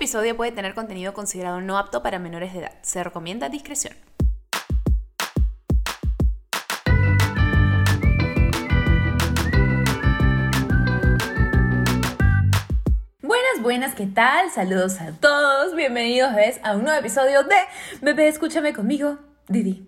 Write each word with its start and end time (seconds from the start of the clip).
episodio 0.00 0.34
puede 0.34 0.50
tener 0.50 0.72
contenido 0.72 1.12
considerado 1.12 1.60
no 1.60 1.76
apto 1.76 2.02
para 2.02 2.18
menores 2.18 2.54
de 2.54 2.60
edad. 2.60 2.72
Se 2.80 3.04
recomienda 3.04 3.50
discreción. 3.50 3.94
Buenas, 13.20 13.60
buenas, 13.60 13.94
¿qué 13.94 14.06
tal? 14.06 14.50
Saludos 14.50 15.02
a 15.02 15.12
todos, 15.12 15.76
bienvenidos 15.76 16.34
¿ves? 16.34 16.60
a 16.64 16.76
un 16.76 16.84
nuevo 16.84 16.98
episodio 16.98 17.42
de 17.42 17.56
Bebé, 18.00 18.28
escúchame 18.28 18.72
conmigo, 18.72 19.18
Didi. 19.48 19.86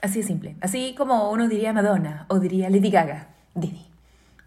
Así 0.00 0.20
de 0.20 0.26
simple, 0.26 0.56
así 0.62 0.94
como 0.96 1.30
uno 1.30 1.48
diría 1.48 1.74
Madonna 1.74 2.24
o 2.30 2.38
diría 2.38 2.70
Lady 2.70 2.90
Gaga, 2.90 3.28
Didi. 3.54 3.89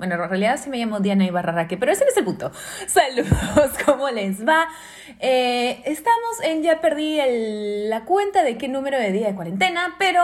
Bueno, 0.03 0.21
en 0.21 0.29
realidad 0.29 0.59
sí 0.61 0.69
me 0.69 0.79
llamo 0.79 0.99
Diana 0.99 1.23
Ibarrarraque, 1.23 1.77
pero 1.77 1.93
ese 1.93 2.03
es 2.03 2.17
el 2.17 2.25
punto. 2.25 2.51
Saludos, 2.87 3.71
¿cómo 3.85 4.09
les 4.09 4.45
va? 4.45 4.67
Eh, 5.21 5.81
estamos 5.85 6.41
en, 6.43 6.61
ya 6.61 6.81
perdí 6.81 7.19
la 7.87 8.03
cuenta 8.03 8.43
de 8.43 8.57
qué 8.57 8.67
número 8.67 8.99
de 8.99 9.13
día 9.13 9.27
de 9.27 9.33
cuarentena, 9.33 9.95
pero 9.97 10.21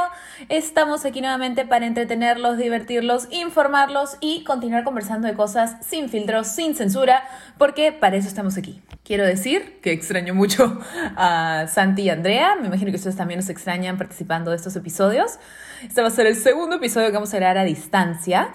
estamos 0.49 1.05
aquí 1.05 1.21
nuevamente 1.21 1.63
para 1.63 1.85
entretenerlos, 1.85 2.57
divertirlos, 2.57 3.30
informarlos 3.31 4.18
y 4.20 4.44
continuar 4.44 4.84
conversando 4.84 5.30
de 5.30 5.34
cosas 5.34 5.77
sin 5.80 6.09
filtros, 6.09 6.48
sin 6.48 6.76
censura, 6.76 7.23
porque 7.57 7.93
para 7.93 8.18
eso 8.18 8.27
estamos 8.27 8.57
aquí. 8.57 8.82
Quiero 9.05 9.26
decir 9.26 9.80
que 9.82 9.93
extraño 9.93 10.35
mucho 10.35 10.77
a 11.16 11.68
Santi 11.68 12.04
y 12.04 12.09
Andrea. 12.09 12.57
Me 12.57 12.68
imagino 12.68 12.91
que 12.91 12.98
ustedes 12.98 13.16
también 13.16 13.40
nos 13.40 13.49
extrañan 13.49 13.98
participando 13.98 14.52
de 14.52 14.57
estos 14.57 14.76
episodios. 14.76 15.40
Este 15.82 16.02
va 16.02 16.09
a 16.09 16.12
ser 16.12 16.27
el 16.27 16.35
segundo 16.35 16.76
episodio 16.76 17.07
que 17.07 17.13
vamos 17.13 17.34
a 17.34 17.38
grabar 17.38 17.59
a 17.59 17.63
distancia. 17.63 18.49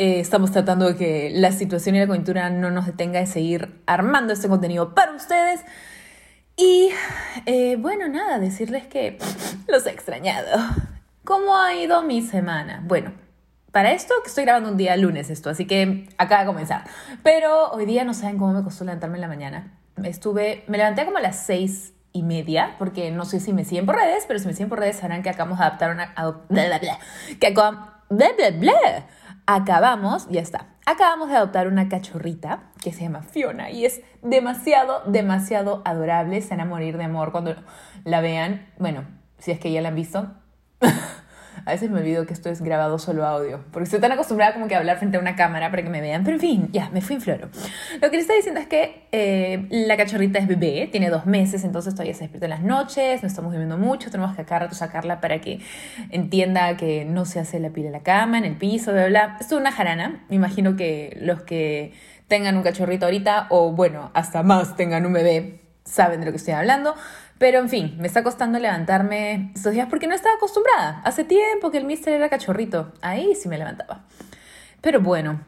Eh, 0.00 0.18
estamos 0.18 0.50
tratando 0.50 0.86
de 0.86 0.96
que 0.96 1.30
la 1.30 1.52
situación 1.52 1.94
y 1.94 1.98
la 1.98 2.06
coyuntura 2.06 2.48
no 2.48 2.70
nos 2.70 2.86
detenga 2.86 3.20
de 3.20 3.26
seguir 3.26 3.82
armando 3.84 4.32
este 4.32 4.48
contenido 4.48 4.94
para 4.94 5.12
ustedes. 5.12 5.60
Y 6.56 6.88
eh, 7.44 7.76
bueno, 7.76 8.08
nada, 8.08 8.38
decirles 8.38 8.86
que 8.86 9.18
los 9.68 9.84
he 9.84 9.90
extrañado. 9.90 10.58
¿Cómo 11.22 11.54
ha 11.54 11.74
ido 11.74 12.00
mi 12.02 12.22
semana? 12.22 12.82
Bueno, 12.86 13.12
para 13.72 13.92
esto 13.92 14.14
que 14.22 14.30
estoy 14.30 14.44
grabando 14.44 14.70
un 14.70 14.78
día 14.78 14.96
lunes 14.96 15.28
esto, 15.28 15.50
así 15.50 15.66
que 15.66 16.08
acaba 16.16 16.40
de 16.40 16.46
comenzar. 16.46 16.84
Pero 17.22 17.70
hoy 17.72 17.84
día 17.84 18.02
no 18.04 18.14
saben 18.14 18.38
cómo 18.38 18.54
me 18.54 18.62
costó 18.62 18.84
levantarme 18.84 19.18
en 19.18 19.20
la 19.20 19.28
mañana. 19.28 19.78
Estuve, 20.02 20.64
me 20.66 20.78
levanté 20.78 21.04
como 21.04 21.18
a 21.18 21.20
las 21.20 21.44
seis 21.44 21.92
y 22.14 22.22
media, 22.22 22.74
porque 22.78 23.10
no 23.10 23.26
sé 23.26 23.38
si 23.38 23.52
me 23.52 23.66
siguen 23.66 23.84
por 23.84 23.96
redes, 23.96 24.24
pero 24.26 24.38
si 24.38 24.46
me 24.46 24.54
siguen 24.54 24.70
por 24.70 24.78
redes 24.78 24.96
sabrán 24.96 25.22
que 25.22 25.28
acabamos 25.28 25.58
de 25.58 25.64
adaptar 25.66 25.90
una... 25.90 26.14
Bla, 26.48 26.64
bla, 26.68 26.78
bla, 26.78 26.98
que 27.38 27.48
acabamos... 27.48 27.90
Bla, 28.08 28.30
bla, 28.36 28.50
bla, 28.50 29.06
acabamos, 29.54 30.28
ya 30.28 30.40
está, 30.40 30.66
acabamos 30.86 31.28
de 31.28 31.36
adoptar 31.36 31.68
una 31.68 31.88
cachorrita 31.88 32.70
que 32.82 32.92
se 32.92 33.02
llama 33.02 33.22
Fiona 33.22 33.70
y 33.70 33.84
es 33.84 34.02
demasiado, 34.22 35.02
demasiado 35.06 35.82
adorable. 35.84 36.40
Se 36.42 36.50
van 36.50 36.60
a 36.60 36.64
morir 36.64 36.96
de 36.96 37.04
amor 37.04 37.32
cuando 37.32 37.54
la 38.04 38.20
vean. 38.20 38.66
Bueno, 38.78 39.04
si 39.38 39.50
es 39.50 39.58
que 39.58 39.72
ya 39.72 39.80
la 39.80 39.88
han 39.88 39.94
visto. 39.94 40.32
A 41.64 41.72
veces 41.72 41.90
me 41.90 42.00
olvido 42.00 42.26
que 42.26 42.32
esto 42.32 42.48
es 42.48 42.62
grabado 42.62 42.98
solo 42.98 43.26
audio, 43.26 43.60
porque 43.70 43.84
estoy 43.84 44.00
tan 44.00 44.12
acostumbrada 44.12 44.54
como 44.54 44.68
que 44.68 44.74
a 44.74 44.78
hablar 44.78 44.98
frente 44.98 45.16
a 45.16 45.20
una 45.20 45.36
cámara 45.36 45.70
para 45.70 45.82
que 45.82 45.90
me 45.90 46.00
vean. 46.00 46.24
Pero 46.24 46.36
en 46.36 46.40
fin, 46.40 46.68
ya, 46.72 46.90
me 46.90 47.00
fui 47.00 47.16
en 47.16 47.22
floro. 47.22 47.48
Lo 48.00 48.10
que 48.10 48.16
les 48.16 48.22
está 48.22 48.34
diciendo 48.34 48.60
es 48.60 48.66
que 48.66 49.06
eh, 49.12 49.66
la 49.70 49.96
cachorrita 49.96 50.38
es 50.38 50.46
bebé, 50.46 50.88
tiene 50.90 51.10
dos 51.10 51.26
meses, 51.26 51.64
entonces 51.64 51.94
todavía 51.94 52.14
se 52.14 52.20
despierta 52.20 52.46
en 52.46 52.50
las 52.50 52.62
noches, 52.62 53.22
no 53.22 53.28
estamos 53.28 53.52
viviendo 53.52 53.76
mucho, 53.78 54.10
tenemos 54.10 54.34
que 54.34 54.42
acá 54.42 54.58
rato 54.58 54.74
sacarla 54.74 55.20
para 55.20 55.40
que 55.40 55.60
entienda 56.10 56.76
que 56.76 57.04
no 57.04 57.24
se 57.24 57.40
hace 57.40 57.60
la 57.60 57.70
pila 57.70 57.88
en 57.88 57.92
la 57.92 58.02
cama, 58.02 58.38
en 58.38 58.44
el 58.44 58.56
piso, 58.56 58.92
bla, 58.92 59.06
bla. 59.06 59.36
Es 59.40 59.52
una 59.52 59.72
jarana. 59.72 60.24
Me 60.28 60.36
imagino 60.36 60.76
que 60.76 61.16
los 61.20 61.42
que 61.42 61.92
tengan 62.28 62.56
un 62.56 62.62
cachorrito 62.62 63.06
ahorita, 63.06 63.48
o 63.50 63.72
bueno, 63.72 64.10
hasta 64.14 64.42
más 64.42 64.76
tengan 64.76 65.04
un 65.04 65.12
bebé, 65.12 65.60
saben 65.90 66.20
de 66.20 66.26
lo 66.26 66.32
que 66.32 66.38
estoy 66.38 66.54
hablando. 66.54 66.94
Pero 67.38 67.58
en 67.58 67.68
fin, 67.68 67.96
me 67.98 68.06
está 68.06 68.22
costando 68.22 68.58
levantarme 68.58 69.50
estos 69.54 69.72
días 69.72 69.88
porque 69.88 70.06
no 70.06 70.14
estaba 70.14 70.36
acostumbrada. 70.36 71.00
Hace 71.04 71.24
tiempo 71.24 71.70
que 71.70 71.78
el 71.78 71.84
mister 71.84 72.14
era 72.14 72.28
cachorrito. 72.28 72.92
Ahí 73.00 73.34
sí 73.34 73.48
me 73.48 73.58
levantaba. 73.58 74.04
Pero 74.80 75.00
bueno, 75.00 75.40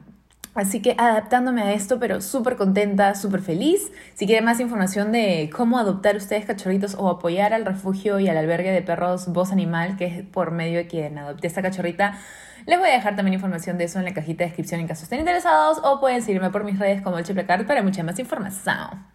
Así 0.55 0.83
que 0.83 0.95
adaptándome 0.99 1.63
a 1.63 1.73
esto, 1.73 1.99
pero 1.99 2.21
súper 2.21 2.57
contenta, 2.57 3.15
súper 3.15 3.41
feliz. 3.41 3.91
Si 4.15 4.27
quieren 4.27 4.45
más 4.45 4.61
información 4.61 5.11
de 5.11 5.51
cómo 5.55 5.79
adoptar 5.79 6.15
ustedes 6.15 6.45
cachorritos 6.45 6.95
o 6.95 7.09
apoyar 7.09 7.55
al 7.55 7.65
refugio 7.65 8.21
y 8.21 8.29
al 8.29 8.37
albergue 8.37 8.71
de 8.71 8.83
perros 8.83 9.29
Voz 9.29 9.51
Animal, 9.51 9.97
que 9.97 10.05
es 10.05 10.23
por 10.27 10.51
medio 10.51 10.77
de 10.77 10.87
quien 10.87 11.17
adopté 11.17 11.47
esta 11.47 11.63
cachorrita, 11.63 12.19
les 12.67 12.79
voy 12.79 12.91
a 12.91 12.93
dejar 12.93 13.17
también 13.17 13.33
información 13.35 13.79
de 13.79 13.85
eso 13.85 13.99
en 13.99 14.05
la 14.05 14.13
cajita 14.13 14.45
de 14.45 14.51
descripción 14.51 14.81
en 14.81 14.89
caso 14.89 15.05
estén 15.05 15.21
interesados 15.21 15.81
o 15.83 16.01
pueden 16.01 16.21
seguirme 16.21 16.51
por 16.51 16.65
mis 16.65 16.79
redes 16.79 17.01
como 17.01 17.19
el 17.19 17.25
para 17.67 17.83
mucha 17.83 18.03
más 18.03 18.19
información. 18.19 19.07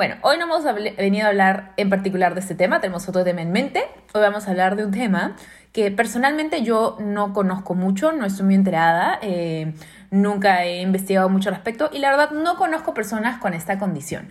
Bueno, 0.00 0.16
hoy 0.22 0.38
no 0.38 0.44
hemos 0.44 0.64
venido 0.96 1.26
a 1.26 1.28
hablar 1.28 1.74
en 1.76 1.90
particular 1.90 2.32
de 2.32 2.40
este 2.40 2.54
tema, 2.54 2.80
tenemos 2.80 3.06
otro 3.06 3.22
tema 3.22 3.42
en 3.42 3.52
mente. 3.52 3.84
Hoy 4.14 4.22
vamos 4.22 4.48
a 4.48 4.50
hablar 4.52 4.74
de 4.74 4.86
un 4.86 4.92
tema 4.92 5.36
que 5.74 5.90
personalmente 5.90 6.62
yo 6.62 6.96
no 7.00 7.34
conozco 7.34 7.74
mucho, 7.74 8.10
no 8.10 8.24
estoy 8.24 8.46
muy 8.46 8.54
enterada, 8.54 9.18
eh, 9.20 9.74
nunca 10.10 10.64
he 10.64 10.80
investigado 10.80 11.28
mucho 11.28 11.50
al 11.50 11.56
respecto 11.56 11.90
y 11.92 11.98
la 11.98 12.08
verdad 12.08 12.30
no 12.30 12.56
conozco 12.56 12.94
personas 12.94 13.40
con 13.40 13.52
esta 13.52 13.78
condición. 13.78 14.30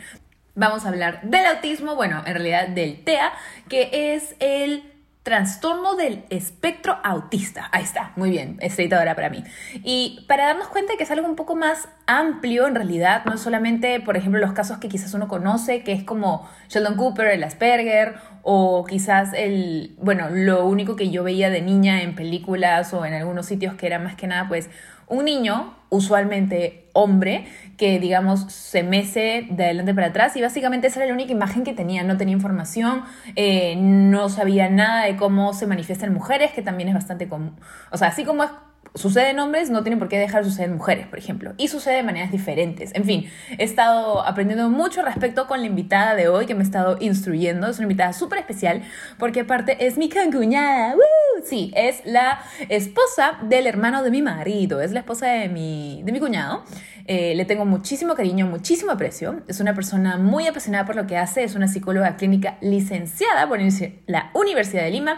Vamos 0.56 0.86
a 0.86 0.90
hablar 0.90 1.22
del 1.22 1.46
autismo, 1.46 1.94
bueno, 1.96 2.24
en 2.26 2.34
realidad 2.34 2.70
del 2.70 3.04
TEA, 3.04 3.32
que 3.70 4.16
es 4.16 4.36
el 4.40 4.89
trastorno 5.24 5.96
del 5.96 6.24
espectro 6.30 6.98
autista. 7.04 7.70
Ahí 7.72 7.84
está, 7.84 8.14
muy 8.16 8.30
bien, 8.30 8.58
estrellita 8.62 9.16
para 9.16 9.30
mí. 9.30 9.44
Y 9.84 10.26
para 10.28 10.48
darnos 10.48 10.70
cuenta 10.70 10.94
que 10.98 11.04
es 11.04 11.12
algo 11.12 11.28
un 11.28 11.36
poco 11.36 11.56
más 11.56 11.90
amplio 12.08 12.68
en 12.68 12.76
realidad, 12.76 13.26
no 13.26 13.38
solamente, 13.38 14.00
por 14.00 14.18
ejemplo, 14.18 14.40
los 14.40 14.54
casos 14.54 14.78
que 14.78 14.88
quizás 14.88 15.14
uno 15.14 15.28
conoce, 15.28 15.84
que 15.84 15.92
es 15.92 16.04
como 16.04 16.50
Sheldon 16.70 16.96
Cooper, 16.96 17.28
el 17.28 17.44
Asperger, 17.44 18.16
o 18.44 18.86
quizás 18.86 19.34
el, 19.34 19.96
bueno, 20.00 20.30
lo 20.30 20.66
único 20.66 20.96
que 20.96 21.10
yo 21.10 21.24
veía 21.24 21.50
de 21.50 21.62
niña 21.62 22.02
en 22.02 22.16
películas 22.16 22.94
o 22.94 23.06
en 23.06 23.14
algunos 23.14 23.46
sitios 23.46 23.76
que 23.76 23.88
era 23.88 24.00
más 24.00 24.16
que 24.16 24.28
nada, 24.28 24.48
pues, 24.48 24.70
un 25.08 25.26
niño, 25.26 25.76
usualmente 25.90 26.86
hombre, 26.94 27.46
que 27.78 28.00
digamos 28.00 28.52
se 28.52 28.84
mece 28.84 29.48
de 29.50 29.66
adelante 29.66 29.94
para 29.94 30.08
atrás 30.08 30.36
y 30.36 30.42
básicamente 30.42 30.88
esa 30.88 31.00
era 31.00 31.08
la 31.08 31.14
única 31.14 31.32
imagen 31.32 31.64
que 31.64 31.74
tenía, 31.74 32.04
no 32.04 32.18
tenía 32.18 32.34
información, 32.34 33.04
eh, 33.36 33.76
no 33.78 34.30
sabía 34.30 34.70
nada 34.70 35.06
de 35.06 35.16
cómo 35.16 35.54
se 35.54 35.66
manifiestan 35.68 36.14
mujeres, 36.14 36.52
que 36.52 36.62
también 36.62 36.90
es 36.90 36.96
bastante 36.96 37.28
común. 37.28 37.56
O 37.92 37.98
sea, 37.98 38.10
así 38.10 38.26
como 38.26 38.44
es 38.44 38.52
sucede 38.96 39.30
en 39.30 39.40
hombres, 39.40 39.70
no 39.70 39.84
tiene 39.84 39.98
por 39.98 40.10
qué 40.10 40.18
dejar 40.18 40.44
de 40.44 40.50
suceder 40.50 40.70
en 40.70 40.78
mujeres, 40.78 41.08
por 41.08 41.20
ejemplo. 41.20 41.54
Y 41.58 41.68
sucede 41.68 41.96
de 41.96 42.04
maneras 42.04 42.32
diferentes. 42.32 42.92
En 42.94 43.06
fin, 43.06 43.30
he 43.58 43.64
estado 43.64 44.26
aprendiendo 44.26 44.70
mucho 44.70 45.02
respecto 45.02 45.48
con 45.48 45.62
la 45.62 45.68
invitada 45.68 46.16
de 46.16 46.28
hoy 46.28 46.46
que 46.46 46.56
me 46.56 46.62
he 46.62 46.64
estado 46.64 46.98
instruyendo. 47.00 47.68
Es 47.68 47.78
una 47.78 47.86
invitada 47.86 48.14
súper 48.14 48.40
especial 48.40 48.84
porque 49.18 49.42
aparte 49.42 49.86
es 49.86 49.98
mi 49.98 50.10
cancuñada. 50.10 50.96
Sí, 51.44 51.72
es 51.76 52.02
la 52.06 52.42
esposa 52.68 53.38
del 53.44 53.68
hermano 53.68 54.04
de 54.04 54.12
mi 54.12 54.22
marido. 54.22 54.82
Es 54.82 54.92
la 54.92 55.00
esposa 55.00 55.28
de 55.28 55.50
mi, 55.50 56.02
de 56.04 56.12
mi 56.12 56.20
cuñado. 56.20 56.64
Eh, 57.06 57.34
le 57.36 57.46
tengo 57.46 57.66
muchísimo 57.66 58.14
cariño, 58.16 58.46
muchísimo 58.46 58.92
aprecio. 58.92 59.42
Es 59.48 59.60
una 59.60 59.74
persona 59.74 60.18
muy 60.18 60.48
apasionada 60.48 60.86
por 60.86 60.96
lo 60.96 61.08
que 61.08 61.18
hace. 61.18 61.44
Es 61.44 61.56
una 61.56 61.68
psicóloga 61.68 62.18
clínica 62.18 62.58
licenciada 62.62 63.48
por 63.48 63.60
la 64.08 64.32
Universidad 64.34 64.84
de 64.84 64.92
Lima 64.92 65.18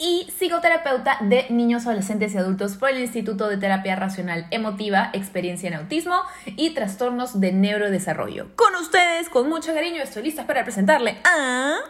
y 0.00 0.26
psicoterapeuta 0.30 1.18
de 1.20 1.46
niños, 1.50 1.86
adolescentes 1.86 2.34
y 2.34 2.38
adultos 2.38 2.76
por 2.76 2.88
el 2.88 3.00
Instituto 3.00 3.48
de 3.48 3.58
Terapia 3.58 3.96
Racional 3.96 4.46
Emotiva, 4.50 5.10
Experiencia 5.12 5.68
en 5.68 5.74
Autismo 5.74 6.22
y 6.46 6.70
Trastornos 6.70 7.38
de 7.38 7.52
Neurodesarrollo. 7.52 8.48
Con 8.56 8.74
ustedes, 8.76 9.28
con 9.28 9.50
mucho 9.50 9.74
cariño, 9.74 10.02
estoy 10.02 10.22
lista 10.22 10.46
para 10.46 10.64
presentarle 10.64 11.18
a... 11.24 11.80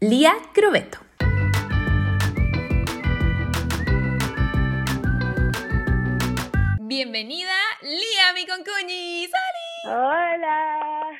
Lía 0.00 0.32
Crobeto. 0.54 0.98
Bienvenida, 6.80 7.52
Lía, 7.82 8.32
mi 8.34 8.46
concuñi. 8.46 9.28
Hola. 9.86 11.10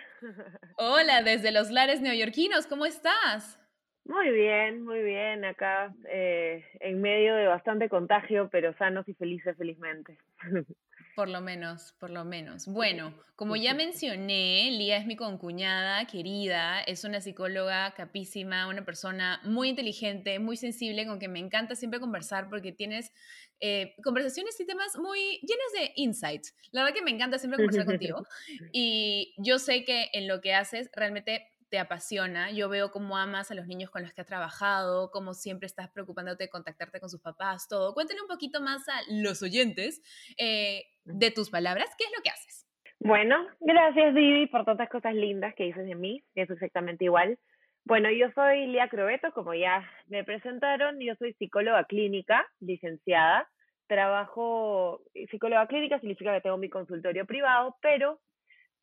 Hola, 0.76 1.22
desde 1.22 1.52
los 1.52 1.70
lares 1.70 2.00
neoyorquinos, 2.00 2.66
¿cómo 2.66 2.86
estás? 2.86 3.58
Muy 4.04 4.30
bien, 4.30 4.82
muy 4.82 5.02
bien, 5.02 5.44
acá 5.46 5.94
eh, 6.10 6.62
en 6.80 7.00
medio 7.00 7.34
de 7.34 7.46
bastante 7.46 7.88
contagio, 7.88 8.50
pero 8.52 8.74
sanos 8.76 9.08
y 9.08 9.14
felices 9.14 9.56
felizmente. 9.56 10.18
Por 11.14 11.28
lo 11.28 11.40
menos, 11.40 11.94
por 12.00 12.10
lo 12.10 12.24
menos. 12.24 12.66
Bueno, 12.66 13.14
como 13.36 13.54
ya 13.54 13.72
mencioné, 13.74 14.68
Lía 14.72 14.96
es 14.96 15.06
mi 15.06 15.14
concuñada 15.14 16.04
querida, 16.06 16.80
es 16.82 17.04
una 17.04 17.20
psicóloga 17.20 17.94
capísima, 17.94 18.66
una 18.66 18.84
persona 18.84 19.40
muy 19.44 19.68
inteligente, 19.68 20.40
muy 20.40 20.56
sensible, 20.56 21.06
con 21.06 21.20
que 21.20 21.28
me 21.28 21.38
encanta 21.38 21.76
siempre 21.76 22.00
conversar 22.00 22.48
porque 22.48 22.72
tienes 22.72 23.12
eh, 23.60 23.94
conversaciones 24.02 24.58
y 24.58 24.66
temas 24.66 24.96
muy 24.96 25.38
llenos 25.42 25.72
de 25.74 25.92
insights. 25.94 26.56
La 26.72 26.82
verdad 26.82 26.96
que 26.96 27.04
me 27.04 27.12
encanta 27.12 27.38
siempre 27.38 27.58
conversar 27.58 27.86
contigo 27.86 28.26
y 28.72 29.34
yo 29.38 29.60
sé 29.60 29.84
que 29.84 30.08
en 30.14 30.26
lo 30.26 30.40
que 30.40 30.52
haces 30.54 30.90
realmente 30.96 31.53
te 31.74 31.80
apasiona. 31.80 32.52
Yo 32.52 32.68
veo 32.68 32.92
cómo 32.92 33.18
amas 33.18 33.50
a 33.50 33.54
los 33.56 33.66
niños 33.66 33.90
con 33.90 34.02
los 34.02 34.14
que 34.14 34.20
has 34.20 34.28
trabajado, 34.28 35.10
cómo 35.10 35.34
siempre 35.34 35.66
estás 35.66 35.90
preocupándote 35.90 36.44
de 36.44 36.48
contactarte 36.48 37.00
con 37.00 37.10
sus 37.10 37.20
papás, 37.20 37.66
todo. 37.66 37.94
Cuéntale 37.94 38.20
un 38.22 38.28
poquito 38.28 38.60
más 38.60 38.88
a 38.88 38.92
los 39.10 39.42
oyentes 39.42 40.00
eh, 40.38 40.84
de 41.04 41.32
tus 41.32 41.50
palabras, 41.50 41.92
¿qué 41.98 42.04
es 42.04 42.12
lo 42.16 42.22
que 42.22 42.30
haces? 42.30 42.64
Bueno, 43.00 43.44
gracias 43.58 44.14
Vivi 44.14 44.46
por 44.46 44.64
tantas 44.64 44.88
cosas 44.88 45.16
lindas 45.16 45.52
que 45.56 45.64
dices 45.64 45.84
de 45.84 45.96
mí, 45.96 46.22
es 46.36 46.48
exactamente 46.48 47.06
igual. 47.06 47.40
Bueno, 47.84 48.08
yo 48.08 48.30
soy 48.36 48.68
Lía 48.68 48.88
Crobeto, 48.88 49.32
como 49.32 49.52
ya 49.52 49.84
me 50.06 50.22
presentaron, 50.22 51.00
yo 51.00 51.16
soy 51.16 51.34
psicóloga 51.34 51.86
clínica, 51.86 52.46
licenciada, 52.60 53.50
trabajo, 53.88 55.00
psicóloga 55.28 55.66
clínica 55.66 55.98
significa 55.98 56.32
que 56.34 56.40
tengo 56.40 56.56
mi 56.56 56.70
consultorio 56.70 57.26
privado, 57.26 57.76
pero 57.82 58.20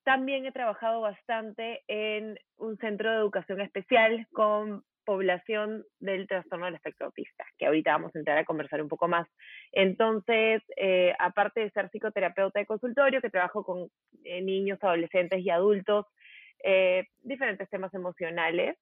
también 0.03 0.45
he 0.45 0.51
trabajado 0.51 1.01
bastante 1.01 1.83
en 1.87 2.39
un 2.57 2.77
centro 2.77 3.11
de 3.11 3.17
educación 3.17 3.61
especial 3.61 4.27
con 4.33 4.83
población 5.05 5.83
del 5.99 6.27
trastorno 6.27 6.65
del 6.65 6.75
espectro 6.75 7.07
autista, 7.07 7.45
que 7.57 7.65
ahorita 7.65 7.91
vamos 7.91 8.15
a 8.15 8.19
entrar 8.19 8.37
a 8.37 8.45
conversar 8.45 8.81
un 8.81 8.87
poco 8.87 9.07
más. 9.07 9.27
Entonces, 9.71 10.61
eh, 10.77 11.13
aparte 11.19 11.61
de 11.61 11.71
ser 11.71 11.89
psicoterapeuta 11.89 12.59
de 12.59 12.65
consultorio, 12.65 13.21
que 13.21 13.29
trabajo 13.29 13.63
con 13.63 13.89
eh, 14.23 14.41
niños, 14.41 14.79
adolescentes 14.81 15.41
y 15.41 15.49
adultos, 15.49 16.05
eh, 16.63 17.07
diferentes 17.21 17.69
temas 17.69 17.93
emocionales, 17.93 18.77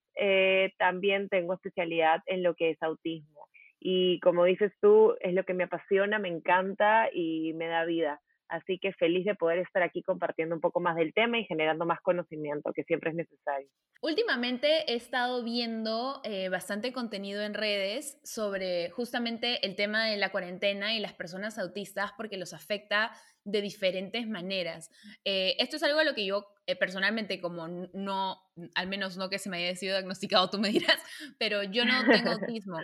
también 0.77 1.29
tengo 1.29 1.53
especialidad 1.53 2.21
en 2.25 2.43
lo 2.43 2.53
que 2.53 2.71
es 2.71 2.83
autismo. 2.83 3.47
Y 3.79 4.19
como 4.19 4.43
dices 4.43 4.73
tú, 4.81 5.15
es 5.21 5.33
lo 5.33 5.45
que 5.45 5.53
me 5.53 5.63
apasiona, 5.63 6.19
me 6.19 6.27
encanta 6.27 7.09
y 7.13 7.53
me 7.53 7.67
da 7.67 7.85
vida. 7.85 8.19
Así 8.49 8.79
que 8.79 8.91
feliz 8.93 9.25
de 9.25 9.35
poder 9.35 9.59
estar 9.59 9.83
aquí 9.83 10.01
compartiendo 10.01 10.55
un 10.55 10.61
poco 10.61 10.79
más 10.79 10.95
del 10.95 11.13
tema 11.13 11.37
y 11.37 11.45
generando 11.45 11.85
más 11.85 12.01
conocimiento, 12.01 12.73
que 12.73 12.83
siempre 12.83 13.11
es 13.11 13.15
necesario. 13.15 13.69
Últimamente 14.01 14.91
he 14.91 14.95
estado 14.95 15.43
viendo 15.43 16.21
eh, 16.23 16.49
bastante 16.49 16.91
contenido 16.91 17.43
en 17.43 17.53
redes 17.53 18.19
sobre 18.23 18.89
justamente 18.89 19.65
el 19.65 19.75
tema 19.75 20.07
de 20.07 20.17
la 20.17 20.31
cuarentena 20.31 20.95
y 20.95 20.99
las 20.99 21.13
personas 21.13 21.59
autistas 21.59 22.11
porque 22.17 22.37
los 22.37 22.53
afecta 22.53 23.11
de 23.43 23.61
diferentes 23.61 24.27
maneras. 24.27 24.89
Eh, 25.25 25.55
esto 25.59 25.75
es 25.75 25.83
algo 25.83 25.99
a 25.99 26.03
lo 26.03 26.15
que 26.15 26.25
yo 26.25 26.47
eh, 26.65 26.75
personalmente, 26.75 27.39
como 27.39 27.67
no, 27.67 28.41
al 28.73 28.87
menos 28.87 29.17
no 29.17 29.29
que 29.29 29.37
se 29.37 29.49
me 29.49 29.57
haya 29.57 29.75
sido 29.75 29.95
diagnosticado, 29.95 30.49
tú 30.49 30.59
me 30.59 30.69
dirás, 30.69 30.97
pero 31.37 31.61
yo 31.63 31.85
no 31.85 32.03
tengo 32.05 32.31
autismo. 32.31 32.79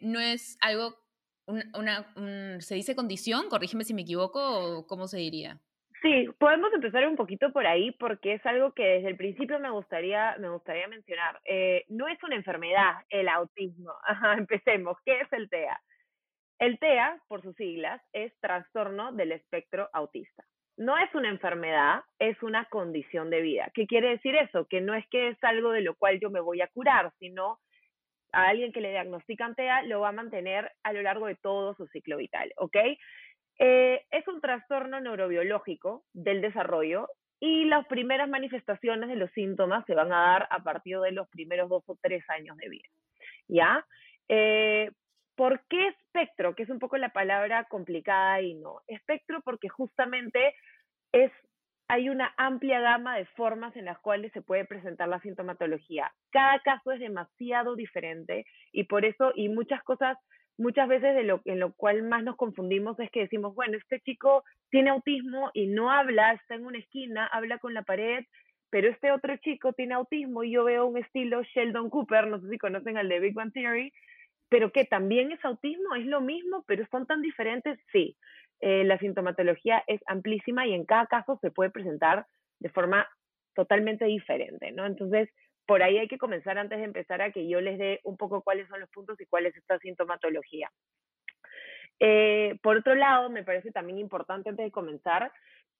no 0.00 0.20
es 0.20 0.56
algo 0.60 1.03
una, 1.46 2.60
¿se 2.60 2.74
dice 2.74 2.96
condición? 2.96 3.48
Corrígeme 3.48 3.84
si 3.84 3.94
me 3.94 4.02
equivoco, 4.02 4.40
o 4.40 4.86
¿cómo 4.86 5.06
se 5.06 5.18
diría? 5.18 5.60
Sí, 6.04 6.28
podemos 6.38 6.70
empezar 6.74 7.08
un 7.08 7.16
poquito 7.16 7.50
por 7.50 7.66
ahí 7.66 7.92
porque 7.92 8.34
es 8.34 8.44
algo 8.44 8.72
que 8.74 8.84
desde 8.84 9.08
el 9.08 9.16
principio 9.16 9.58
me 9.58 9.70
gustaría, 9.70 10.36
me 10.38 10.50
gustaría 10.50 10.86
mencionar. 10.86 11.40
Eh, 11.46 11.84
no 11.88 12.08
es 12.08 12.22
una 12.22 12.36
enfermedad 12.36 12.96
el 13.08 13.26
autismo. 13.26 13.90
Empecemos. 14.36 14.98
¿Qué 15.06 15.20
es 15.20 15.32
el 15.32 15.48
TEA? 15.48 15.80
El 16.58 16.78
TEA, 16.78 17.18
por 17.26 17.40
sus 17.40 17.56
siglas, 17.56 18.02
es 18.12 18.38
trastorno 18.40 19.12
del 19.12 19.32
espectro 19.32 19.88
autista. 19.94 20.44
No 20.76 20.98
es 20.98 21.14
una 21.14 21.30
enfermedad, 21.30 22.02
es 22.18 22.42
una 22.42 22.66
condición 22.66 23.30
de 23.30 23.40
vida. 23.40 23.70
¿Qué 23.72 23.86
quiere 23.86 24.10
decir 24.10 24.34
eso? 24.36 24.66
Que 24.68 24.82
no 24.82 24.94
es 24.94 25.06
que 25.08 25.28
es 25.28 25.42
algo 25.42 25.70
de 25.70 25.80
lo 25.80 25.94
cual 25.94 26.20
yo 26.20 26.28
me 26.28 26.40
voy 26.40 26.60
a 26.60 26.68
curar, 26.68 27.12
sino 27.18 27.60
a 28.34 28.48
alguien 28.48 28.72
que 28.72 28.80
le 28.80 28.90
diagnostican 28.90 29.54
TEA 29.54 29.82
lo 29.82 30.00
va 30.00 30.08
a 30.08 30.12
mantener 30.12 30.70
a 30.82 30.92
lo 30.92 31.02
largo 31.02 31.26
de 31.26 31.36
todo 31.36 31.74
su 31.74 31.86
ciclo 31.88 32.16
vital, 32.16 32.52
¿ok? 32.56 32.76
Eh, 33.58 34.04
es 34.10 34.26
un 34.28 34.40
trastorno 34.40 35.00
neurobiológico 35.00 36.04
del 36.12 36.40
desarrollo 36.40 37.08
y 37.40 37.66
las 37.66 37.86
primeras 37.86 38.28
manifestaciones 38.28 39.08
de 39.08 39.16
los 39.16 39.30
síntomas 39.32 39.84
se 39.86 39.94
van 39.94 40.12
a 40.12 40.32
dar 40.32 40.48
a 40.50 40.62
partir 40.62 40.98
de 41.00 41.12
los 41.12 41.28
primeros 41.28 41.68
dos 41.68 41.84
o 41.86 41.96
tres 42.00 42.24
años 42.30 42.56
de 42.56 42.68
vida, 42.68 42.88
¿ya? 43.48 43.86
Eh, 44.28 44.90
¿Por 45.36 45.60
qué 45.68 45.88
espectro? 45.88 46.54
Que 46.54 46.62
es 46.62 46.70
un 46.70 46.78
poco 46.78 46.96
la 46.96 47.10
palabra 47.10 47.64
complicada 47.64 48.40
y 48.40 48.54
no. 48.54 48.82
Espectro 48.86 49.40
porque 49.42 49.68
justamente 49.68 50.54
es 51.12 51.32
hay 51.88 52.08
una 52.08 52.32
amplia 52.36 52.80
gama 52.80 53.16
de 53.16 53.26
formas 53.26 53.76
en 53.76 53.84
las 53.84 53.98
cuales 53.98 54.32
se 54.32 54.42
puede 54.42 54.64
presentar 54.64 55.08
la 55.08 55.20
sintomatología. 55.20 56.12
Cada 56.30 56.58
caso 56.60 56.92
es 56.92 57.00
demasiado 57.00 57.76
diferente 57.76 58.46
y 58.72 58.84
por 58.84 59.04
eso, 59.04 59.32
y 59.34 59.48
muchas 59.48 59.82
cosas, 59.82 60.16
muchas 60.56 60.88
veces 60.88 61.14
de 61.14 61.24
lo, 61.24 61.42
en 61.44 61.60
lo 61.60 61.74
cual 61.74 62.02
más 62.02 62.24
nos 62.24 62.36
confundimos 62.36 62.98
es 63.00 63.10
que 63.10 63.20
decimos, 63.20 63.54
bueno, 63.54 63.76
este 63.76 64.00
chico 64.00 64.44
tiene 64.70 64.90
autismo 64.90 65.50
y 65.52 65.66
no 65.66 65.90
habla, 65.90 66.32
está 66.32 66.54
en 66.54 66.64
una 66.64 66.78
esquina, 66.78 67.26
habla 67.26 67.58
con 67.58 67.74
la 67.74 67.82
pared, 67.82 68.24
pero 68.70 68.88
este 68.88 69.12
otro 69.12 69.36
chico 69.36 69.72
tiene 69.72 69.94
autismo 69.94 70.42
y 70.42 70.52
yo 70.52 70.64
veo 70.64 70.86
un 70.86 70.98
estilo 70.98 71.42
Sheldon 71.42 71.90
Cooper, 71.90 72.26
no 72.26 72.40
sé 72.40 72.48
si 72.48 72.58
conocen 72.58 72.96
al 72.96 73.08
de 73.08 73.20
Big 73.20 73.34
Bang 73.34 73.52
Theory, 73.52 73.92
pero 74.48 74.72
que 74.72 74.84
también 74.84 75.32
es 75.32 75.44
autismo, 75.44 75.94
es 75.96 76.06
lo 76.06 76.20
mismo, 76.20 76.64
pero 76.66 76.86
son 76.90 77.06
tan 77.06 77.22
diferentes, 77.22 77.78
sí. 77.92 78.16
Eh, 78.60 78.84
la 78.84 78.98
sintomatología 78.98 79.82
es 79.86 80.00
amplísima 80.06 80.66
y 80.66 80.74
en 80.74 80.84
cada 80.84 81.06
caso 81.06 81.38
se 81.40 81.50
puede 81.50 81.70
presentar 81.70 82.26
de 82.60 82.70
forma 82.70 83.08
totalmente 83.54 84.04
diferente, 84.06 84.72
¿no? 84.72 84.86
Entonces, 84.86 85.28
por 85.66 85.82
ahí 85.82 85.98
hay 85.98 86.08
que 86.08 86.18
comenzar 86.18 86.58
antes 86.58 86.78
de 86.78 86.84
empezar 86.84 87.22
a 87.22 87.30
que 87.30 87.48
yo 87.48 87.60
les 87.60 87.78
dé 87.78 88.00
un 88.04 88.16
poco 88.16 88.42
cuáles 88.42 88.68
son 88.68 88.80
los 88.80 88.90
puntos 88.90 89.20
y 89.20 89.26
cuál 89.26 89.46
es 89.46 89.56
esta 89.56 89.78
sintomatología. 89.78 90.70
Eh, 92.00 92.58
por 92.62 92.78
otro 92.78 92.94
lado, 92.94 93.30
me 93.30 93.44
parece 93.44 93.70
también 93.70 93.98
importante 93.98 94.48
antes 94.48 94.64
de 94.64 94.72
comenzar 94.72 95.32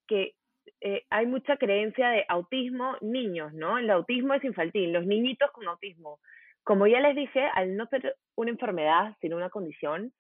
que 0.07 0.35
eh, 0.81 1.05
hay 1.11 1.27
mucha 1.27 1.57
creencia 1.57 2.11
de 2.11 2.25
autismo 2.29 2.97
niños, 3.01 3.53
¿no? 3.53 3.79
El 3.79 3.91
autismo 3.91 4.35
es 4.35 4.45
infantil, 4.45 4.93
los 4.93 5.07
niñitos 5.07 5.51
con 5.53 5.67
autismo. 5.67 6.21
Como 6.63 6.87
ya 6.87 7.01
les 7.01 7.15
dije, 7.15 7.47
al 7.55 7.77
no 7.77 7.87
ser 7.87 8.17
una 8.37 8.51
enfermedad, 8.51 9.17
sino 9.21 9.37
una 9.37 9.51
condición, 9.51 10.13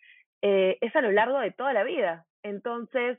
es 0.43 0.95
a 0.95 1.01
lo 1.01 1.13
largo 1.13 1.39
de 1.41 1.53
toda 1.53 1.73
la 1.73 1.85
vida. 1.85 2.27
Entonces, 2.43 3.19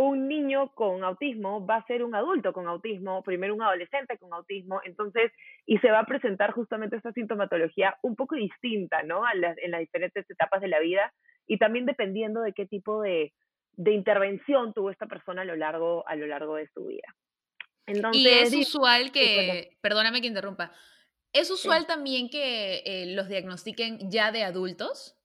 un 0.00 0.28
niño 0.28 0.72
con 0.74 1.04
autismo 1.04 1.64
va 1.66 1.76
a 1.76 1.86
ser 1.86 2.02
un 2.02 2.14
adulto 2.14 2.52
con 2.52 2.66
autismo, 2.66 3.22
primero 3.22 3.54
un 3.54 3.62
adolescente 3.62 4.16
con 4.18 4.32
autismo, 4.32 4.80
entonces, 4.84 5.30
y 5.66 5.78
se 5.78 5.90
va 5.90 6.00
a 6.00 6.06
presentar 6.06 6.52
justamente 6.52 6.96
esta 6.96 7.12
sintomatología 7.12 7.96
un 8.02 8.16
poco 8.16 8.34
distinta, 8.34 9.02
¿no? 9.02 9.22
en 9.30 9.70
las 9.70 9.80
diferentes 9.80 10.28
etapas 10.28 10.60
de 10.60 10.68
la 10.68 10.80
vida 10.80 11.12
y 11.46 11.58
también 11.58 11.86
dependiendo 11.86 12.40
de 12.40 12.52
qué 12.52 12.66
tipo 12.66 13.02
de, 13.02 13.32
intervención 13.76 14.72
tuvo 14.74 14.90
esta 14.90 15.06
persona 15.06 15.42
a 15.42 15.44
lo 15.44 15.56
largo, 15.56 16.06
a 16.06 16.14
lo 16.14 16.26
largo 16.26 16.56
de 16.56 16.68
su 16.68 16.86
vida. 16.86 17.14
Entonces, 17.86 18.22
y 18.22 18.28
es 18.28 18.54
usual 18.54 19.10
que, 19.10 19.76
perdóname 19.80 20.20
que 20.20 20.28
interrumpa, 20.28 20.72
¿es 21.32 21.50
usual 21.50 21.86
también 21.86 22.28
que 22.28 22.82
eh, 22.84 23.14
los 23.14 23.28
diagnostiquen 23.28 24.10
ya 24.10 24.32
de 24.32 24.44
adultos? 24.44 25.19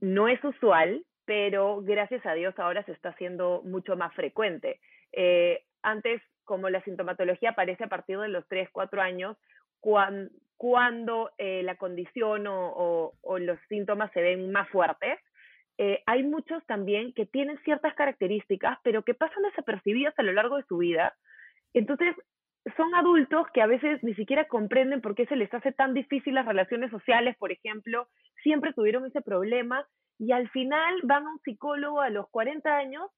No 0.00 0.28
es 0.28 0.42
usual, 0.44 1.04
pero 1.24 1.82
gracias 1.82 2.24
a 2.26 2.34
Dios 2.34 2.58
ahora 2.58 2.84
se 2.84 2.92
está 2.92 3.10
haciendo 3.10 3.62
mucho 3.64 3.96
más 3.96 4.14
frecuente. 4.14 4.80
Eh, 5.12 5.64
antes, 5.82 6.22
como 6.44 6.68
la 6.70 6.82
sintomatología 6.82 7.50
aparece 7.50 7.84
a 7.84 7.88
partir 7.88 8.18
de 8.18 8.28
los 8.28 8.46
3, 8.48 8.68
4 8.70 9.02
años, 9.02 9.36
cuando, 9.80 11.30
eh, 11.38 11.62
la 11.62 11.76
condición 11.76 12.44
o, 12.48 13.12
los 13.38 13.58
síntomas 13.68 14.10
se 14.12 14.20
ven 14.20 14.50
más 14.52 14.68
fuertes, 14.70 15.18
eh, 15.78 16.02
hay 16.06 16.22
muchos 16.22 16.64
también 16.66 17.12
que 17.12 17.26
tienen 17.26 17.58
ciertas 17.64 17.94
características, 17.94 18.78
pero 18.82 19.02
que 19.02 19.14
pasan 19.14 19.42
desapercibidas 19.42 20.18
a 20.18 20.22
lo 20.22 20.32
largo 20.32 20.56
de 20.56 20.64
su 20.64 20.78
vida. 20.78 21.14
Entonces, 21.74 22.16
son 22.76 22.94
adultos 22.94 23.46
que 23.52 23.62
a 23.62 23.66
veces 23.66 24.02
ni 24.02 24.14
siquiera 24.14 24.46
comprenden 24.46 25.00
por 25.00 25.14
qué 25.14 25.26
se 25.26 25.36
les 25.36 25.52
hace 25.54 25.72
tan 25.72 25.94
difícil 25.94 26.34
las 26.34 26.46
relaciones 26.46 26.90
sociales, 26.90 27.36
por 27.38 27.52
ejemplo, 27.52 28.08
siempre 28.42 28.72
tuvieron 28.72 29.06
ese 29.06 29.22
problema 29.22 29.86
y 30.18 30.32
al 30.32 30.48
final 30.50 30.94
van 31.04 31.26
a 31.26 31.30
un 31.30 31.40
psicólogo 31.40 32.00
a 32.00 32.10
los 32.10 32.28
40 32.30 32.76
años, 32.76 33.10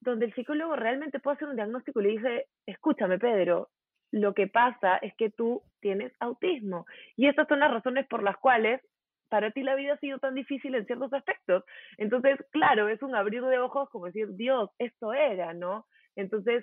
donde 0.00 0.26
el 0.26 0.34
psicólogo 0.34 0.76
realmente 0.76 1.20
puede 1.20 1.36
hacer 1.36 1.48
un 1.48 1.56
diagnóstico 1.56 2.00
y 2.00 2.04
le 2.04 2.10
dice, 2.10 2.46
escúchame 2.66 3.18
Pedro, 3.18 3.68
lo 4.10 4.32
que 4.32 4.46
pasa 4.46 4.96
es 4.98 5.14
que 5.16 5.30
tú 5.30 5.62
tienes 5.80 6.12
autismo. 6.20 6.86
Y 7.16 7.26
estas 7.26 7.48
son 7.48 7.60
las 7.60 7.72
razones 7.72 8.06
por 8.06 8.22
las 8.22 8.36
cuales 8.38 8.80
para 9.28 9.50
ti 9.50 9.62
la 9.62 9.74
vida 9.74 9.94
ha 9.94 9.98
sido 9.98 10.18
tan 10.18 10.34
difícil 10.34 10.74
en 10.76 10.86
ciertos 10.86 11.12
aspectos. 11.12 11.64
Entonces, 11.98 12.38
claro, 12.52 12.88
es 12.88 13.02
un 13.02 13.16
abrir 13.16 13.42
de 13.42 13.58
ojos 13.58 13.90
como 13.90 14.06
decir, 14.06 14.28
Dios, 14.36 14.70
esto 14.78 15.12
era, 15.12 15.52
¿no? 15.52 15.86
Entonces, 16.14 16.62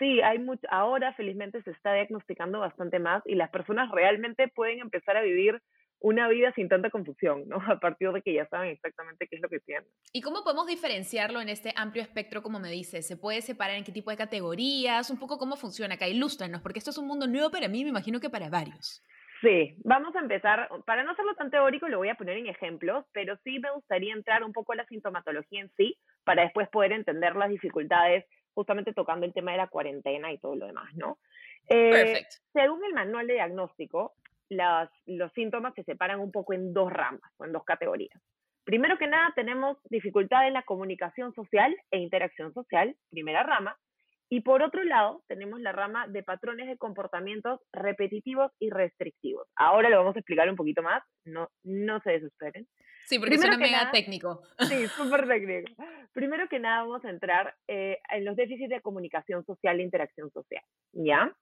sí, 0.00 0.20
hay 0.22 0.40
mucho, 0.40 0.66
ahora 0.70 1.12
felizmente 1.12 1.62
se 1.62 1.70
está 1.70 1.94
diagnosticando 1.94 2.58
bastante 2.58 2.98
más 2.98 3.22
y 3.26 3.36
las 3.36 3.50
personas 3.50 3.88
realmente 3.92 4.48
pueden 4.48 4.80
empezar 4.80 5.16
a 5.16 5.22
vivir 5.22 5.62
una 6.00 6.28
vida 6.28 6.50
sin 6.54 6.68
tanta 6.68 6.90
confusión, 6.90 7.46
¿no? 7.46 7.58
A 7.70 7.78
partir 7.78 8.10
de 8.10 8.22
que 8.22 8.34
ya 8.34 8.46
saben 8.48 8.70
exactamente 8.70 9.28
qué 9.28 9.36
es 9.36 9.42
lo 9.42 9.48
que 9.48 9.60
tienen. 9.60 9.86
¿Y 10.12 10.22
cómo 10.22 10.42
podemos 10.42 10.66
diferenciarlo 10.66 11.40
en 11.40 11.50
este 11.50 11.72
amplio 11.76 12.02
espectro, 12.02 12.42
como 12.42 12.58
me 12.58 12.70
dices? 12.70 13.06
¿Se 13.06 13.16
puede 13.16 13.42
separar 13.42 13.76
en 13.76 13.84
qué 13.84 13.92
tipo 13.92 14.10
de 14.10 14.16
categorías? 14.16 15.10
Un 15.10 15.18
poco 15.18 15.38
cómo 15.38 15.56
funciona 15.56 15.94
acá. 15.94 16.08
Ilústranos, 16.08 16.62
porque 16.62 16.78
esto 16.78 16.90
es 16.90 16.98
un 16.98 17.06
mundo 17.06 17.26
nuevo 17.26 17.50
para 17.50 17.68
mí, 17.68 17.84
me 17.84 17.90
imagino 17.90 18.18
que 18.18 18.30
para 18.30 18.48
varios. 18.48 19.04
Sí, 19.42 19.74
vamos 19.84 20.14
a 20.16 20.18
empezar, 20.18 20.68
para 20.84 21.02
no 21.02 21.12
hacerlo 21.12 21.34
tan 21.34 21.50
teórico, 21.50 21.88
lo 21.88 21.96
voy 21.96 22.10
a 22.10 22.14
poner 22.14 22.36
en 22.36 22.46
ejemplos, 22.46 23.06
pero 23.12 23.38
sí 23.42 23.58
me 23.58 23.70
gustaría 23.70 24.12
entrar 24.12 24.44
un 24.44 24.52
poco 24.52 24.72
a 24.72 24.76
la 24.76 24.84
sintomatología 24.84 25.62
en 25.62 25.70
sí, 25.78 25.96
para 26.24 26.42
después 26.42 26.68
poder 26.68 26.92
entender 26.92 27.34
las 27.36 27.48
dificultades, 27.48 28.26
justamente 28.60 28.92
tocando 28.92 29.24
el 29.24 29.32
tema 29.32 29.52
de 29.52 29.56
la 29.56 29.68
cuarentena 29.68 30.30
y 30.30 30.38
todo 30.38 30.54
lo 30.54 30.66
demás, 30.66 30.94
¿no? 30.94 31.18
Eh, 31.66 32.26
según 32.52 32.84
el 32.84 32.92
manual 32.92 33.26
de 33.26 33.34
diagnóstico, 33.34 34.12
los 35.06 35.32
síntomas 35.32 35.72
se 35.74 35.82
separan 35.84 36.20
un 36.20 36.30
poco 36.30 36.52
en 36.52 36.74
dos 36.74 36.92
ramas 36.92 37.32
o 37.38 37.46
en 37.46 37.52
dos 37.52 37.64
categorías. 37.64 38.20
Primero 38.64 38.98
que 38.98 39.06
nada, 39.06 39.32
tenemos 39.34 39.78
dificultad 39.88 40.46
en 40.46 40.52
la 40.52 40.62
comunicación 40.64 41.32
social 41.34 41.74
e 41.90 41.98
interacción 41.98 42.52
social, 42.52 42.94
primera 43.10 43.42
rama, 43.42 43.78
Y 44.32 44.42
por 44.42 44.62
otro 44.62 44.84
lado, 44.84 45.22
tenemos 45.26 45.60
la 45.60 45.72
rama 45.72 46.06
de 46.06 46.22
patrones 46.22 46.68
de 46.68 46.78
comportamientos 46.78 47.60
repetitivos 47.72 48.52
y 48.60 48.70
restrictivos. 48.70 49.48
Ahora 49.56 49.88
lo 49.88 49.96
vamos 49.96 50.14
a 50.14 50.20
explicar 50.20 50.48
un 50.48 50.54
poquito 50.54 50.82
más, 50.82 51.02
no, 51.24 51.48
no 51.64 52.00
se 52.02 52.12
desesperen. 52.12 52.68
Sí, 53.10 53.18
porque 53.18 53.34
Primero 53.34 53.54
suena 53.54 53.66
mega 53.66 53.90
técnico. 53.90 54.42
Sí, 54.68 54.86
súper 54.96 55.26
técnico. 55.26 55.72
Primero 56.12 56.48
que 56.48 56.60
nada 56.60 56.82
vamos 56.82 57.04
a 57.04 57.10
entrar 57.10 57.56
eh, 57.66 57.98
en 58.08 58.24
los 58.24 58.36
déficits 58.36 58.70
de 58.70 58.80
comunicación 58.80 59.44
social 59.44 59.80
e 59.80 59.82
interacción 59.82 60.30
social, 60.30 60.62
¿ya? 60.92 61.34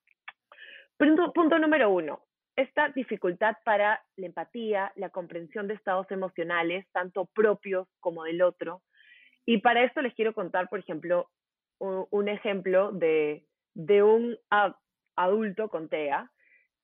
Punto, 0.97 1.31
punto 1.35 1.59
número 1.59 1.91
uno, 1.91 2.25
esta 2.57 2.89
dificultad 2.89 3.57
para 3.67 4.03
la 4.17 4.27
empatía, 4.27 4.93
la 4.97 5.11
comprensión 5.11 5.69
de 5.69 5.75
estados 5.75 6.11
emocionales, 6.11 6.87
tanto 6.91 7.27
propios 7.27 7.87
como 8.01 8.25
del 8.25 8.41
otro. 8.41 8.81
Y 9.45 9.59
para 9.59 9.85
esto 9.85 10.01
les 10.01 10.15
quiero 10.15 10.33
contar, 10.33 10.71
por 10.71 10.79
ejemplo, 10.79 11.29
un, 11.81 12.29
ejemplo 12.29 12.93
de, 12.93 13.45
de 13.75 14.03
un 14.03 14.39
adulto 15.17 15.69
con 15.69 15.91
TEA 15.91 16.33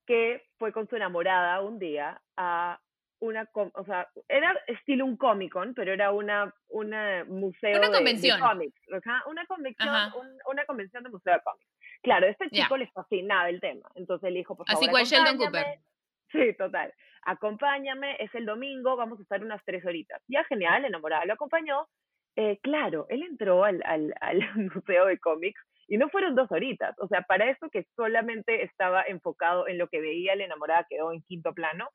que 0.07 0.43
fue 0.59 0.73
con 0.73 0.87
su 0.89 0.97
enamorada 0.97 1.63
un 1.63 1.79
día 1.79 2.21
a 2.37 2.79
una, 3.21 3.49
o 3.55 3.85
sea, 3.85 4.09
era 4.29 4.55
estilo 4.67 5.05
un 5.05 5.17
Comic 5.17 5.53
Con, 5.53 5.75
pero 5.75 5.93
era 5.93 6.11
una, 6.13 6.55
una 6.69 7.25
museo 7.25 7.79
una 7.79 7.91
convención. 7.91 8.39
de, 8.41 8.47
cómics, 8.47 8.81
una 9.27 9.47
convención, 9.47 10.13
una 10.47 10.65
convención 10.65 11.03
de 11.03 11.11
museo 11.11 11.35
de 11.35 11.41
cómics. 11.43 11.71
Claro, 12.03 12.27
a 12.27 12.31
este 12.31 12.51
chico 12.51 12.77
le 12.77 12.87
fascinaba 12.89 13.49
el 13.49 13.61
tema, 13.61 13.89
entonces 13.95 14.31
le 14.31 14.39
dijo, 14.41 14.57
por 14.57 14.67
favor, 14.67 14.83
Así 14.83 14.91
cual 14.91 15.05
Sheldon 15.05 15.39
Cooper. 15.39 15.67
Sí, 16.33 16.53
total. 16.59 16.93
Acompáñame, 17.23 18.17
es 18.19 18.35
el 18.35 18.45
domingo, 18.45 18.97
vamos 18.97 19.19
a 19.19 19.23
estar 19.23 19.43
unas 19.43 19.65
tres 19.65 19.85
horitas. 19.87 20.21
Ya, 20.29 20.45
genial, 20.45 20.85
enamorada, 20.85 21.25
lo 21.25 21.35
acompañó. 21.35 21.89
Eh, 22.37 22.59
claro, 22.63 23.07
él 23.09 23.23
entró 23.23 23.65
al, 23.65 23.83
al, 23.87 24.13
al 24.21 24.41
museo 24.75 25.07
de 25.07 25.19
cómics 25.19 25.61
y 25.89 25.97
no 25.97 26.09
fueron 26.09 26.35
dos 26.35 26.51
horitas. 26.51 26.95
O 26.99 27.09
sea, 27.09 27.23
para 27.23 27.51
eso 27.51 27.69
que 27.71 27.87
solamente 27.97 28.65
estaba 28.65 29.03
enfocado 29.03 29.69
en 29.69 29.79
lo 29.79 29.89
que 29.89 30.01
veía 30.01 30.37
la 30.37 30.45
enamorada 30.45 30.87
quedó 30.89 31.13
en 31.13 31.23
quinto 31.23 31.53
plano. 31.55 31.89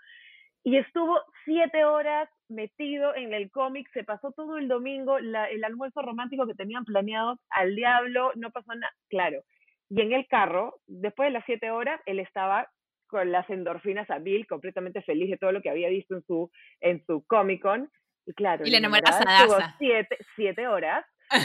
Y 0.64 0.78
estuvo 0.78 1.20
siete 1.46 1.86
horas 1.86 2.30
metido 2.50 3.16
en 3.16 3.34
el 3.34 3.50
cómic, 3.50 3.90
se 3.94 4.04
pasó 4.04 4.32
todo 4.32 4.58
el 4.58 4.68
domingo, 4.68 5.20
la, 5.20 5.46
el 5.46 5.64
almuerzo 5.64 6.02
romántico 6.02 6.46
que 6.46 6.54
tenían 6.54 6.84
planeado 6.84 7.40
al 7.50 7.76
diablo, 7.76 8.32
no 8.36 8.52
pasó 8.52 8.76
nada. 8.76 8.94
Claro, 9.10 9.42
y 9.90 10.02
en 10.02 10.14
el 10.14 10.28
carro, 10.28 10.80
después 10.88 11.28
de 11.28 11.34
las 11.34 11.46
siete 11.46 11.72
horas, 11.72 12.00
él 12.06 12.20
estaba 12.20 12.68
con 13.08 13.32
las 13.32 13.50
endorfinas 13.50 14.10
a 14.12 14.20
Bill, 14.20 14.46
completamente 14.46 15.02
feliz 15.02 15.32
de 15.32 15.38
todo 15.38 15.52
lo 15.52 15.62
que 15.62 15.70
había 15.72 15.90
visto 15.90 16.16
en 16.16 16.24
su, 16.26 16.52
en 16.80 17.04
su 17.06 17.26
Comic 17.26 17.62
Con. 17.62 17.90
Y 18.26 18.34
claro, 18.34 18.64
y 18.68 18.76
estuvo 18.76 19.58
siete, 19.80 20.18
siete 20.36 20.68
horas 20.68 21.04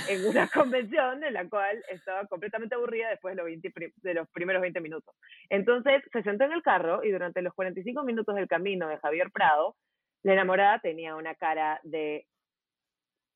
en 0.08 0.26
una 0.26 0.48
convención 0.54 1.22
en 1.24 1.34
la 1.34 1.48
cual 1.48 1.82
estaba 1.88 2.26
completamente 2.26 2.74
aburrida 2.74 3.10
después 3.10 3.34
de 3.34 3.42
los, 3.42 3.46
20, 3.46 3.72
de 3.96 4.14
los 4.14 4.28
primeros 4.30 4.62
20 4.62 4.80
minutos. 4.80 5.14
Entonces 5.48 6.02
se 6.12 6.22
sentó 6.22 6.44
en 6.44 6.52
el 6.52 6.62
carro 6.62 7.04
y 7.04 7.10
durante 7.10 7.42
los 7.42 7.54
45 7.54 8.02
minutos 8.04 8.34
del 8.34 8.48
camino 8.48 8.88
de 8.88 8.98
Javier 8.98 9.30
Prado, 9.30 9.76
la 10.22 10.32
enamorada 10.32 10.78
tenía 10.80 11.16
una 11.16 11.34
cara 11.34 11.80
de 11.82 12.26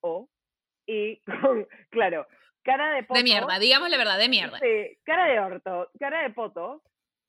O 0.00 0.28
y 0.86 1.20
con, 1.20 1.66
claro, 1.90 2.26
cara 2.62 2.94
de 2.94 3.02
poto. 3.04 3.18
De 3.18 3.24
mierda, 3.24 3.58
digamos 3.58 3.90
la 3.90 3.98
verdad, 3.98 4.18
de 4.18 4.28
mierda. 4.28 4.58
Sí, 4.58 4.98
cara 5.04 5.26
de 5.26 5.40
orto, 5.40 5.90
cara 5.98 6.22
de 6.22 6.30
poto, 6.30 6.82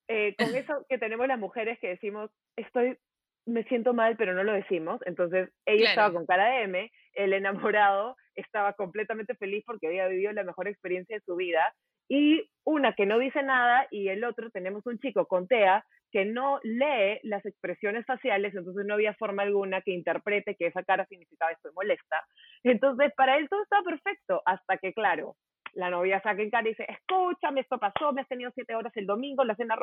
eh, 0.08 0.36
con 0.38 0.56
eso 0.56 0.86
que 0.90 0.98
tenemos 0.98 1.28
las 1.28 1.38
mujeres 1.38 1.78
que 1.80 1.90
decimos, 1.90 2.32
estoy, 2.56 2.98
me 3.46 3.64
siento 3.66 3.94
mal, 3.94 4.16
pero 4.18 4.34
no 4.34 4.44
lo 4.44 4.54
decimos. 4.54 5.02
Entonces, 5.06 5.50
ella 5.66 5.90
estaba 5.90 6.14
con 6.14 6.26
cara 6.26 6.50
de 6.50 6.64
M, 6.64 6.92
el 7.14 7.34
enamorado 7.34 8.16
estaba 8.39 8.74
completamente 8.74 9.36
feliz 9.36 9.63
porque 9.65 9.88
había 9.88 10.08
vivido 10.08 10.31
la 10.34 10.43
mejor 10.43 10.67
experiencia 10.67 11.17
de 11.17 11.24
su 11.25 11.36
vida. 11.36 11.74
Y 12.08 12.50
una 12.63 12.93
que 12.93 13.05
no 13.05 13.19
dice 13.19 13.43
nada 13.43 13.88
y 13.91 14.10
el 14.10 14.24
otro 14.24 14.50
tenemos 14.50 14.86
un 14.86 15.00
chico 15.00 15.27
con 15.27 15.48
TEA 15.48 15.86
que 16.12 16.25
no 16.25 16.60
lee 16.63 17.19
las 17.24 17.46
expresiones 17.46 18.05
faciales, 18.05 18.55
entonces 18.55 18.86
no 18.86 18.96
había 18.96 19.13
forma 19.13 19.43
alguna 19.43 19.81
que 19.81 19.91
interprete 19.91 20.55
que 20.55 20.67
esa 20.67 20.84
cara 20.84 21.05
significaba 21.05 21.51
estoy 21.51 21.72
molesta. 21.74 22.25
Entonces, 22.63 23.13
para 23.15 23.38
él 23.38 23.48
todo 23.48 23.62
estaba 23.62 23.84
perfecto, 23.84 24.41
hasta 24.46 24.77
que, 24.77 24.93
claro, 24.93 25.36
la 25.74 25.89
novia 25.89 26.19
saca 26.22 26.41
en 26.41 26.50
cara 26.50 26.67
y 26.67 26.72
dice, 26.72 26.88
escúchame, 26.89 27.62
esto 27.62 27.77
pasó, 27.77 28.12
me 28.12 28.22
has 28.22 28.27
tenido 28.27 28.51
siete 28.55 28.75
horas 28.75 28.91
el 28.96 29.05
domingo, 29.05 29.43
la 29.43 29.55
cena 29.55 29.77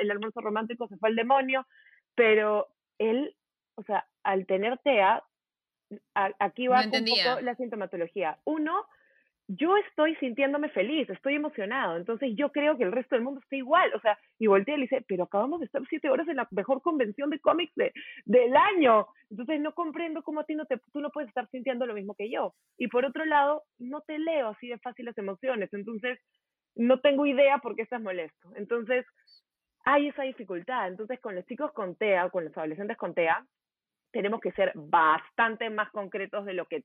el 0.00 0.10
almuerzo 0.10 0.40
romántico 0.40 0.88
se 0.88 0.96
fue 0.96 1.10
al 1.10 1.16
demonio, 1.16 1.66
pero 2.14 2.68
él, 2.98 3.34
o 3.76 3.82
sea, 3.82 4.06
al 4.22 4.46
tener 4.46 4.78
TEA, 4.78 5.22
aquí 6.14 6.68
va 6.68 6.80
un 6.80 6.90
poco 6.90 7.40
la 7.42 7.54
sintomatología. 7.54 8.38
Uno, 8.44 8.86
yo 9.48 9.76
estoy 9.76 10.16
sintiéndome 10.16 10.68
feliz, 10.70 11.08
estoy 11.08 11.36
emocionado, 11.36 11.96
entonces 11.96 12.32
yo 12.34 12.50
creo 12.50 12.76
que 12.76 12.82
el 12.82 12.90
resto 12.90 13.14
del 13.14 13.22
mundo 13.22 13.40
está 13.40 13.54
igual, 13.54 13.92
o 13.94 14.00
sea, 14.00 14.18
y 14.38 14.48
voltea 14.48 14.74
y 14.74 14.78
le 14.78 14.82
dice, 14.84 15.04
pero 15.06 15.24
acabamos 15.24 15.60
de 15.60 15.66
estar 15.66 15.82
siete 15.88 16.10
horas 16.10 16.26
en 16.26 16.36
la 16.36 16.48
mejor 16.50 16.82
convención 16.82 17.30
de 17.30 17.38
cómics 17.38 17.72
de, 17.76 17.92
del 18.24 18.56
año, 18.56 19.06
entonces 19.30 19.60
no 19.60 19.72
comprendo 19.72 20.22
cómo 20.22 20.40
a 20.40 20.44
ti 20.44 20.56
no 20.56 20.66
te, 20.66 20.78
tú 20.92 21.00
no 21.00 21.10
puedes 21.10 21.28
estar 21.28 21.48
sintiendo 21.50 21.86
lo 21.86 21.94
mismo 21.94 22.14
que 22.14 22.28
yo. 22.28 22.54
Y 22.76 22.88
por 22.88 23.04
otro 23.04 23.24
lado, 23.24 23.62
no 23.78 24.00
te 24.00 24.18
leo 24.18 24.48
así 24.48 24.68
de 24.68 24.78
fácil 24.78 25.04
las 25.06 25.18
emociones, 25.18 25.72
entonces 25.72 26.18
no 26.74 27.00
tengo 27.00 27.24
idea 27.24 27.58
por 27.58 27.76
qué 27.76 27.82
estás 27.82 28.02
molesto. 28.02 28.50
Entonces, 28.56 29.06
hay 29.84 30.08
esa 30.08 30.24
dificultad, 30.24 30.88
entonces 30.88 31.20
con 31.20 31.36
los 31.36 31.46
chicos 31.46 31.72
con 31.72 31.94
TEA, 31.94 32.28
con 32.30 32.44
los 32.44 32.56
adolescentes 32.56 32.96
con 32.96 33.14
TEA, 33.14 33.46
tenemos 34.12 34.40
que 34.40 34.52
ser 34.52 34.72
bastante 34.74 35.70
más 35.70 35.90
concretos 35.90 36.44
de 36.44 36.54
lo 36.54 36.66
que 36.66 36.84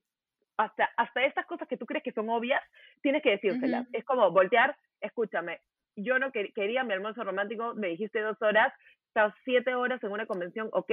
hasta, 0.57 0.89
hasta 0.97 1.23
estas 1.25 1.45
cosas 1.45 1.67
que 1.67 1.77
tú 1.77 1.85
crees 1.85 2.03
que 2.03 2.11
son 2.11 2.29
obvias, 2.29 2.61
tienes 3.01 3.23
que 3.23 3.31
decírselas. 3.31 3.87
Es 3.93 4.03
como 4.05 4.29
voltear, 4.31 4.75
escúchame, 4.99 5.59
yo 5.95 6.19
no 6.19 6.31
quería 6.31 6.83
mi 6.83 6.93
almuerzo 6.93 7.23
romántico, 7.23 7.73
me 7.75 7.87
dijiste 7.87 8.21
dos 8.21 8.41
horas, 8.41 8.73
estás 9.11 9.33
siete 9.43 9.75
horas 9.75 10.01
en 10.03 10.11
una 10.11 10.25
convención, 10.25 10.69
ok, 10.71 10.89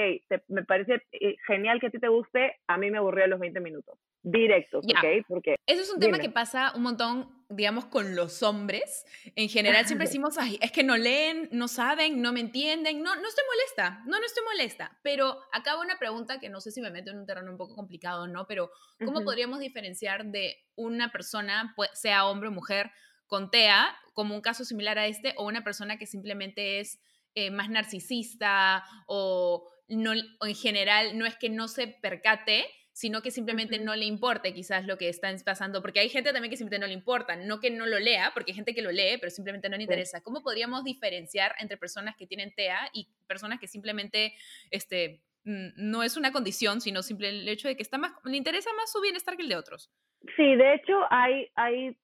me 0.49 0.65
parece 0.65 1.03
eh, 1.13 1.37
genial 1.47 1.79
que 1.81 1.87
a 1.87 1.91
ti 1.91 2.01
te 2.01 2.09
guste, 2.09 2.57
a 2.67 2.77
mí 2.77 2.91
me 2.91 2.99
aburrió 2.99 3.29
los 3.29 3.39
20 3.39 3.61
minutos. 3.61 3.97
Directos, 4.25 4.85
¿ok? 4.85 5.25
Porque, 5.29 5.55
Eso 5.67 5.83
es 5.83 5.91
un 5.93 6.01
tema 6.01 6.19
que 6.19 6.29
pasa 6.29 6.73
un 6.75 6.83
montón, 6.83 7.45
digamos, 7.49 7.87
con 7.87 8.17
los 8.17 8.43
hombres. 8.43 9.07
En 9.37 9.49
general 9.49 9.87
siempre 9.87 10.07
decimos, 10.09 10.37
ay, 10.37 10.59
es 10.61 10.73
que 10.73 10.83
no 10.83 10.97
leen, 10.97 11.49
no 11.53 11.69
saben, 11.69 12.21
no 12.21 12.33
me 12.33 12.41
entienden. 12.41 13.03
No, 13.03 13.15
no 13.15 13.29
estoy 13.29 13.45
molesta, 13.47 14.03
no, 14.07 14.19
no 14.19 14.27
estoy 14.27 14.43
molesta. 14.45 14.99
Pero 15.03 15.39
acaba 15.53 15.81
una 15.81 15.99
pregunta 15.99 16.41
que 16.41 16.49
no 16.49 16.61
sé 16.61 16.73
si 16.73 16.81
me 16.81 16.91
meto 16.91 17.13
en 17.13 17.19
un 17.19 17.27
terreno 17.27 17.53
un 17.53 17.57
poco 17.57 17.77
complicado, 17.77 18.27
¿no? 18.27 18.47
Pero 18.49 18.71
¿cómo 19.05 19.23
podríamos 19.23 19.61
diferenciar 19.61 20.27
de 20.27 20.57
una 20.75 21.13
persona, 21.13 21.75
sea 21.95 22.27
hombre 22.27 22.49
o 22.49 22.53
mujer, 22.53 22.91
con 23.29 23.51
TEA, 23.51 23.97
como 24.15 24.35
un 24.35 24.41
caso 24.41 24.65
similar 24.65 24.99
a 24.99 25.07
este, 25.07 25.35
o 25.37 25.47
una 25.47 25.63
persona 25.63 25.97
que 25.99 26.07
simplemente 26.07 26.81
es 26.81 26.99
eh, 27.35 27.51
más 27.51 27.71
narcisista 27.71 28.85
o, 29.07 29.69
no, 29.89 30.13
en 30.13 30.55
general 30.55 31.17
no 31.19 31.27
es 31.27 31.37
que 31.37 31.49
no 31.49 31.69
se 31.69 31.89
percate, 31.89 32.67
sino 32.99 33.23
que 33.23 33.31
simplemente 33.31 33.79
no 33.79 33.95
le 33.95 34.07
importe 34.07 34.53
quizás 34.53 34.85
lo 34.85 34.99
que 34.99 35.09
está 35.09 35.33
pasando, 35.45 35.81
porque 35.83 36.01
hay 36.01 36.09
gente 36.09 36.33
también 36.33 36.51
que 36.51 36.57
simplemente 36.57 36.85
no 36.85 36.89
le 36.89 36.95
importa, 36.95 37.37
no 37.37 37.61
que 37.61 37.71
no 37.71 37.87
lo 37.87 38.01
lea, 38.01 38.33
porque 38.35 38.51
hay 38.51 38.57
gente 38.57 38.75
que 38.75 38.83
lo 38.83 38.91
lee, 38.91 39.19
pero 39.21 39.31
simplemente 39.31 39.69
no 39.69 39.77
le 39.77 39.85
interesa. 39.85 40.21
¿Cómo 40.21 40.43
podríamos 40.43 40.83
diferenciar 40.83 41.55
entre 41.61 41.77
personas 41.77 42.17
que 42.17 42.27
tienen 42.27 42.53
TEA 42.57 42.91
y 42.93 43.09
personas 43.29 43.61
que 43.61 43.69
simplemente 43.69 44.35
este, 44.73 45.23
no 45.45 46.03
es 46.03 46.17
una 46.17 46.33
condición, 46.33 46.81
sino 46.81 47.05
simple 47.05 47.29
el 47.29 47.49
hecho 47.49 47.69
de 47.69 47.77
que 47.77 47.83
está 47.85 47.99
más, 47.99 48.13
le 48.25 48.37
interesa 48.37 48.71
más 48.77 48.91
su 48.91 49.01
bienestar 49.01 49.37
que 49.37 49.43
el 49.43 49.49
de 49.49 49.57
otros? 49.57 49.93
Sí, 50.37 50.57
de 50.57 50.75
hecho 50.75 50.95
hay, 51.11 51.49
hay 51.55 51.97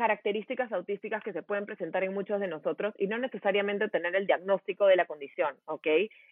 características 0.00 0.72
autísticas 0.72 1.22
que 1.22 1.34
se 1.34 1.42
pueden 1.42 1.66
presentar 1.66 2.02
en 2.04 2.14
muchos 2.14 2.40
de 2.40 2.48
nosotros 2.48 2.94
y 2.96 3.06
no 3.06 3.18
necesariamente 3.18 3.90
tener 3.90 4.16
el 4.16 4.26
diagnóstico 4.26 4.86
de 4.86 4.96
la 4.96 5.04
condición, 5.04 5.54
¿ok? 5.66 5.86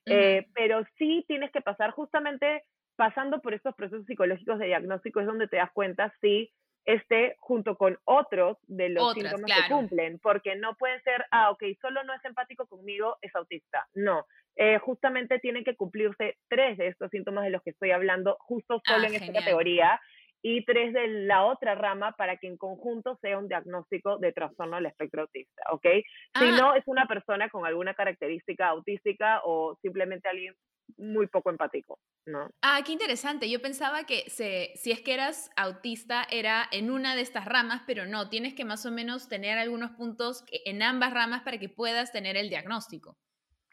Eh, 0.06 0.46
pero 0.54 0.86
sí 0.96 1.22
tienes 1.28 1.50
que 1.52 1.60
pasar 1.60 1.90
justamente 1.90 2.64
pasando 2.96 3.42
por 3.42 3.52
estos 3.52 3.74
procesos 3.74 4.06
psicológicos 4.06 4.58
de 4.58 4.68
diagnóstico 4.68 5.20
es 5.20 5.26
donde 5.26 5.48
te 5.48 5.58
das 5.58 5.70
cuenta 5.72 6.14
si 6.22 6.50
este 6.86 7.36
junto 7.40 7.76
con 7.76 7.98
otros 8.04 8.56
de 8.68 8.88
los 8.88 9.12
síntomas 9.12 9.52
que 9.52 9.74
cumplen, 9.74 10.18
porque 10.20 10.56
no 10.56 10.74
puede 10.76 10.98
ser, 11.02 11.26
ah, 11.30 11.50
ok, 11.50 11.62
solo 11.82 12.02
no 12.04 12.14
es 12.14 12.24
empático 12.24 12.66
conmigo, 12.66 13.18
es 13.20 13.34
autista. 13.36 13.86
No, 13.92 14.24
eh, 14.56 14.78
justamente 14.78 15.40
tienen 15.40 15.62
que 15.62 15.76
cumplirse 15.76 16.38
tres 16.48 16.78
de 16.78 16.86
estos 16.86 17.10
síntomas 17.10 17.44
de 17.44 17.50
los 17.50 17.62
que 17.62 17.70
estoy 17.70 17.90
hablando, 17.90 18.38
justo 18.40 18.80
solo 18.86 19.04
ah, 19.04 19.08
en 19.08 19.14
esta 19.16 19.32
categoría, 19.34 20.00
y 20.42 20.64
tres 20.64 20.92
de 20.92 21.08
la 21.08 21.44
otra 21.44 21.74
rama 21.74 22.12
para 22.12 22.36
que 22.36 22.46
en 22.46 22.56
conjunto 22.56 23.18
sea 23.20 23.38
un 23.38 23.48
diagnóstico 23.48 24.18
de 24.18 24.32
trastorno 24.32 24.76
del 24.76 24.86
espectro 24.86 25.22
autista, 25.22 25.62
¿ok? 25.72 25.86
Si 26.38 26.44
ah. 26.44 26.56
no, 26.58 26.74
es 26.74 26.84
una 26.86 27.06
persona 27.06 27.48
con 27.48 27.66
alguna 27.66 27.94
característica 27.94 28.68
autística 28.68 29.40
o 29.44 29.76
simplemente 29.82 30.28
alguien 30.28 30.54
muy 30.96 31.26
poco 31.26 31.50
empático, 31.50 31.98
¿no? 32.26 32.48
Ah, 32.62 32.80
qué 32.84 32.92
interesante. 32.92 33.50
Yo 33.50 33.60
pensaba 33.60 34.04
que 34.04 34.24
se, 34.28 34.72
si 34.76 34.90
es 34.90 35.00
que 35.00 35.14
eras 35.14 35.50
autista 35.56 36.26
era 36.30 36.64
en 36.72 36.90
una 36.90 37.14
de 37.14 37.22
estas 37.22 37.44
ramas, 37.44 37.82
pero 37.86 38.06
no, 38.06 38.28
tienes 38.28 38.54
que 38.54 38.64
más 38.64 38.86
o 38.86 38.90
menos 38.90 39.28
tener 39.28 39.58
algunos 39.58 39.90
puntos 39.92 40.44
en 40.50 40.82
ambas 40.82 41.12
ramas 41.12 41.42
para 41.42 41.58
que 41.58 41.68
puedas 41.68 42.12
tener 42.12 42.36
el 42.36 42.48
diagnóstico. 42.48 43.16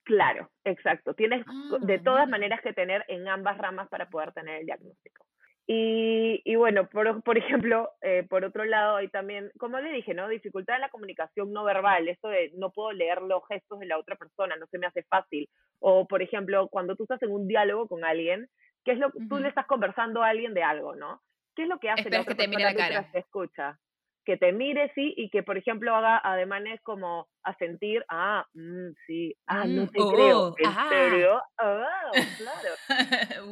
Claro, 0.04 0.52
exacto. 0.64 1.16
Tienes 1.16 1.44
de 1.82 1.96
ah, 1.96 2.02
todas 2.04 2.30
maneras 2.30 2.62
que 2.62 2.74
tener 2.74 3.04
en 3.08 3.28
ambas 3.28 3.58
ramas 3.58 3.88
para 3.90 4.08
poder 4.10 4.34
tener 4.34 4.60
el 4.60 4.66
diagnóstico. 4.66 5.26
Y, 5.68 6.42
y 6.46 6.56
bueno, 6.56 6.88
por, 6.90 7.24
por 7.24 7.38
ejemplo, 7.38 7.90
eh, 8.02 8.24
por 8.30 8.46
otro 8.46 8.66
lado, 8.66 8.98
hay 8.98 9.08
también, 9.08 9.52
como 9.58 9.80
le 9.80 9.92
dije, 9.92 10.14
¿no? 10.14 10.28
Dificultad 10.28 10.76
en 10.76 10.82
la 10.82 10.90
comunicación 10.90 11.52
no 11.52 11.64
verbal, 11.64 12.08
eso 12.08 12.28
de 12.28 12.52
no 12.56 12.72
puedo 12.72 12.92
leer 12.92 13.24
los 13.24 13.42
gestos 13.48 13.80
de 13.80 13.88
la 13.88 13.98
otra 13.98 14.16
persona, 14.16 14.56
no 14.58 14.68
se 14.68 14.78
me 14.78 14.86
hace 14.86 15.04
fácil. 15.04 15.50
O, 15.80 16.08
por 16.08 16.22
ejemplo, 16.22 16.68
cuando 16.68 16.96
tú 16.96 17.04
estás 17.04 17.22
en 17.24 17.32
un 17.32 17.48
diálogo 17.48 17.88
con 17.88 18.06
alguien, 18.06 18.48
¿qué 18.84 18.92
es 18.92 19.00
lo 19.00 19.12
que 19.12 19.20
tú 19.28 19.40
le 19.40 19.48
estás 19.48 19.66
conversando 19.66 20.22
a 20.22 20.30
alguien 20.30 20.54
de 20.54 20.62
algo, 20.62 20.96
¿no? 20.96 21.22
¿Qué 21.56 21.64
es 21.64 21.70
lo 21.70 21.80
que 21.80 21.90
hace 21.90 22.10
la 22.12 22.22
otra 22.22 22.36
que 22.36 22.44
te 22.44 22.48
persona 22.48 22.58
mire 22.58 22.64
la 22.64 22.76
cara. 22.76 23.12
te 23.12 23.20
escucha? 23.20 23.80
Que 24.26 24.38
te 24.38 24.52
mire, 24.54 24.92
sí, 24.96 25.14
y 25.18 25.30
que, 25.30 25.44
por 25.44 25.58
ejemplo, 25.58 25.96
haga 25.96 26.20
ademanes 26.24 26.82
como 26.84 27.28
a 27.44 27.56
sentir, 27.58 28.04
ah, 28.10 28.46
mm, 28.54 28.90
sí, 29.08 29.36
ah, 29.48 29.68
no 29.68 29.84
Mm, 29.84 29.88
te 29.88 30.08
creo, 30.08 30.46
oh, 30.48 30.56
¿en 30.58 30.66
ajá. 30.68 30.90
serio? 30.90 31.42
Ah, 31.58 32.02
claro. 32.38 32.80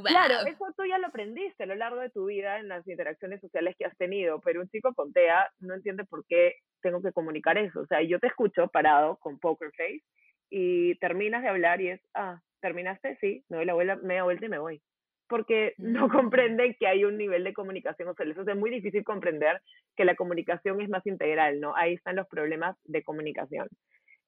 Claro, 0.06 0.36
Guau. 0.36 0.46
eso 0.46 0.66
tú 0.78 0.84
ya 0.86 0.98
lo 0.98 1.08
aprendiste 1.08 1.64
a 1.64 1.68
lo 1.68 1.76
largo 1.76 2.00
de 2.02 2.10
tu 2.10 2.26
vida 2.26 2.60
en 2.60 2.68
las 2.68 2.88
interacciones 2.88 3.42
sociales 3.42 3.76
que 3.78 3.86
has 3.86 3.98
tenido, 3.98 4.42
pero 4.42 4.62
un 4.62 4.70
chico 4.70 4.94
con 4.94 5.14
TEA 5.14 5.48
no 5.60 5.74
entiende 5.76 6.04
por 6.06 6.26
qué 6.28 6.56
tengo 6.82 7.02
que 7.02 7.14
comunicar 7.14 7.58
eso. 7.58 7.82
O 7.82 7.86
sea, 7.88 8.02
yo 8.02 8.20
te 8.20 8.28
escucho 8.28 8.68
parado 8.68 9.18
con 9.18 9.40
poker 9.40 9.72
face 9.78 10.02
y 10.50 10.96
terminas 11.00 11.42
de 11.44 11.50
hablar 11.50 11.82
y 11.82 11.90
es, 11.90 12.02
ah, 12.14 12.42
¿terminaste? 12.62 13.18
Sí, 13.22 13.44
me 13.50 13.58
doy 13.58 13.66
la 13.66 13.74
vuelta, 13.76 13.96
media 13.98 14.24
vuelta 14.24 14.46
y 14.46 14.50
me 14.50 14.60
voy. 14.60 14.82
Porque 15.28 15.74
no 15.78 16.08
Mm. 16.10 16.10
comprenden 16.10 16.76
que 16.80 16.88
hay 16.88 17.06
un 17.06 17.18
nivel 17.18 17.44
de 17.44 17.54
comunicación, 17.54 18.10
o 18.10 18.14
sea, 18.16 18.26
les 18.26 18.38
hace 18.38 18.56
muy 18.56 18.70
difícil 18.72 19.04
comprender 19.04 19.62
que 19.96 20.06
la 20.06 20.16
comunicación 20.16 20.82
es 20.82 20.90
más 20.90 21.06
integral, 21.08 21.60
¿no? 21.60 21.76
Ahí 21.76 21.94
están 21.94 22.16
los 22.18 22.28
problemas 22.28 22.78
de 22.86 23.04
comunicación. 23.04 23.68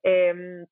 Em, 0.04 0.66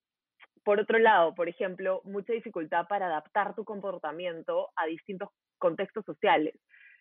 por 0.64 0.80
otro 0.80 0.98
lado, 1.00 1.36
por 1.36 1.50
ejemplo, 1.50 2.02
mucha 2.06 2.34
dificultad 2.34 2.88
para 2.88 3.08
adaptar 3.08 3.56
tu 3.56 3.66
comportamiento 3.66 4.70
a 4.76 4.86
distintos 4.86 5.30
contextos 5.58 6.06
sociales. 6.06 6.56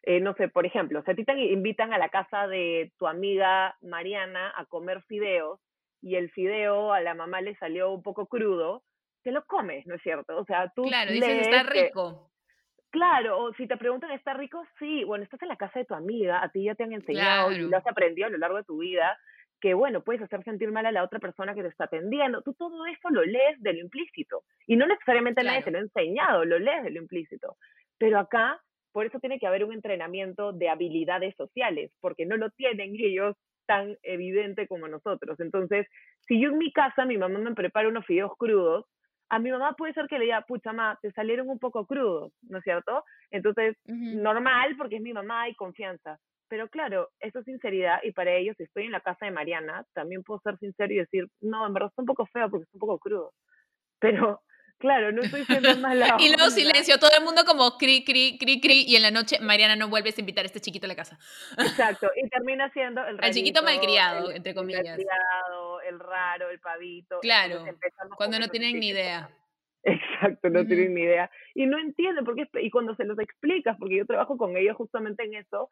Eh, 0.05 0.21
no 0.21 0.35
sé, 0.35 0.49
por 0.49 0.67
ejemplo, 0.67 1.03
si 1.05 1.11
a 1.13 1.15
ti 1.15 1.25
te 1.25 1.33
invitan 1.53 1.93
a 1.93 1.99
la 1.99 2.09
casa 2.09 2.49
de 2.49 2.93
tu 2.99 3.07
amiga 3.07 3.77
Mariana 3.83 4.53
a 4.57 4.67
comer 4.67 5.03
fideos 5.05 5.61
y 6.01 6.17
el 6.17 6.31
fideo 6.33 6.93
a 6.93 7.01
la 7.01 7.15
mamá 7.15 7.41
le 7.41 7.55
salió 7.57 7.93
un 7.93 8.03
poco 8.03 8.27
crudo, 8.27 8.83
te 9.23 9.31
lo 9.31 9.45
comes, 9.47 9.87
¿no 9.87 9.95
es 9.95 10.03
cierto? 10.03 10.37
O 10.39 10.45
sea, 10.45 10.73
tú 10.75 10.85
Claro, 10.87 11.13
dices, 11.13 11.39
está 11.39 11.63
rico. 11.63 12.32
Claro, 12.93 13.39
o 13.39 13.55
si 13.55 13.67
te 13.67 13.79
preguntan, 13.79 14.11
¿está 14.11 14.35
rico? 14.35 14.63
Sí, 14.79 15.03
bueno, 15.05 15.25
estás 15.25 15.41
en 15.41 15.49
la 15.49 15.57
casa 15.57 15.79
de 15.79 15.87
tu 15.87 15.95
amiga, 15.95 16.43
a 16.43 16.51
ti 16.51 16.65
ya 16.65 16.75
te 16.75 16.85
han 16.85 16.93
enseñado 16.93 17.51
y 17.51 17.57
Claro. 17.57 17.69
lo 17.69 17.79
has 17.79 17.87
aprendido 17.87 18.27
a 18.27 18.31
lo 18.31 18.37
largo 18.37 18.59
de 18.59 18.65
tu 18.65 18.77
vida, 18.79 19.19
que 19.63 19.73
bueno, 19.73 20.03
puedes 20.05 20.21
hacer 20.21 20.45
sentir 20.45 20.71
mal 20.73 20.85
a 20.85 20.93
la 20.93 21.03
otra 21.03 21.19
persona 21.19 21.55
que 21.55 21.63
te 21.63 21.69
está 21.69 21.85
atendiendo. 21.85 22.43
Tú 22.43 22.53
todo 22.53 22.85
eso 22.87 23.09
lo 23.11 23.25
lees 23.25 23.59
de 23.63 23.73
lo 23.73 23.79
implícito. 23.81 24.43
Y 24.67 24.77
no 24.77 24.87
necesariamente 24.87 25.43
nadie 25.43 25.63
te 25.63 25.71
Claro. 25.71 25.73
lo 25.73 25.79
ha 25.79 25.83
enseñado, 25.83 26.45
lo 26.45 26.59
lees 26.59 26.83
de 26.85 26.91
lo 26.91 27.01
implícito. 27.01 27.57
Pero 27.99 28.19
acá, 28.19 28.61
por 28.93 29.07
eso 29.07 29.21
tiene 29.21 29.39
que 29.39 29.47
haber 29.47 29.65
un 29.65 29.73
entrenamiento 29.73 30.53
de 30.53 30.69
habilidades 30.69 31.35
sociales, 31.37 31.93
porque 32.01 32.27
no 32.27 32.37
lo 32.37 32.51
tienen 32.51 32.93
ellos 33.01 33.37
tan 33.67 33.97
evidente 34.03 34.67
como 34.69 34.87
nosotros. 34.89 35.41
Entonces, 35.41 35.87
si 36.29 36.39
yo 36.43 36.51
en 36.51 36.59
mi 36.59 36.73
casa, 36.73 37.07
mi 37.07 37.17
mamá 37.17 37.39
me 37.39 37.55
prepara 37.55 37.89
unos 37.89 38.05
fideos 38.05 38.33
crudos, 38.37 38.85
a 39.33 39.39
mi 39.39 39.51
mamá 39.51 39.73
puede 39.73 39.95
ser 39.95 40.09
que 40.09 40.19
le 40.19 40.27
diga, 40.27 40.43
pucha, 40.43 40.75
mamá, 40.75 40.99
te 41.01 41.11
salieron 41.13 41.49
un 41.49 41.59
poco 41.59 41.87
crudos, 41.87 42.35
¿no 42.43 42.59
es 42.59 42.65
cierto? 42.65 43.03
Entonces, 43.31 43.79
normal, 43.87 44.77
porque 44.77 44.97
es 44.97 45.03
mi 45.03 45.15
mamá 45.15 45.49
y 45.49 45.55
confianza. 45.55 46.19
Pero 46.49 46.69
claro, 46.69 47.09
eso 47.19 47.39
es 47.39 47.47
sinceridad 47.47 48.01
y 48.03 48.13
para 48.13 48.33
ellos, 48.33 48.55
si 48.59 48.65
estoy 48.65 48.85
en 48.85 48.93
la 48.93 49.01
casa 49.01 49.25
de 49.25 49.31
Mariana, 49.33 49.87
también 49.95 50.23
puedo 50.23 50.39
ser 50.41 50.59
sincero 50.59 50.93
y 50.93 50.99
decir, 50.99 51.29
no, 51.41 51.67
en 51.67 51.73
verdad 51.73 51.89
está 51.89 52.03
un 52.03 52.07
poco 52.07 52.27
feo 52.27 52.51
porque 52.51 52.65
está 52.65 52.77
un 52.77 52.81
poco 52.81 52.99
crudo. 52.99 53.33
Pero, 54.01 54.43
claro, 54.83 55.13
no 55.13 55.23
estoy 55.23 55.45
siendo 55.47 55.75
mala 55.79 56.17
Y 56.19 56.29
luego 56.29 56.51
silencio, 56.51 56.99
todo 56.99 57.11
el 57.17 57.25
mundo 57.25 57.45
como 57.47 57.79
cri, 57.79 58.05
cri, 58.05 58.37
cri, 58.39 58.61
cri, 58.61 58.85
y 58.87 58.97
en 58.97 59.03
la 59.03 59.11
noche 59.11 59.39
Mariana 59.41 59.77
no 59.77 59.89
vuelves 59.89 60.19
a 60.19 60.21
invitar 60.21 60.45
a 60.45 60.47
este 60.47 60.61
chiquito 60.61 60.87
a 60.87 60.89
la 60.89 60.97
casa. 60.97 61.19
Exacto, 61.57 62.09
y 62.17 62.29
termina 62.29 62.71
siendo 62.73 63.01
el 63.07 63.17
Al 63.23 63.33
chiquito 63.33 63.63
rarito, 63.63 63.81
malcriado, 63.81 64.31
el- 64.31 64.37
entre 64.37 64.51
el 64.51 64.57
comillas. 64.57 64.85
malcriado, 64.85 65.81
el 65.83 65.99
raro, 66.01 66.51
el 66.51 66.59
pavito. 66.61 67.21
Claro, 67.21 67.65
Cuando 68.17 68.39
no 68.39 68.49
tienen 68.49 68.79
ni 68.81 68.89
idea. 68.89 69.31
Exacto, 69.85 70.49
no 70.51 70.61
Ujú. 70.61 70.69
tienen 70.69 70.95
ni 70.95 71.03
idea. 71.03 71.31
Y 71.55 71.67
no 71.67 71.79
entienden 71.79 72.25
por 72.25 72.35
qué, 72.35 72.49
y 72.61 72.71
cuando 72.71 72.95
se 72.97 73.05
los 73.05 73.19
explicas, 73.19 73.77
porque 73.79 73.97
yo 73.97 74.07
trabajo 74.07 74.37
con 74.37 74.57
ellos 74.57 74.77
justamente 74.77 75.25
en 75.25 75.35
eso, 75.35 75.71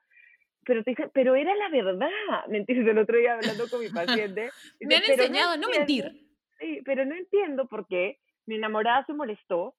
pero 0.64 0.82
te 0.84 0.90
dicen, 0.92 1.10
pero 1.14 1.34
era 1.36 1.54
la 1.54 1.68
verdad. 1.68 2.08
¿Me 2.48 2.58
entiendes? 2.58 2.88
El 2.88 2.98
otro 2.98 3.18
día 3.18 3.34
hablando 3.34 3.68
con 3.68 3.80
mi 3.80 3.88
paciente. 3.88 4.50
Me 4.80 4.96
dice, 4.96 4.96
han 4.96 5.02
"Pero 5.06 5.16
no 5.16 5.22
enseñado 5.22 5.50
a 5.52 5.56
no 5.56 5.66
entiendo". 5.74 6.10
mentir. 6.12 6.30
Sí, 6.58 6.82
pero 6.84 7.04
no 7.06 7.14
entiendo 7.14 7.66
por 7.66 7.86
qué 7.86 8.18
mi 8.50 8.56
enamorada 8.56 9.06
se 9.06 9.12
molestó. 9.14 9.74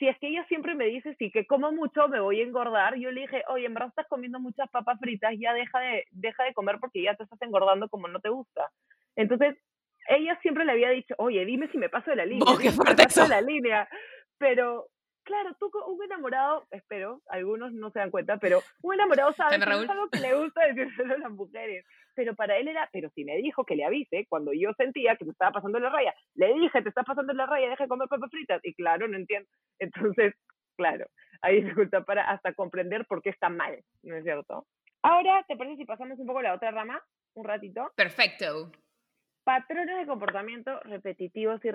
Si 0.00 0.08
es 0.08 0.18
que 0.18 0.26
ella 0.26 0.44
siempre 0.48 0.74
me 0.74 0.86
dice, 0.86 1.14
sí, 1.16 1.30
que 1.30 1.46
como 1.46 1.70
mucho 1.70 2.08
me 2.08 2.18
voy 2.18 2.40
a 2.40 2.44
engordar, 2.44 2.96
yo 2.96 3.12
le 3.12 3.20
dije, 3.22 3.44
oye, 3.48 3.66
en 3.66 3.72
verdad 3.72 3.90
estás 3.90 4.08
comiendo 4.08 4.40
muchas 4.40 4.68
papas 4.70 4.98
fritas, 4.98 5.32
ya 5.38 5.54
deja 5.54 5.78
de, 5.78 6.04
deja 6.10 6.42
de 6.42 6.52
comer 6.52 6.78
porque 6.80 7.02
ya 7.02 7.14
te 7.14 7.22
estás 7.22 7.40
engordando 7.40 7.88
como 7.88 8.08
no 8.08 8.18
te 8.18 8.28
gusta. 8.28 8.68
Entonces, 9.14 9.56
ella 10.08 10.36
siempre 10.42 10.64
le 10.64 10.72
había 10.72 10.90
dicho, 10.90 11.14
oye, 11.18 11.44
dime 11.44 11.68
si 11.70 11.78
me 11.78 11.88
paso 11.88 12.10
de 12.10 12.16
la 12.16 12.26
línea, 12.26 12.44
Oh, 12.52 12.58
qué 12.58 12.70
si 12.70 12.78
me 12.80 12.96
paso 12.96 13.22
de 13.22 13.28
la 13.28 13.40
línea. 13.40 13.88
Pero, 14.38 14.88
claro, 15.26 15.54
tú 15.58 15.70
un 15.86 16.02
enamorado, 16.02 16.66
espero, 16.70 17.20
algunos 17.28 17.72
no 17.72 17.90
se 17.90 17.98
dan 17.98 18.10
cuenta, 18.10 18.38
pero 18.38 18.62
un 18.82 18.94
enamorado 18.94 19.32
sabe 19.32 19.58
que 19.58 19.64
es 19.64 19.90
algo 19.90 20.08
que 20.08 20.20
le 20.20 20.34
gusta 20.34 20.66
decírselo 20.68 21.14
a 21.14 21.18
las 21.18 21.32
mujeres. 21.32 21.84
Pero 22.14 22.34
para 22.34 22.56
él 22.56 22.68
era, 22.68 22.88
pero 22.92 23.10
si 23.10 23.24
me 23.24 23.36
dijo 23.36 23.66
que 23.66 23.76
le 23.76 23.84
avise, 23.84 24.24
cuando 24.30 24.52
yo 24.54 24.72
sentía 24.78 25.16
que 25.16 25.26
me 25.26 25.32
estaba 25.32 25.52
pasando 25.52 25.78
la 25.78 25.90
raya, 25.90 26.14
le 26.34 26.54
dije, 26.54 26.80
te 26.80 26.88
estás 26.88 27.04
pasando 27.04 27.34
la 27.34 27.44
raya, 27.44 27.68
deja 27.68 27.84
de 27.84 27.88
comer 27.88 28.08
papas 28.08 28.30
fritas. 28.30 28.60
Y 28.62 28.72
claro, 28.74 29.06
no 29.08 29.16
entiendo. 29.16 29.48
Entonces, 29.78 30.34
claro, 30.76 31.06
hay 31.42 31.62
dificultad 31.62 32.04
para 32.04 32.30
hasta 32.30 32.54
comprender 32.54 33.04
por 33.06 33.20
qué 33.20 33.30
está 33.30 33.50
mal, 33.50 33.82
¿no 34.02 34.16
es 34.16 34.24
cierto? 34.24 34.66
Ahora, 35.02 35.44
¿te 35.46 35.56
parece 35.56 35.76
si 35.76 35.84
pasamos 35.84 36.18
un 36.18 36.26
poco 36.26 36.38
a 36.38 36.44
la 36.44 36.54
otra 36.54 36.70
rama? 36.70 37.02
Un 37.34 37.44
ratito. 37.44 37.92
Perfecto. 37.96 38.72
Patrones 39.44 39.98
de 39.98 40.06
comportamiento 40.06 40.80
repetitivos 40.80 41.60
y, 41.64 41.68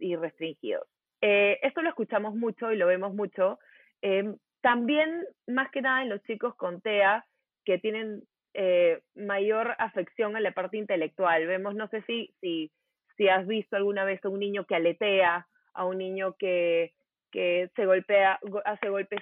y 0.00 0.16
restringidos. 0.16 0.88
Eh, 1.20 1.58
esto 1.62 1.82
lo 1.82 1.88
escuchamos 1.90 2.34
mucho 2.34 2.70
y 2.72 2.76
lo 2.76 2.86
vemos 2.86 3.14
mucho. 3.14 3.58
eh, 4.02 4.24
también, 4.60 5.24
más 5.46 5.70
que 5.70 5.80
nada, 5.82 6.02
en 6.02 6.08
los 6.08 6.22
chicos 6.24 6.54
con 6.56 6.80
TEA 6.80 7.24
que 7.64 7.78
tienen 7.78 8.22
eh, 8.54 9.00
mayor 9.14 9.74
afección 9.78 10.34
a 10.36 10.40
la 10.40 10.50
parte 10.52 10.76
intelectual. 10.76 11.46
Vemos, 11.46 11.74
no 11.76 11.86
sé 11.88 12.02
si, 12.08 12.34
si, 12.40 12.70
si 13.16 13.28
has 13.28 13.46
visto 13.46 13.76
alguna 13.76 14.04
vez 14.04 14.24
a 14.24 14.28
un 14.28 14.40
niño 14.40 14.64
que 14.66 14.74
aletea, 14.74 15.46
a 15.74 15.84
un 15.84 15.98
niño 15.98 16.34
que, 16.38 16.92
que 17.30 17.70
se 17.76 17.86
golpea, 17.86 18.40
go- 18.42 18.62
hace 18.64 18.88
golpes, 18.88 19.20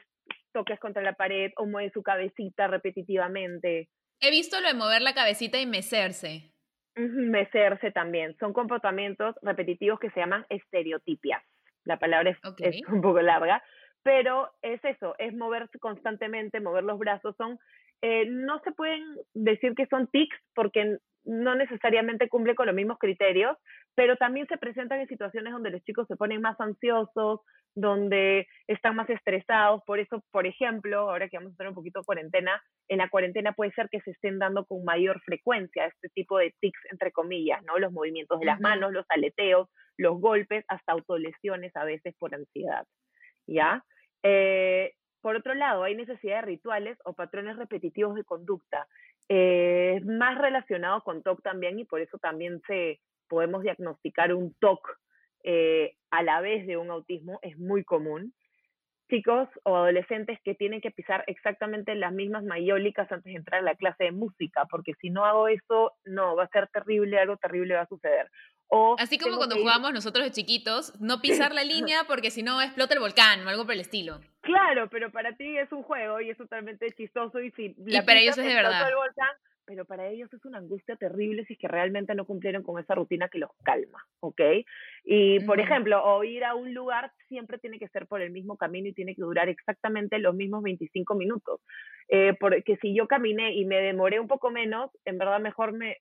toques 0.52 0.80
contra 0.80 1.02
la 1.02 1.12
pared 1.12 1.52
o 1.56 1.66
mueve 1.66 1.90
su 1.92 2.02
cabecita 2.02 2.66
repetitivamente. 2.66 3.90
He 4.20 4.30
visto 4.30 4.58
lo 4.62 4.68
de 4.68 4.74
mover 4.74 5.02
la 5.02 5.12
cabecita 5.12 5.60
y 5.60 5.66
mecerse. 5.66 6.50
Mecerse 6.96 7.90
también. 7.90 8.34
Son 8.38 8.54
comportamientos 8.54 9.34
repetitivos 9.42 10.00
que 10.00 10.10
se 10.10 10.20
llaman 10.20 10.46
estereotipias. 10.48 11.42
La 11.86 11.98
palabra 11.98 12.30
es, 12.30 12.38
es 12.58 12.82
un 12.88 13.00
poco 13.00 13.22
larga, 13.22 13.62
pero 14.02 14.52
es 14.62 14.84
eso, 14.84 15.14
es 15.18 15.34
moverse 15.34 15.78
constantemente, 15.78 16.60
mover 16.60 16.84
los 16.84 16.98
brazos. 16.98 17.34
Son, 17.36 17.58
eh, 18.02 18.26
no 18.26 18.60
se 18.60 18.72
pueden 18.72 19.02
decir 19.34 19.74
que 19.74 19.86
son 19.86 20.06
tics 20.08 20.36
porque 20.54 20.98
no 21.24 21.54
necesariamente 21.56 22.28
cumple 22.28 22.54
con 22.54 22.66
los 22.66 22.74
mismos 22.74 22.98
criterios, 22.98 23.56
pero 23.94 24.16
también 24.16 24.46
se 24.46 24.58
presentan 24.58 25.00
en 25.00 25.08
situaciones 25.08 25.52
donde 25.52 25.70
los 25.70 25.82
chicos 25.82 26.06
se 26.06 26.16
ponen 26.16 26.40
más 26.40 26.58
ansiosos, 26.60 27.40
donde 27.74 28.46
están 28.68 28.94
más 28.96 29.10
estresados. 29.10 29.82
Por 29.86 29.98
eso, 29.98 30.22
por 30.30 30.46
ejemplo, 30.46 31.10
ahora 31.10 31.28
que 31.28 31.36
vamos 31.36 31.50
a 31.50 31.54
estar 31.54 31.68
un 31.68 31.74
poquito 31.74 32.00
en 32.00 32.04
cuarentena, 32.04 32.62
en 32.88 32.98
la 32.98 33.08
cuarentena 33.08 33.52
puede 33.52 33.72
ser 33.72 33.88
que 33.90 34.00
se 34.00 34.12
estén 34.12 34.38
dando 34.38 34.64
con 34.66 34.84
mayor 34.84 35.20
frecuencia 35.22 35.86
este 35.86 36.08
tipo 36.10 36.38
de 36.38 36.54
tics, 36.60 36.80
entre 36.90 37.10
comillas, 37.10 37.62
¿no? 37.64 37.78
Los 37.78 37.92
movimientos 37.92 38.38
de 38.38 38.46
las 38.46 38.60
manos, 38.60 38.92
los 38.92 39.06
aleteos, 39.08 39.68
los 39.96 40.20
golpes, 40.20 40.64
hasta 40.68 40.92
autolesiones 40.92 41.74
a 41.74 41.84
veces 41.84 42.14
por 42.18 42.34
ansiedad, 42.34 42.86
¿ya? 43.46 43.84
Eh, 44.22 44.92
por 45.26 45.34
otro 45.34 45.54
lado, 45.54 45.82
hay 45.82 45.96
necesidad 45.96 46.36
de 46.36 46.42
rituales 46.42 46.96
o 47.04 47.12
patrones 47.12 47.56
repetitivos 47.56 48.14
de 48.14 48.22
conducta. 48.22 48.86
Eh, 49.28 49.94
Es 49.96 50.06
más 50.06 50.38
relacionado 50.38 51.02
con 51.02 51.24
TOC 51.24 51.42
también 51.42 51.80
y 51.80 51.84
por 51.84 52.00
eso 52.00 52.16
también 52.18 52.62
se 52.68 53.00
podemos 53.26 53.64
diagnosticar 53.64 54.32
un 54.32 54.54
TOC 54.60 55.00
eh, 55.42 55.96
a 56.12 56.22
la 56.22 56.40
vez 56.40 56.64
de 56.68 56.76
un 56.76 56.92
autismo, 56.92 57.40
es 57.42 57.58
muy 57.58 57.82
común 57.82 58.34
chicos 59.08 59.48
o 59.64 59.76
adolescentes 59.76 60.38
que 60.44 60.54
tienen 60.54 60.80
que 60.80 60.90
pisar 60.90 61.24
exactamente 61.26 61.94
las 61.94 62.12
mismas 62.12 62.44
mayólicas 62.44 63.10
antes 63.10 63.32
de 63.32 63.38
entrar 63.38 63.60
a 63.60 63.64
la 63.64 63.74
clase 63.74 64.04
de 64.04 64.12
música, 64.12 64.66
porque 64.70 64.92
si 65.00 65.10
no 65.10 65.24
hago 65.24 65.48
eso, 65.48 65.92
no, 66.04 66.36
va 66.36 66.44
a 66.44 66.48
ser 66.48 66.68
terrible, 66.68 67.18
algo 67.18 67.36
terrible 67.36 67.74
va 67.74 67.82
a 67.82 67.88
suceder. 67.88 68.30
O 68.68 68.96
Así 68.98 69.18
como 69.18 69.36
cuando 69.36 69.56
jugábamos 69.56 69.92
nosotros 69.92 70.24
de 70.24 70.32
chiquitos, 70.32 70.92
no 71.00 71.20
pisar 71.22 71.54
la 71.54 71.64
línea 71.64 72.04
porque 72.06 72.30
si 72.30 72.42
no 72.42 72.60
explota 72.60 72.94
el 72.94 73.00
volcán 73.00 73.46
o 73.46 73.48
algo 73.48 73.64
por 73.64 73.74
el 73.74 73.80
estilo. 73.80 74.20
Claro, 74.40 74.88
pero 74.90 75.10
para 75.10 75.36
ti 75.36 75.56
es 75.56 75.70
un 75.72 75.82
juego 75.82 76.20
y 76.20 76.30
es 76.30 76.36
totalmente 76.36 76.90
chistoso 76.92 77.40
y 77.40 77.50
si 77.52 77.74
la 77.78 78.04
para 78.04 78.20
ellos 78.20 78.38
es 78.38 78.44
de 78.44 78.54
verdad. 78.54 78.88
el 78.88 78.94
volcán, 78.94 79.34
pero 79.66 79.84
para 79.84 80.08
ellos 80.08 80.32
es 80.32 80.44
una 80.44 80.58
angustia 80.58 80.96
terrible 80.96 81.44
si 81.44 81.54
es 81.54 81.58
que 81.58 81.68
realmente 81.68 82.14
no 82.14 82.24
cumplieron 82.24 82.62
con 82.62 82.80
esa 82.80 82.94
rutina 82.94 83.28
que 83.28 83.38
los 83.38 83.50
calma, 83.64 84.06
¿ok? 84.20 84.40
Y, 85.04 85.40
por 85.40 85.60
ejemplo, 85.60 86.02
o 86.02 86.24
ir 86.24 86.44
a 86.44 86.54
un 86.54 86.72
lugar 86.72 87.12
siempre 87.28 87.58
tiene 87.58 87.78
que 87.78 87.88
ser 87.88 88.06
por 88.06 88.22
el 88.22 88.30
mismo 88.30 88.56
camino 88.56 88.88
y 88.88 88.92
tiene 88.92 89.14
que 89.14 89.22
durar 89.22 89.48
exactamente 89.48 90.18
los 90.18 90.34
mismos 90.34 90.62
25 90.62 91.14
minutos. 91.14 91.60
Eh, 92.08 92.34
porque 92.38 92.76
si 92.80 92.94
yo 92.94 93.08
caminé 93.08 93.52
y 93.54 93.64
me 93.64 93.80
demoré 93.80 94.20
un 94.20 94.28
poco 94.28 94.50
menos, 94.50 94.90
en 95.04 95.18
verdad 95.18 95.40
mejor 95.40 95.72
me, 95.72 95.98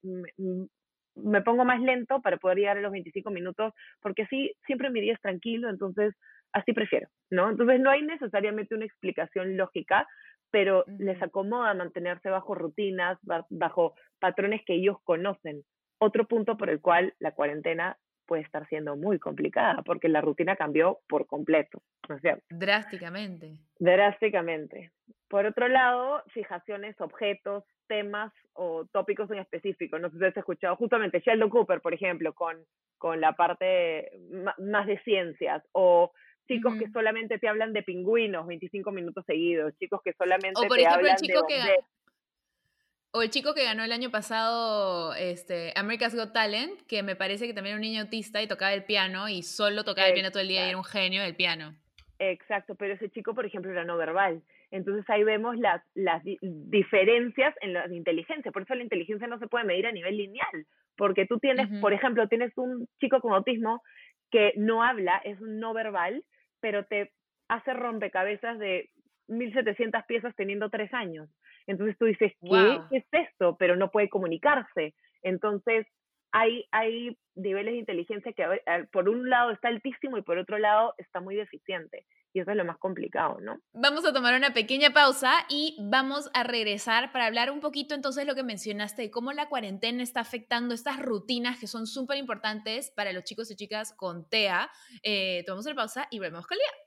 me, 1.15 1.41
pongo 1.41 1.65
más 1.65 1.81
lento 1.81 2.21
para 2.21 2.37
poder 2.37 2.59
llegar 2.59 2.77
a 2.77 2.81
los 2.81 2.91
25 2.91 3.31
minutos, 3.31 3.73
porque 4.01 4.23
así 4.23 4.53
siempre 4.65 4.89
mi 4.89 5.01
día 5.01 5.13
es 5.13 5.21
tranquilo, 5.21 5.69
entonces 5.69 6.13
así 6.53 6.73
prefiero, 6.73 7.09
¿no? 7.29 7.49
Entonces 7.49 7.79
no 7.79 7.89
hay 7.89 8.03
necesariamente 8.03 8.75
una 8.75 8.85
explicación 8.85 9.57
lógica, 9.57 10.07
pero 10.55 10.85
les 10.99 11.21
acomoda 11.21 11.73
mantenerse 11.73 12.29
bajo 12.29 12.55
rutinas, 12.55 13.19
bajo 13.49 13.93
patrones 14.21 14.61
que 14.65 14.75
ellos 14.75 14.95
conocen. 15.03 15.63
Otro 15.97 16.29
punto 16.29 16.55
por 16.55 16.69
el 16.69 16.79
cual 16.79 17.13
la 17.19 17.31
cuarentena 17.31 17.97
puede 18.25 18.43
estar 18.43 18.65
siendo 18.69 18.95
muy 18.95 19.19
complicada, 19.19 19.81
porque 19.83 20.07
la 20.07 20.21
rutina 20.21 20.55
cambió 20.55 20.99
por 21.09 21.27
completo, 21.27 21.81
¿no 22.07 22.15
es 22.15 22.21
cierto? 22.21 22.45
Drásticamente. 22.49 23.59
Drásticamente. 23.79 24.93
Por 25.27 25.45
otro 25.45 25.67
lado, 25.67 26.23
fijaciones, 26.33 26.95
objetos, 27.01 27.65
temas 27.87 28.31
o 28.53 28.85
tópicos 28.93 29.29
en 29.31 29.39
específico. 29.39 29.99
No 29.99 30.09
sé 30.09 30.19
si 30.19 30.23
has 30.23 30.37
escuchado 30.37 30.77
justamente 30.77 31.19
Sheldon 31.19 31.49
Cooper, 31.49 31.81
por 31.81 31.93
ejemplo, 31.93 32.33
con, 32.33 32.63
con 32.97 33.19
la 33.19 33.33
parte 33.33 34.09
más 34.57 34.87
de 34.87 34.99
ciencias, 34.99 35.61
o 35.73 36.13
chicos 36.47 36.75
que 36.77 36.89
solamente 36.89 37.39
te 37.39 37.47
hablan 37.47 37.73
de 37.73 37.83
pingüinos 37.83 38.47
25 38.47 38.91
minutos 38.91 39.25
seguidos, 39.25 39.73
chicos 39.79 40.01
que 40.03 40.13
solamente 40.13 40.59
o 40.59 40.67
por 40.67 40.77
te 40.77 40.83
ejemplo, 40.83 40.99
hablan 40.99 41.11
el 41.11 41.17
chico 41.17 41.41
de 41.41 41.47
que 41.47 41.75
o 43.15 43.21
el 43.21 43.29
chico 43.29 43.53
que 43.53 43.63
ganó 43.63 43.85
el 43.85 43.93
año 43.93 44.11
pasado 44.11 45.13
este, 45.15 45.71
America's 45.77 46.13
Got 46.13 46.33
Talent, 46.33 46.81
que 46.81 47.01
me 47.01 47.15
parece 47.15 47.47
que 47.47 47.53
también 47.53 47.75
era 47.75 47.77
un 47.77 47.89
niño 47.89 48.01
autista 48.01 48.41
y 48.41 48.47
tocaba 48.47 48.73
el 48.73 48.83
piano 48.83 49.29
y 49.29 49.41
solo 49.41 49.85
tocaba 49.85 50.09
el 50.09 50.13
piano 50.13 50.31
todo 50.31 50.41
el 50.41 50.49
día 50.49 50.65
y 50.65 50.69
era 50.69 50.77
un 50.77 50.83
genio 50.83 51.21
del 51.21 51.33
piano. 51.33 51.73
Exacto, 52.19 52.75
pero 52.75 52.93
ese 52.93 53.09
chico, 53.09 53.33
por 53.33 53.45
ejemplo, 53.45 53.71
era 53.71 53.85
no 53.85 53.95
verbal. 53.95 54.43
Entonces 54.69 55.09
ahí 55.09 55.23
vemos 55.23 55.57
las, 55.57 55.81
las 55.93 56.23
diferencias 56.41 57.55
en 57.61 57.71
la 57.71 57.87
inteligencia. 57.87 58.51
Por 58.51 58.63
eso 58.63 58.75
la 58.75 58.83
inteligencia 58.83 59.27
no 59.27 59.39
se 59.39 59.47
puede 59.47 59.63
medir 59.63 59.87
a 59.87 59.93
nivel 59.93 60.17
lineal, 60.17 60.65
porque 60.97 61.25
tú 61.25 61.39
tienes, 61.39 61.69
por 61.79 61.93
ejemplo, 61.93 62.27
tienes 62.27 62.51
un 62.57 62.85
chico 62.99 63.21
con 63.21 63.33
autismo 63.33 63.81
que 64.29 64.51
no 64.57 64.83
habla, 64.83 65.21
es 65.23 65.39
un 65.39 65.59
no 65.59 65.73
verbal, 65.73 66.21
pero 66.59 66.85
te 66.85 67.11
hace 67.47 67.73
rompecabezas 67.73 68.57
de 68.59 68.89
1700 69.27 70.03
piezas 70.05 70.35
teniendo 70.35 70.69
tres 70.69 70.93
años. 70.93 71.29
Entonces 71.67 71.97
tú 71.97 72.05
dices, 72.05 72.33
¿qué 72.41 72.97
es 72.97 73.05
esto? 73.11 73.55
Pero 73.57 73.75
no 73.75 73.91
puede 73.91 74.09
comunicarse. 74.09 74.93
Entonces 75.23 75.87
hay, 76.31 76.65
hay 76.71 77.17
niveles 77.35 77.73
de 77.73 77.79
inteligencia 77.79 78.33
que 78.33 78.45
por 78.91 79.09
un 79.09 79.29
lado 79.29 79.51
está 79.51 79.69
altísimo 79.69 80.17
y 80.17 80.21
por 80.21 80.37
otro 80.37 80.57
lado 80.57 80.93
está 80.97 81.21
muy 81.21 81.35
deficiente. 81.35 82.05
Y 82.35 82.41
eso 82.41 82.51
es 82.51 82.57
lo 82.57 82.65
más 82.65 82.77
complicado, 82.77 83.37
¿no? 83.39 83.61
Vamos 83.71 84.05
a 84.05 84.11
tomar 84.11 84.35
una 84.35 84.51
pequeña 84.51 84.91
pausa 84.91 85.31
y 85.47 85.77
vamos 85.79 86.29
a 86.33 86.43
regresar 86.43 87.13
para 87.13 87.27
hablar 87.27 87.49
un 87.49 87.61
poquito 87.61 87.95
entonces 87.95 88.27
lo 88.27 88.35
que 88.35 88.43
mencionaste, 88.43 89.03
de 89.03 89.09
cómo 89.09 89.31
la 89.31 89.47
cuarentena 89.47 90.03
está 90.03 90.19
afectando 90.19 90.75
estas 90.75 90.99
rutinas 90.99 91.57
que 91.57 91.67
son 91.67 91.87
súper 91.87 92.17
importantes 92.17 92.91
para 92.91 93.13
los 93.13 93.23
chicos 93.23 93.49
y 93.51 93.55
chicas 93.55 93.93
con 93.93 94.27
TEA. 94.27 94.69
Eh, 95.01 95.43
tomamos 95.45 95.65
la 95.65 95.75
pausa 95.75 96.07
y 96.11 96.19
volvemos 96.19 96.45
con 96.45 96.57
Lía. 96.57 96.84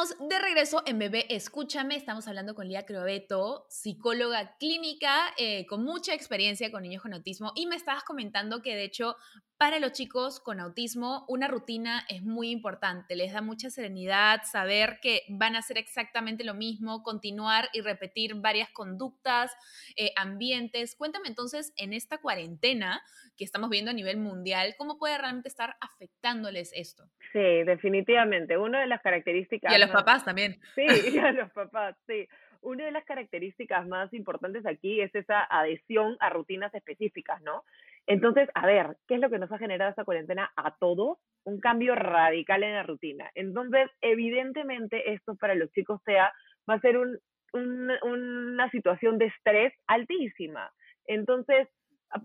Estamos 0.00 0.30
de 0.30 0.38
regreso 0.38 0.80
en 0.86 1.00
Bebé 1.00 1.26
Escúchame. 1.28 1.96
Estamos 1.96 2.28
hablando 2.28 2.54
con 2.54 2.68
Lía 2.68 2.86
Crobeto, 2.86 3.66
psicóloga 3.68 4.56
clínica 4.56 5.34
eh, 5.36 5.66
con 5.66 5.82
mucha 5.82 6.14
experiencia 6.14 6.70
con 6.70 6.84
niños 6.84 7.02
con 7.02 7.14
autismo. 7.14 7.50
Y 7.56 7.66
me 7.66 7.74
estabas 7.74 8.04
comentando 8.04 8.62
que, 8.62 8.76
de 8.76 8.84
hecho, 8.84 9.16
para 9.58 9.80
los 9.80 9.90
chicos 9.90 10.38
con 10.38 10.60
autismo, 10.60 11.24
una 11.26 11.48
rutina 11.48 12.04
es 12.08 12.22
muy 12.22 12.50
importante. 12.50 13.16
Les 13.16 13.32
da 13.32 13.42
mucha 13.42 13.70
serenidad 13.70 14.42
saber 14.44 15.00
que 15.02 15.22
van 15.28 15.56
a 15.56 15.58
hacer 15.58 15.78
exactamente 15.78 16.44
lo 16.44 16.54
mismo, 16.54 17.02
continuar 17.02 17.68
y 17.72 17.80
repetir 17.80 18.36
varias 18.36 18.70
conductas, 18.70 19.52
eh, 19.96 20.12
ambientes. 20.14 20.94
Cuéntame 20.94 21.26
entonces, 21.26 21.72
en 21.76 21.92
esta 21.92 22.18
cuarentena 22.18 23.02
que 23.36 23.44
estamos 23.44 23.68
viendo 23.68 23.90
a 23.90 23.94
nivel 23.94 24.18
mundial, 24.18 24.74
¿cómo 24.78 24.96
puede 24.96 25.18
realmente 25.18 25.48
estar 25.48 25.74
afectándoles 25.80 26.72
esto? 26.72 27.04
Sí, 27.32 27.64
definitivamente. 27.64 28.56
Una 28.56 28.80
de 28.80 28.86
las 28.86 29.02
características... 29.02 29.72
Y 29.72 29.74
a 29.74 29.78
los 29.78 29.90
papás 29.90 30.24
también. 30.24 30.60
Sí, 30.76 30.86
y 31.12 31.18
a 31.18 31.32
los 31.32 31.50
papás, 31.50 31.96
sí. 32.06 32.28
Una 32.60 32.84
de 32.84 32.92
las 32.92 33.04
características 33.04 33.86
más 33.88 34.12
importantes 34.14 34.66
aquí 34.66 35.00
es 35.00 35.12
esa 35.14 35.42
adhesión 35.50 36.16
a 36.20 36.30
rutinas 36.30 36.72
específicas, 36.74 37.40
¿no? 37.42 37.64
Entonces, 38.08 38.48
a 38.54 38.66
ver, 38.66 38.96
¿qué 39.06 39.16
es 39.16 39.20
lo 39.20 39.28
que 39.28 39.38
nos 39.38 39.52
ha 39.52 39.58
generado 39.58 39.90
esta 39.90 40.04
cuarentena 40.04 40.50
a 40.56 40.74
todos? 40.78 41.18
Un 41.44 41.60
cambio 41.60 41.94
radical 41.94 42.62
en 42.62 42.72
la 42.72 42.82
rutina. 42.82 43.30
Entonces, 43.34 43.90
evidentemente, 44.00 45.12
esto 45.12 45.36
para 45.36 45.54
los 45.54 45.70
chicos 45.72 46.00
sea, 46.06 46.32
va 46.68 46.74
a 46.74 46.80
ser 46.80 46.96
un, 46.96 47.18
una 47.52 48.70
situación 48.70 49.18
de 49.18 49.26
estrés 49.26 49.74
altísima. 49.86 50.72
Entonces, 51.06 51.68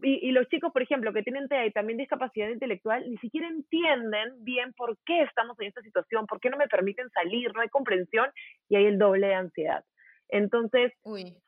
y, 0.01 0.31
los 0.31 0.47
chicos, 0.47 0.71
por 0.71 0.81
ejemplo, 0.81 1.11
que 1.11 1.21
tienen 1.21 1.49
TEA 1.49 1.65
y 1.65 1.71
también 1.71 1.97
discapacidad 1.97 2.47
intelectual, 2.47 3.03
ni 3.09 3.17
siquiera 3.17 3.49
entienden 3.49 4.41
bien 4.45 4.71
por 4.77 4.97
qué 5.05 5.23
estamos 5.23 5.59
en 5.59 5.67
esta 5.67 5.81
situación, 5.81 6.27
por 6.27 6.39
qué 6.39 6.49
no 6.49 6.55
me 6.55 6.69
permiten 6.69 7.09
salir, 7.09 7.53
no 7.53 7.59
hay 7.59 7.67
comprensión 7.67 8.29
y 8.69 8.77
hay 8.77 8.85
el 8.85 8.97
doble 8.97 9.27
de 9.27 9.35
ansiedad. 9.35 9.83
Entonces, 10.33 10.91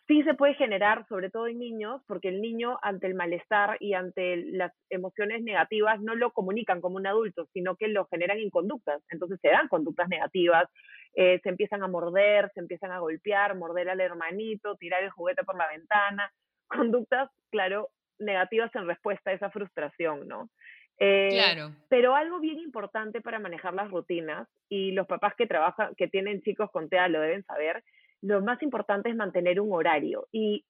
sí 0.07 0.21
se 0.21 0.35
puede 0.35 0.53
generar, 0.53 1.07
sobre 1.09 1.31
todo 1.31 1.47
en 1.47 1.57
niños, 1.57 2.03
porque 2.05 2.27
el 2.27 2.39
niño 2.39 2.77
ante 2.83 3.07
el 3.07 3.15
malestar 3.15 3.77
y 3.79 3.95
ante 3.95 4.37
las 4.37 4.71
emociones 4.91 5.41
negativas 5.41 5.99
no 6.01 6.13
lo 6.13 6.29
comunican 6.31 6.81
como 6.81 6.97
un 6.97 7.07
adulto, 7.07 7.47
sino 7.51 7.75
que 7.77 7.87
lo 7.87 8.05
generan 8.05 8.37
en 8.37 8.51
conductas. 8.51 9.01
Entonces 9.09 9.39
se 9.41 9.47
dan 9.47 9.69
conductas 9.69 10.07
negativas, 10.07 10.69
eh, 11.15 11.39
se 11.41 11.49
empiezan 11.49 11.81
a 11.81 11.87
morder, 11.87 12.51
se 12.53 12.59
empiezan 12.59 12.91
a 12.91 12.99
golpear, 12.99 13.55
morder 13.55 13.89
al 13.89 14.01
hermanito, 14.01 14.75
tirar 14.75 15.01
el 15.01 15.09
juguete 15.09 15.43
por 15.43 15.57
la 15.57 15.67
ventana, 15.67 16.31
conductas, 16.67 17.31
claro, 17.49 17.89
negativas 18.19 18.69
en 18.75 18.85
respuesta 18.85 19.31
a 19.31 19.33
esa 19.33 19.49
frustración, 19.49 20.27
¿no? 20.27 20.47
Eh, 20.99 21.29
claro. 21.31 21.71
Pero 21.89 22.15
algo 22.15 22.39
bien 22.39 22.59
importante 22.59 23.19
para 23.19 23.39
manejar 23.39 23.73
las 23.73 23.89
rutinas, 23.89 24.47
y 24.69 24.91
los 24.91 25.07
papás 25.07 25.33
que 25.35 25.47
trabajan, 25.47 25.95
que 25.95 26.07
tienen 26.07 26.43
chicos 26.43 26.69
con 26.69 26.87
TEA 26.87 27.07
lo 27.07 27.19
deben 27.19 27.43
saber, 27.45 27.83
lo 28.21 28.41
más 28.41 28.61
importante 28.61 29.09
es 29.09 29.15
mantener 29.15 29.59
un 29.59 29.73
horario. 29.73 30.27
Y 30.31 30.65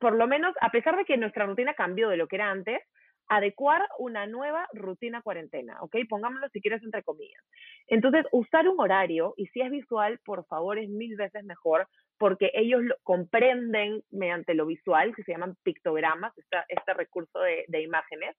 por 0.00 0.14
lo 0.14 0.26
menos, 0.26 0.54
a 0.60 0.70
pesar 0.70 0.96
de 0.96 1.04
que 1.04 1.16
nuestra 1.16 1.46
rutina 1.46 1.74
cambió 1.74 2.08
de 2.08 2.16
lo 2.16 2.26
que 2.26 2.36
era 2.36 2.50
antes, 2.50 2.80
adecuar 3.28 3.82
una 3.98 4.26
nueva 4.26 4.68
rutina 4.74 5.22
cuarentena, 5.22 5.78
¿ok? 5.80 5.96
Pongámoslo 6.08 6.48
si 6.50 6.60
quieres 6.60 6.82
entre 6.82 7.02
comillas. 7.02 7.42
Entonces, 7.86 8.26
usar 8.32 8.68
un 8.68 8.80
horario, 8.80 9.34
y 9.36 9.46
si 9.46 9.60
es 9.60 9.70
visual, 9.70 10.18
por 10.24 10.44
favor, 10.46 10.78
es 10.78 10.88
mil 10.90 11.16
veces 11.16 11.44
mejor, 11.44 11.88
porque 12.18 12.50
ellos 12.54 12.82
lo 12.82 12.96
comprenden 13.02 14.02
mediante 14.10 14.54
lo 14.54 14.66
visual, 14.66 15.14
que 15.14 15.22
se 15.22 15.32
llaman 15.32 15.56
pictogramas, 15.62 16.32
este 16.68 16.94
recurso 16.94 17.40
de, 17.40 17.64
de 17.68 17.82
imágenes, 17.82 18.36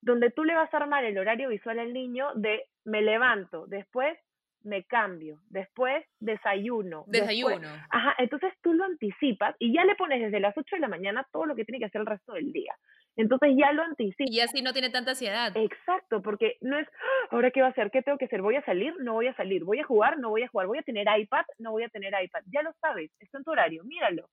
donde 0.00 0.30
tú 0.30 0.44
le 0.44 0.54
vas 0.54 0.72
a 0.72 0.78
armar 0.78 1.04
el 1.04 1.18
horario 1.18 1.48
visual 1.48 1.78
al 1.78 1.92
niño 1.92 2.28
de 2.34 2.64
me 2.84 3.02
levanto, 3.02 3.66
después 3.66 4.16
me 4.62 4.84
cambio, 4.84 5.38
después 5.48 6.04
desayuno. 6.18 7.04
Desayuno. 7.06 7.68
ajá, 7.90 8.14
entonces 8.18 8.52
tú 8.62 8.72
lo 8.74 8.84
anticipas 8.84 9.54
y 9.58 9.74
ya 9.74 9.84
le 9.84 9.94
pones 9.94 10.20
desde 10.20 10.40
las 10.40 10.56
8 10.56 10.76
de 10.76 10.80
la 10.80 10.88
mañana 10.88 11.26
todo 11.32 11.46
lo 11.46 11.54
que 11.54 11.64
tiene 11.64 11.78
que 11.78 11.86
hacer 11.86 12.02
el 12.02 12.06
resto 12.06 12.32
del 12.34 12.52
día. 12.52 12.74
Entonces 13.16 13.50
ya 13.56 13.72
lo 13.72 13.82
anticipas. 13.82 14.30
Y 14.30 14.40
así 14.40 14.62
no 14.62 14.72
tiene 14.72 14.90
tanta 14.90 15.10
ansiedad. 15.10 15.54
Exacto, 15.56 16.22
porque 16.22 16.56
no 16.60 16.78
es, 16.78 16.88
ah, 16.88 17.28
ahora 17.30 17.50
qué 17.50 17.60
va 17.60 17.68
a 17.68 17.70
hacer, 17.70 17.90
qué 17.90 18.02
tengo 18.02 18.18
que 18.18 18.26
hacer, 18.26 18.40
voy 18.42 18.56
a 18.56 18.64
salir, 18.64 18.94
no 19.00 19.14
voy 19.14 19.26
a 19.26 19.34
salir, 19.34 19.64
voy 19.64 19.80
a 19.80 19.84
jugar, 19.84 20.18
no 20.18 20.30
voy 20.30 20.42
a 20.42 20.48
jugar, 20.48 20.66
voy 20.66 20.78
a 20.78 20.82
tener 20.82 21.06
iPad, 21.18 21.44
no 21.58 21.72
voy 21.72 21.82
a 21.82 21.88
tener 21.88 22.12
iPad. 22.22 22.42
Ya 22.46 22.62
lo 22.62 22.72
sabes, 22.80 23.10
está 23.18 23.38
en 23.38 23.44
tu 23.44 23.50
horario, 23.50 23.84
míralo. 23.84 24.28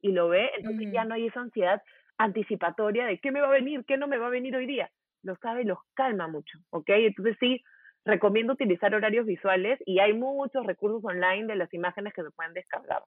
Y 0.00 0.12
lo 0.12 0.28
ve, 0.28 0.50
entonces 0.56 0.92
ya 0.92 1.04
no 1.04 1.14
hay 1.14 1.26
esa 1.26 1.40
ansiedad 1.40 1.82
anticipatoria 2.18 3.06
de 3.06 3.18
qué 3.18 3.30
me 3.30 3.40
va 3.40 3.48
a 3.48 3.50
venir, 3.50 3.84
qué 3.86 3.96
no 3.96 4.08
me 4.08 4.18
va 4.18 4.26
a 4.26 4.30
venir 4.30 4.54
hoy 4.56 4.66
día. 4.66 4.90
Lo 5.22 5.36
sabe, 5.36 5.64
los 5.64 5.78
calma 5.94 6.28
mucho, 6.28 6.58
¿ok? 6.70 6.88
Entonces 6.88 7.36
sí, 7.40 7.62
recomiendo 8.06 8.52
utilizar 8.52 8.94
horarios 8.94 9.26
visuales 9.26 9.78
y 9.84 9.98
hay 9.98 10.12
muchos 10.14 10.64
recursos 10.64 11.04
online 11.04 11.46
de 11.46 11.56
las 11.56 11.72
imágenes 11.74 12.14
que 12.14 12.22
se 12.22 12.30
pueden 12.30 12.54
descargar. 12.54 13.02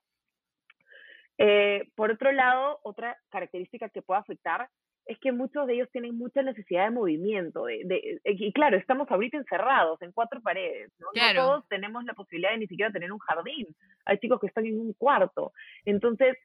Eh, 1.38 1.88
por 1.96 2.10
otro 2.10 2.30
lado, 2.32 2.78
otra 2.82 3.16
característica 3.30 3.88
que 3.88 4.02
puede 4.02 4.20
afectar 4.20 4.68
es 5.06 5.18
que 5.18 5.32
muchos 5.32 5.66
de 5.66 5.74
ellos 5.74 5.88
tienen 5.90 6.16
mucha 6.16 6.42
necesidad 6.42 6.84
de 6.84 6.90
movimiento. 6.90 7.64
De, 7.64 8.20
y 8.24 8.52
claro, 8.52 8.76
estamos 8.76 9.10
ahorita 9.10 9.38
encerrados 9.38 10.00
en 10.02 10.12
cuatro 10.12 10.40
paredes. 10.42 10.92
¿no? 10.98 11.08
todos 11.34 11.66
tenemos 11.68 12.04
la 12.04 12.12
posibilidad 12.12 12.52
de 12.52 12.58
ni 12.58 12.66
siquiera 12.66 12.92
tener 12.92 13.10
un 13.10 13.18
jardín. 13.18 13.66
Hay 14.04 14.18
chicos 14.18 14.38
que 14.38 14.48
están 14.48 14.66
en 14.66 14.78
un 14.78 14.92
cuarto. 14.92 15.52
Entonces, 15.86 16.36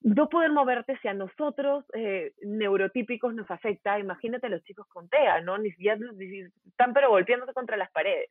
no 0.00 0.28
poder 0.28 0.52
moverte 0.52 0.98
si 1.02 1.08
a 1.08 1.14
nosotros 1.14 1.84
eh, 1.94 2.32
neurotípicos 2.42 3.34
nos 3.34 3.50
afecta, 3.50 3.98
imagínate 3.98 4.46
a 4.46 4.50
los 4.50 4.62
chicos 4.64 4.86
con 4.88 5.08
TEA, 5.08 5.40
¿no? 5.40 5.58
Ni 5.58 5.70
siquiera 5.70 5.98
están 6.66 6.92
pero 6.92 7.10
golpeándose 7.10 7.52
contra 7.52 7.76
las 7.76 7.90
paredes. 7.90 8.30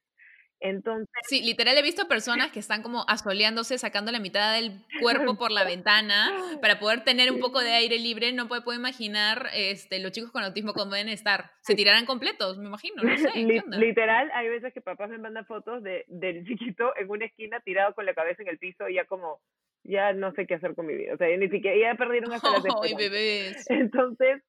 Entonces... 0.60 1.08
Sí, 1.24 1.42
literal 1.42 1.78
he 1.78 1.84
visto 1.84 2.08
personas 2.08 2.52
que 2.52 2.60
están 2.60 2.82
como 2.82 3.06
asoleándose, 3.08 3.78
sacando 3.78 4.12
la 4.12 4.20
mitad 4.20 4.56
del 4.56 4.72
cuerpo 5.02 5.38
por 5.38 5.52
la 5.52 5.64
ventana 5.66 6.32
para 6.62 6.80
poder 6.80 7.04
tener 7.04 7.32
un 7.32 7.40
poco 7.40 7.60
de 7.62 7.72
aire 7.72 8.00
libre. 8.00 8.32
No 8.34 8.48
puedo, 8.48 8.74
imaginar 8.74 9.50
este, 9.54 10.00
los 10.00 10.12
chicos 10.12 10.32
con 10.32 10.44
autismo 10.44 10.74
cómo 10.74 10.94
deben 10.94 11.10
estar. 11.10 11.52
Se 11.62 11.76
tirarán 11.76 12.06
completos, 12.06 12.58
me 12.58 12.68
imagino, 12.68 13.04
no 13.04 13.18
sé. 13.18 13.30
Literal, 13.68 14.32
hay 14.34 14.50
veces 14.50 14.74
que 14.74 14.82
papás 14.82 15.10
me 15.10 15.18
mandan 15.18 15.46
fotos 15.46 15.84
de, 15.84 16.06
del 16.08 16.46
chiquito 16.46 16.94
en 16.98 17.10
una 17.10 17.26
esquina 17.26 17.60
tirado 17.60 17.94
con 17.94 18.06
la 18.06 18.14
cabeza 18.14 18.42
en 18.42 18.50
el 18.50 18.58
piso 18.58 18.90
y 18.90 18.96
ya 18.96 19.06
como, 19.06 19.40
ya 19.88 20.14
no 20.14 20.32
sé 20.34 20.46
qué 20.46 20.56
hacer 20.56 20.76
con 20.76 20.86
mi 20.86 20.96
vida. 20.96 21.14
O 21.14 21.18
sea, 21.18 21.36
ni 21.36 21.50
siquiera, 21.50 21.78
ya 21.78 21.98
perdieron 21.98 22.32
hasta 22.34 22.52
las 22.52 22.64
¡Ay, 22.84 22.94
bebés! 22.96 23.70
Entonces, 23.70 24.44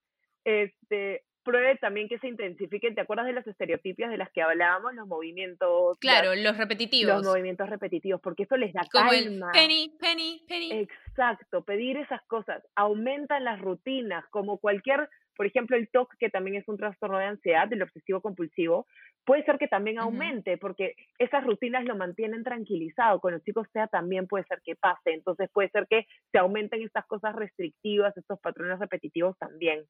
este, 0.45 1.23
pruebe 1.49 1.77
también 1.77 2.09
que 2.09 2.19
se 2.19 2.29
intensifiquen. 2.29 2.95
¿Te 2.95 3.01
acuerdas 3.01 3.27
de 3.27 3.33
las 3.33 3.47
estereotipias 3.47 4.11
de 4.11 4.19
las 4.19 4.31
que 4.33 4.43
hablábamos? 4.43 4.95
Los 4.95 5.07
movimientos. 5.07 5.99
Claro, 5.99 6.35
los 6.35 6.57
repetitivos. 6.59 7.17
Los 7.17 7.27
movimientos 7.27 7.71
repetitivos, 7.71 8.21
porque 8.21 8.43
eso 8.43 8.57
les 8.57 8.73
da 8.75 8.83
Como 8.93 9.11
calma. 9.11 9.51
penny, 9.53 9.95
penny, 9.99 10.45
penny. 10.47 10.73
Exacto, 10.73 11.65
pedir 11.65 11.97
esas 11.97 12.21
cosas. 12.27 12.63
Aumentan 12.75 13.45
las 13.45 13.61
rutinas, 13.61 14.25
como 14.31 14.59
cualquier, 14.59 15.09
por 15.39 15.47
ejemplo, 15.47 15.77
el 15.77 15.89
TOC, 15.89 16.17
que 16.19 16.31
también 16.31 16.57
es 16.57 16.67
un 16.67 16.77
trastorno 16.77 17.17
de 17.17 17.27
ansiedad, 17.27 17.69
del 17.69 17.85
obsesivo 17.85 18.21
compulsivo, 18.21 18.89
puede 19.25 19.45
ser 19.45 19.57
que 19.57 19.69
también 19.69 20.01
aumente, 20.01 20.59
porque 20.59 20.97
esas 21.17 21.45
rutinas 21.45 21.85
lo 21.85 21.95
mantienen 21.95 22.43
tranquilizado. 22.43 23.21
Con 23.21 23.35
los 23.35 23.45
chicos 23.45 23.69
sea 23.73 23.87
también 23.87 24.27
puede 24.27 24.43
ser 24.47 24.61
que 24.65 24.75
pase. 24.75 25.13
Entonces 25.13 25.49
puede 25.53 25.69
ser 25.69 25.87
que 25.89 26.09
se 26.33 26.39
aumenten 26.39 26.83
estas 26.83 27.07
cosas 27.07 27.37
restrictivas, 27.37 28.17
estos 28.17 28.41
patrones 28.41 28.81
repetitivos 28.81 29.39
también. 29.39 29.85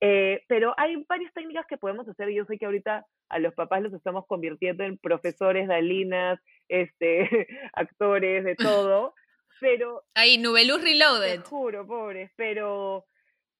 Eh, 0.00 0.44
pero 0.46 0.74
hay 0.76 0.94
varias 1.08 1.32
técnicas 1.34 1.66
que 1.66 1.76
podemos 1.76 2.08
hacer. 2.08 2.30
Yo 2.30 2.44
sé 2.44 2.56
que 2.56 2.66
ahorita 2.66 3.04
a 3.30 3.38
los 3.40 3.52
papás 3.52 3.82
los 3.82 3.94
estamos 3.94 4.26
convirtiendo 4.28 4.84
en 4.84 4.96
profesores, 4.96 5.66
dalinas, 5.66 6.38
este, 6.68 7.48
actores, 7.72 8.44
de 8.44 8.54
todo. 8.78 9.12
Pero. 9.58 10.04
Ahí, 10.14 10.38
Nubeluz 10.38 10.80
Reloaded. 10.80 11.42
Te 11.42 11.48
juro, 11.48 11.84
pobres. 11.84 12.30
Pero 12.36 13.06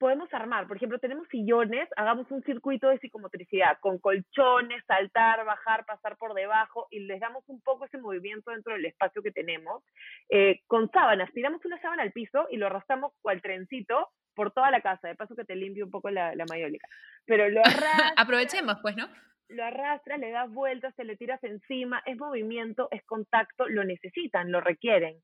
podemos 0.05 0.29
armar. 0.35 0.67
Por 0.67 0.77
ejemplo, 0.77 0.99
tenemos 0.99 1.27
sillones, 1.29 1.89
hagamos 1.97 2.31
un 2.31 2.43
circuito 2.43 2.91
de 2.91 2.99
psicomotricidad 2.99 3.79
con 3.81 3.99
colchones, 3.99 4.85
saltar, 4.87 5.47
bajar, 5.47 5.87
pasar 5.87 6.19
por 6.19 6.35
debajo 6.35 6.89
y 6.91 7.01
les 7.01 7.21
damos 7.21 7.43
un 7.47 7.63
poco 7.63 7.87
ese 7.87 7.97
movimiento 7.97 8.51
dentro 8.51 8.75
del 8.75 8.85
espacio 8.85 9.23
que 9.23 9.33
tenemos. 9.33 9.83
Eh, 10.29 10.61
con 10.67 10.91
sábanas, 10.91 11.33
tiramos 11.33 11.65
una 11.65 11.81
sábana 11.81 12.03
al 12.03 12.13
piso 12.13 12.49
y 12.51 12.59
lo 12.59 12.67
arrastramos 12.67 13.15
cual 13.23 13.41
trencito 13.41 14.11
por 14.35 14.53
toda 14.53 14.71
la 14.71 14.83
casa, 14.83 15.09
de 15.09 15.15
paso 15.15 15.35
que 15.35 15.47
te 15.47 15.57
limpie 15.57 15.83
un 15.83 15.91
poco 15.91 16.11
la, 16.11 16.35
la 16.35 16.45
mayólica. 16.51 16.87
Pero 17.25 17.49
lo 17.49 17.61
arrastras. 17.61 18.13
Aprovechemos, 18.19 18.77
pues, 18.83 18.97
¿no? 18.97 19.09
Lo 19.49 19.65
arrastras, 19.65 20.21
le 20.21 20.33
das 20.33 20.51
vueltas, 20.51 20.95
te 20.97 21.05
le 21.05 21.17
tiras 21.17 21.43
encima, 21.45 22.03
es 22.05 22.19
movimiento, 22.19 22.89
es 22.91 23.03
contacto, 23.07 23.67
lo 23.69 23.85
necesitan, 23.85 24.53
lo 24.53 24.61
requieren. 24.61 25.17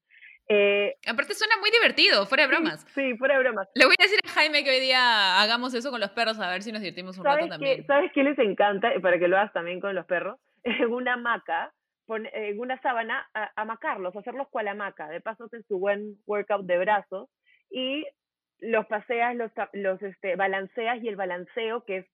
Eh, 0.52 0.96
Aparte 1.06 1.34
suena 1.34 1.54
muy 1.60 1.70
divertido, 1.70 2.26
fuera 2.26 2.42
de 2.42 2.48
bromas. 2.48 2.84
Sí, 2.92 3.16
fuera 3.16 3.34
de 3.36 3.44
bromas. 3.44 3.68
Le 3.76 3.84
voy 3.84 3.94
a 3.96 4.02
decir 4.02 4.18
a 4.24 4.28
Jaime 4.30 4.64
que 4.64 4.70
hoy 4.70 4.80
día 4.80 5.40
hagamos 5.40 5.72
eso 5.74 5.92
con 5.92 6.00
los 6.00 6.10
perros, 6.10 6.40
a 6.40 6.50
ver 6.50 6.62
si 6.62 6.72
nos 6.72 6.82
divertimos 6.82 7.16
un 7.18 7.24
rato 7.24 7.46
también. 7.46 7.86
¿Sabes 7.86 8.10
qué 8.12 8.24
les 8.24 8.36
encanta? 8.40 8.90
Para 9.00 9.20
que 9.20 9.28
lo 9.28 9.36
hagas 9.36 9.52
también 9.52 9.80
con 9.80 9.94
los 9.94 10.06
perros. 10.06 10.38
En 10.64 10.92
una 10.92 11.14
hamaca, 11.14 11.72
en 12.08 12.58
una 12.58 12.78
sábana, 12.82 13.30
amacarlos, 13.54 14.14
hacerlos 14.16 14.48
cual 14.50 14.68
hamaca. 14.68 15.08
De 15.08 15.20
paso, 15.20 15.44
haces 15.44 15.64
tu 15.68 15.78
buen 15.78 16.16
workout 16.26 16.66
de 16.66 16.78
brazos 16.78 17.30
y 17.70 18.04
los 18.58 18.84
paseas, 18.86 19.36
los, 19.36 19.52
los 19.72 20.02
este, 20.02 20.34
balanceas 20.34 21.02
y 21.02 21.08
el 21.08 21.16
balanceo, 21.16 21.84
que 21.84 21.98
es, 21.98 22.06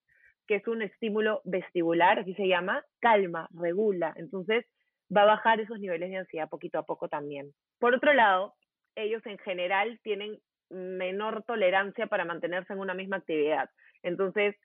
que 0.46 0.56
es 0.56 0.68
un 0.68 0.82
estímulo 0.82 1.40
vestibular, 1.44 2.20
así 2.20 2.34
se 2.34 2.46
llama, 2.46 2.84
calma, 3.00 3.48
regula. 3.52 4.12
Entonces 4.16 4.66
va 5.14 5.22
a 5.22 5.26
bajar 5.36 5.60
esos 5.60 5.78
niveles 5.78 6.10
de 6.10 6.18
ansiedad 6.18 6.48
poquito 6.48 6.78
a 6.78 6.84
poco 6.84 7.08
también. 7.08 7.52
Por 7.78 7.94
otro 7.94 8.12
lado, 8.12 8.54
ellos 8.94 9.24
en 9.26 9.38
general 9.38 10.00
tienen 10.02 10.38
menor 10.70 11.44
tolerancia 11.44 12.06
para 12.06 12.24
mantenerse 12.24 12.72
en 12.72 12.80
una 12.80 12.94
misma 12.94 13.18
actividad. 13.18 13.70
Entonces, 14.02 14.56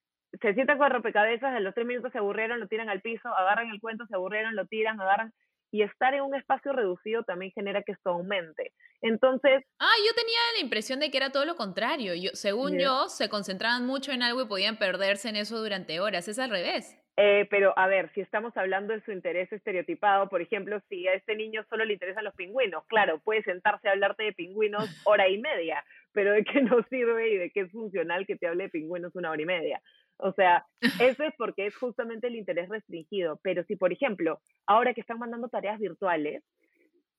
se 0.42 0.54
sientan 0.54 0.78
con 0.78 0.90
rompecabezas, 0.90 1.56
en 1.56 1.64
los 1.64 1.74
tres 1.74 1.86
minutos 1.86 2.12
se 2.12 2.18
aburrieron, 2.18 2.60
lo 2.60 2.68
tiran 2.68 2.90
al 2.90 3.02
piso, 3.02 3.28
agarran 3.30 3.70
el 3.70 3.82
cuento, 3.82 4.06
se 4.08 4.16
aburrieron, 4.16 4.56
lo 4.56 4.66
tiran, 4.66 5.00
agarran 5.00 5.34
y 5.72 5.84
estar 5.84 6.14
en 6.14 6.22
un 6.22 6.36
espacio 6.36 6.74
reducido 6.74 7.24
también 7.24 7.52
genera 7.54 7.82
que 7.84 7.94
esto 7.94 8.10
aumente. 8.10 8.74
Entonces... 9.02 9.64
Ah, 9.80 9.94
yo 10.06 10.14
tenía 10.14 10.40
la 10.56 10.64
impresión 10.64 11.00
de 11.00 11.10
que 11.10 11.18
era 11.18 11.32
todo 11.32 11.46
lo 11.46 11.56
contrario. 11.56 12.14
Yo, 12.14 12.32
según 12.34 12.78
yo, 12.78 13.08
se 13.08 13.30
concentraban 13.30 13.86
mucho 13.86 14.12
en 14.12 14.22
algo 14.22 14.42
y 14.42 14.48
podían 14.48 14.78
perderse 14.78 15.30
en 15.30 15.38
eso 15.38 15.58
durante 15.62 16.02
horas. 16.02 16.28
Es 16.28 16.40
al 16.40 16.50
revés. 16.50 17.01
Eh, 17.18 17.46
pero 17.50 17.78
a 17.78 17.88
ver, 17.88 18.10
si 18.14 18.22
estamos 18.22 18.56
hablando 18.56 18.94
de 18.94 19.02
su 19.02 19.12
interés 19.12 19.52
estereotipado, 19.52 20.30
por 20.30 20.42
ejemplo, 20.42 20.82
si 20.88 21.08
a 21.08 21.14
este 21.14 21.36
niño 21.36 21.64
solo 21.70 21.84
le 21.84 21.94
interesan 21.94 22.24
los 22.24 22.34
pingüinos, 22.36 22.86
claro, 22.88 23.20
puede 23.20 23.44
sentarse 23.44 23.90
a 23.90 23.92
hablarte 23.92 24.24
de 24.24 24.34
pingüinos 24.34 24.90
hora 25.04 25.28
y 25.28 25.38
media, 25.38 25.84
pero 26.14 26.32
de 26.32 26.44
qué 26.44 26.62
no 26.62 26.82
sirve 26.90 27.32
y 27.32 27.38
de 27.38 27.52
qué 27.52 27.62
es 27.62 27.72
funcional 27.72 28.26
que 28.26 28.38
te 28.38 28.48
hable 28.48 28.64
de 28.64 28.70
pingüinos 28.70 29.16
una 29.16 29.32
hora 29.32 29.42
y 29.42 29.46
media. 29.46 29.82
O 30.18 30.32
sea, 30.34 30.66
eso 31.00 31.24
es 31.24 31.34
porque 31.38 31.66
es 31.66 31.76
justamente 31.76 32.28
el 32.28 32.36
interés 32.36 32.70
restringido. 32.70 33.40
Pero 33.44 33.64
si, 33.64 33.76
por 33.76 33.92
ejemplo, 33.92 34.40
ahora 34.68 34.94
que 34.94 35.02
están 35.02 35.20
mandando 35.20 35.50
tareas 35.50 35.80
virtuales, 35.80 36.44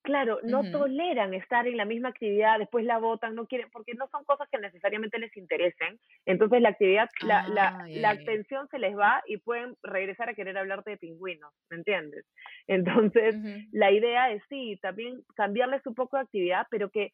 claro, 0.02 0.38
no 0.42 0.62
toleran 0.70 1.32
estar 1.34 1.66
en 1.66 1.76
la 1.76 1.84
misma 1.84 2.10
actividad, 2.10 2.58
después 2.58 2.84
la 2.84 2.98
votan, 2.98 3.34
no 3.34 3.46
quieren, 3.46 3.68
porque 3.72 3.94
no 3.94 4.08
son 4.08 4.24
cosas 4.24 4.48
que 4.50 4.58
necesariamente 4.58 5.18
les 5.18 5.34
interesen. 5.36 5.98
Entonces 6.26 6.60
la 6.60 6.70
actividad, 6.70 7.08
la, 7.22 7.48
la, 7.48 7.86
la, 7.88 8.10
atención 8.10 8.68
se 8.68 8.78
les 8.78 8.96
va 8.96 9.22
y 9.26 9.38
pueden 9.38 9.76
regresar 9.82 10.28
a 10.28 10.34
querer 10.34 10.58
hablarte 10.58 10.90
de 10.90 10.96
pingüinos, 10.98 11.52
¿me 11.70 11.76
entiendes? 11.76 12.26
Entonces, 12.66 13.36
la 13.72 13.90
idea 13.90 14.30
es 14.32 14.42
sí, 14.48 14.78
también 14.82 15.22
cambiarles 15.34 15.86
un 15.86 15.94
poco 15.94 16.16
de 16.16 16.24
actividad, 16.24 16.66
pero 16.70 16.90
que 16.90 17.12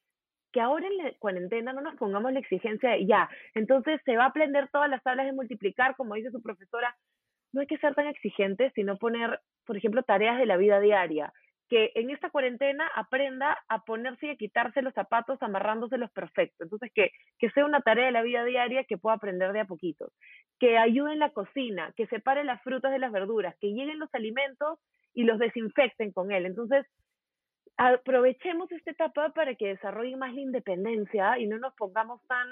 que 0.50 0.62
ahora 0.62 0.86
en 0.86 0.96
la 0.96 1.12
cuarentena 1.18 1.74
no 1.74 1.82
nos 1.82 1.96
pongamos 1.96 2.32
la 2.32 2.38
exigencia 2.38 2.90
de 2.90 3.04
ya, 3.04 3.28
entonces 3.54 4.00
se 4.06 4.16
va 4.16 4.24
a 4.24 4.28
aprender 4.28 4.68
todas 4.72 4.88
las 4.88 5.02
tablas 5.02 5.26
de 5.26 5.32
multiplicar, 5.32 5.94
como 5.94 6.14
dice 6.14 6.30
su 6.30 6.42
profesora. 6.42 6.96
No 7.52 7.60
hay 7.60 7.66
que 7.66 7.78
ser 7.78 7.94
tan 7.94 8.06
exigentes, 8.06 8.72
sino 8.74 8.96
poner, 8.98 9.40
por 9.66 9.76
ejemplo, 9.76 10.02
tareas 10.02 10.38
de 10.38 10.46
la 10.46 10.56
vida 10.56 10.80
diaria. 10.80 11.32
Que 11.68 11.92
en 11.94 12.10
esta 12.10 12.30
cuarentena 12.30 12.90
aprenda 12.94 13.58
a 13.68 13.84
ponerse 13.84 14.26
y 14.26 14.30
a 14.30 14.36
quitarse 14.36 14.82
los 14.82 14.94
zapatos 14.94 15.42
amarrándoselos 15.42 16.10
perfecto. 16.10 16.64
Entonces, 16.64 16.90
que, 16.94 17.10
que 17.38 17.50
sea 17.50 17.64
una 17.64 17.80
tarea 17.80 18.06
de 18.06 18.12
la 18.12 18.22
vida 18.22 18.44
diaria 18.44 18.84
que 18.84 18.98
pueda 18.98 19.16
aprender 19.16 19.52
de 19.52 19.60
a 19.60 19.66
poquito. 19.66 20.10
Que 20.58 20.78
ayude 20.78 21.12
en 21.12 21.18
la 21.18 21.30
cocina, 21.30 21.92
que 21.96 22.06
separe 22.06 22.44
las 22.44 22.62
frutas 22.62 22.90
de 22.92 22.98
las 22.98 23.12
verduras, 23.12 23.54
que 23.60 23.68
lleguen 23.68 23.98
los 23.98 24.14
alimentos 24.14 24.78
y 25.14 25.24
los 25.24 25.38
desinfecten 25.38 26.12
con 26.12 26.32
él. 26.32 26.46
Entonces, 26.46 26.86
aprovechemos 27.76 28.70
esta 28.72 28.90
etapa 28.90 29.30
para 29.30 29.54
que 29.54 29.68
desarrollen 29.68 30.18
más 30.18 30.34
la 30.34 30.40
independencia 30.40 31.38
y 31.38 31.46
no 31.46 31.58
nos 31.58 31.74
pongamos 31.74 32.20
tan 32.26 32.46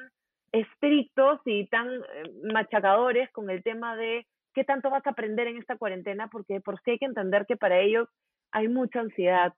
estrictos 0.53 1.41
y 1.45 1.67
tan 1.67 1.89
eh, 1.89 2.33
machacadores 2.53 3.31
con 3.33 3.51
el 3.51 3.63
tema 3.63 3.97
de 3.97 4.27
qué 4.55 4.65
tanto 4.65 4.89
vas 4.89 5.07
a 5.07 5.11
aprender 5.11 5.49
en 5.49 5.59
esta 5.59 5.77
cuarentena, 5.77 6.29
porque 6.29 6.61
por 6.61 6.81
sí 6.81 6.93
hay 6.93 6.99
que 6.99 7.07
entender 7.07 7.45
que 7.47 7.57
para 7.57 7.79
ellos 7.81 8.09
hay 8.53 8.69
mucha 8.69 9.01
ansiedad 9.01 9.55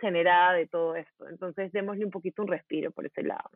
generada 0.00 0.54
de 0.54 0.66
todo 0.66 0.96
esto. 0.96 1.28
Entonces, 1.28 1.72
démosle 1.72 2.04
un 2.04 2.10
poquito 2.10 2.42
un 2.42 2.48
respiro 2.48 2.90
por 2.90 3.06
ese 3.06 3.22
lado. 3.22 3.50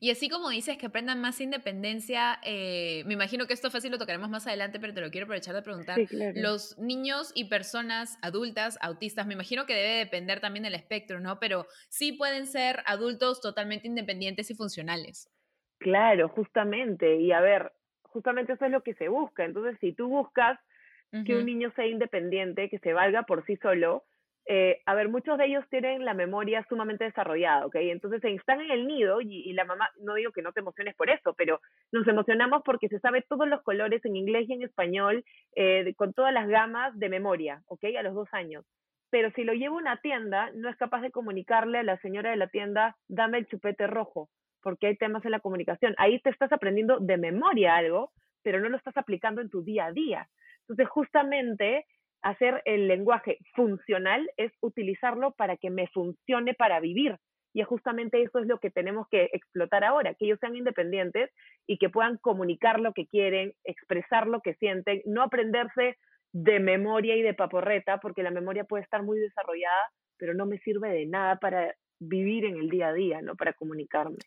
Y 0.00 0.10
así 0.10 0.28
como 0.28 0.50
dices 0.50 0.76
que 0.76 0.86
aprendan 0.86 1.20
más 1.20 1.40
independencia, 1.40 2.38
eh, 2.44 3.02
me 3.06 3.14
imagino 3.14 3.46
que 3.46 3.54
esto 3.54 3.70
fácil 3.70 3.90
lo 3.90 3.98
tocaremos 3.98 4.28
más 4.28 4.46
adelante, 4.46 4.78
pero 4.78 4.94
te 4.94 5.00
lo 5.00 5.10
quiero 5.10 5.24
aprovechar 5.24 5.54
de 5.54 5.62
preguntar. 5.62 5.98
Los 6.34 6.78
niños 6.78 7.32
y 7.34 7.48
personas 7.48 8.18
adultas, 8.22 8.78
autistas, 8.80 9.26
me 9.26 9.34
imagino 9.34 9.66
que 9.66 9.74
debe 9.74 9.96
depender 9.96 10.40
también 10.40 10.62
del 10.62 10.74
espectro, 10.74 11.20
¿no? 11.20 11.38
Pero 11.40 11.66
sí 11.88 12.12
pueden 12.12 12.46
ser 12.46 12.82
adultos 12.86 13.40
totalmente 13.40 13.88
independientes 13.88 14.50
y 14.50 14.54
funcionales. 14.54 15.30
Claro, 15.78 16.28
justamente. 16.28 17.16
Y 17.16 17.32
a 17.32 17.40
ver, 17.40 17.72
justamente 18.02 18.52
eso 18.52 18.66
es 18.66 18.70
lo 18.70 18.82
que 18.82 18.94
se 18.94 19.08
busca. 19.08 19.44
Entonces, 19.44 19.78
si 19.80 19.92
tú 19.92 20.08
buscas 20.08 20.60
que 21.10 21.36
un 21.36 21.46
niño 21.46 21.72
sea 21.74 21.86
independiente, 21.86 22.68
que 22.68 22.78
se 22.78 22.92
valga 22.92 23.22
por 23.22 23.44
sí 23.46 23.56
solo, 23.56 24.04
eh, 24.50 24.80
a 24.86 24.94
ver, 24.94 25.10
muchos 25.10 25.36
de 25.36 25.44
ellos 25.44 25.64
tienen 25.68 26.06
la 26.06 26.14
memoria 26.14 26.64
sumamente 26.70 27.04
desarrollada, 27.04 27.66
¿ok? 27.66 27.74
Entonces 27.76 28.24
están 28.24 28.62
en 28.62 28.70
el 28.70 28.86
nido 28.86 29.20
y, 29.20 29.52
la 29.52 29.66
mamá, 29.66 29.90
no 30.00 30.14
digo 30.14 30.32
que 30.32 30.40
no 30.40 30.52
te 30.52 30.60
emociones 30.60 30.94
por 30.96 31.10
eso, 31.10 31.34
pero 31.34 31.60
nos 31.92 32.08
emocionamos 32.08 32.62
porque 32.64 32.88
se 32.88 32.98
sabe 32.98 33.20
todos 33.28 33.46
los 33.46 33.60
colores 33.60 34.02
en 34.06 34.16
inglés 34.16 34.48
y 34.48 34.54
en 34.54 34.62
español, 34.62 35.22
eh, 35.54 35.92
con 35.96 36.14
todas 36.14 36.32
las 36.32 36.48
gamas 36.48 36.98
de 36.98 37.10
memoria, 37.10 37.62
¿ok? 37.66 37.84
A 37.98 38.02
los 38.02 38.14
dos 38.14 38.28
años. 38.32 38.64
Pero 39.10 39.30
si 39.32 39.44
lo 39.44 39.52
lleva 39.52 39.74
a 39.74 39.80
una 39.80 40.00
tienda, 40.00 40.50
no 40.54 40.70
es 40.70 40.76
capaz 40.76 41.02
de 41.02 41.10
comunicarle 41.10 41.80
a 41.80 41.82
la 41.82 41.98
señora 41.98 42.30
de 42.30 42.36
la 42.36 42.48
tienda, 42.48 42.96
dame 43.06 43.36
el 43.36 43.46
chupete 43.48 43.86
rojo, 43.86 44.30
porque 44.62 44.86
hay 44.86 44.96
temas 44.96 45.26
en 45.26 45.32
la 45.32 45.40
comunicación. 45.40 45.94
Ahí 45.98 46.20
te 46.20 46.30
estás 46.30 46.52
aprendiendo 46.52 47.00
de 47.00 47.18
memoria 47.18 47.76
algo, 47.76 48.12
pero 48.42 48.60
no 48.60 48.70
lo 48.70 48.78
estás 48.78 48.96
aplicando 48.96 49.42
en 49.42 49.50
tu 49.50 49.62
día 49.62 49.86
a 49.86 49.92
día. 49.92 50.28
Entonces, 50.68 50.88
justamente 50.88 51.86
hacer 52.22 52.62
el 52.64 52.88
lenguaje 52.88 53.38
funcional 53.54 54.28
es 54.36 54.52
utilizarlo 54.60 55.32
para 55.32 55.56
que 55.56 55.70
me 55.70 55.86
funcione 55.88 56.54
para 56.54 56.80
vivir. 56.80 57.16
Y 57.54 57.62
justamente 57.62 58.22
eso 58.22 58.38
es 58.38 58.46
lo 58.46 58.58
que 58.58 58.70
tenemos 58.70 59.06
que 59.10 59.30
explotar 59.32 59.82
ahora, 59.82 60.14
que 60.14 60.26
ellos 60.26 60.38
sean 60.40 60.56
independientes 60.56 61.30
y 61.66 61.78
que 61.78 61.88
puedan 61.88 62.18
comunicar 62.18 62.78
lo 62.78 62.92
que 62.92 63.06
quieren, 63.06 63.52
expresar 63.64 64.26
lo 64.26 64.40
que 64.40 64.54
sienten, 64.54 65.02
no 65.06 65.22
aprenderse 65.22 65.96
de 66.32 66.60
memoria 66.60 67.16
y 67.16 67.22
de 67.22 67.34
paporreta, 67.34 67.98
porque 67.98 68.22
la 68.22 68.30
memoria 68.30 68.64
puede 68.64 68.84
estar 68.84 69.02
muy 69.02 69.18
desarrollada, 69.18 69.90
pero 70.18 70.34
no 70.34 70.46
me 70.46 70.58
sirve 70.58 70.90
de 70.90 71.06
nada 71.06 71.36
para 71.36 71.74
vivir 71.98 72.44
en 72.44 72.56
el 72.58 72.68
día 72.68 72.88
a 72.88 72.92
día, 72.92 73.22
¿no? 73.22 73.34
Para 73.34 73.54
comunicarme. 73.54 74.18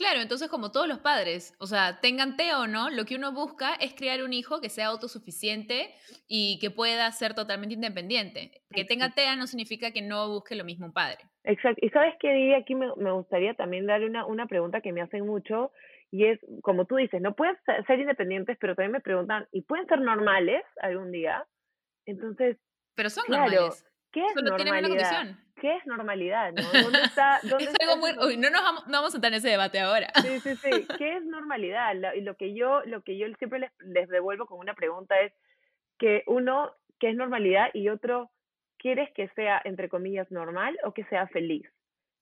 Claro, 0.00 0.22
entonces 0.22 0.48
como 0.48 0.72
todos 0.72 0.88
los 0.88 1.00
padres, 1.00 1.54
o 1.58 1.66
sea, 1.66 2.00
tengan 2.00 2.38
TEA 2.38 2.60
o 2.60 2.66
no, 2.66 2.88
lo 2.88 3.04
que 3.04 3.16
uno 3.16 3.32
busca 3.32 3.74
es 3.74 3.94
crear 3.94 4.22
un 4.22 4.32
hijo 4.32 4.62
que 4.62 4.70
sea 4.70 4.86
autosuficiente 4.86 5.94
y 6.26 6.58
que 6.58 6.70
pueda 6.70 7.12
ser 7.12 7.34
totalmente 7.34 7.74
independiente. 7.74 8.62
Que 8.70 8.86
tenga 8.86 9.10
TEA 9.10 9.36
no 9.36 9.46
significa 9.46 9.90
que 9.90 10.00
no 10.00 10.26
busque 10.30 10.54
lo 10.54 10.64
mismo 10.64 10.86
un 10.86 10.94
padre. 10.94 11.18
Exacto. 11.44 11.84
Y 11.84 11.90
sabes 11.90 12.14
qué, 12.18 12.32
Didi, 12.32 12.54
aquí 12.54 12.74
me, 12.74 12.88
gustaría 13.12 13.52
también 13.52 13.86
darle 13.86 14.06
una, 14.06 14.24
una 14.24 14.46
pregunta 14.46 14.80
que 14.80 14.90
me 14.90 15.02
hacen 15.02 15.26
mucho 15.26 15.70
y 16.10 16.24
es, 16.24 16.40
como 16.62 16.86
tú 16.86 16.96
dices, 16.96 17.20
no 17.20 17.34
pueden 17.34 17.58
ser 17.86 18.00
independientes, 18.00 18.56
pero 18.58 18.74
también 18.74 18.92
me 18.92 19.00
preguntan, 19.00 19.48
¿y 19.52 19.60
pueden 19.60 19.86
ser 19.86 20.00
normales 20.00 20.62
algún 20.80 21.12
día? 21.12 21.46
Entonces... 22.06 22.56
Pero 22.94 23.10
son 23.10 23.24
normales. 23.28 23.84
¿Qué 24.12 24.24
es 24.24 24.34
normalidad? 24.34 25.36
¿Qué 25.60 25.76
es 25.76 25.86
normalidad? 25.86 26.52
¿no? 26.52 26.62
¿Dónde 26.82 27.02
está, 27.02 27.40
dónde 27.42 27.64
es 27.64 27.74
algo 27.80 27.96
muy... 27.98 28.10
Uy, 28.26 28.36
no 28.36 28.50
nos 28.50 28.62
vamos, 28.62 28.86
no 28.86 28.92
vamos 28.98 29.14
a 29.14 29.16
entrar 29.18 29.32
en 29.32 29.38
ese 29.38 29.50
debate 29.50 29.78
ahora. 29.78 30.08
Sí, 30.22 30.40
sí, 30.40 30.56
sí. 30.56 30.86
¿Qué 30.98 31.16
es 31.16 31.24
normalidad? 31.24 31.94
y 32.16 32.20
lo 32.22 32.34
que 32.36 32.54
yo, 32.54 32.82
lo 32.86 33.02
que 33.02 33.18
yo 33.18 33.26
siempre 33.38 33.60
les, 33.60 33.70
les 33.80 34.08
devuelvo 34.08 34.46
con 34.46 34.58
una 34.58 34.74
pregunta 34.74 35.20
es 35.20 35.32
que 35.98 36.22
uno, 36.26 36.72
¿qué 36.98 37.10
es 37.10 37.16
normalidad? 37.16 37.68
Y 37.74 37.88
otro, 37.90 38.30
¿quieres 38.78 39.10
que 39.12 39.28
sea, 39.28 39.60
entre 39.64 39.88
comillas, 39.88 40.30
normal 40.30 40.78
o 40.84 40.92
que 40.92 41.04
sea 41.04 41.26
feliz? 41.28 41.70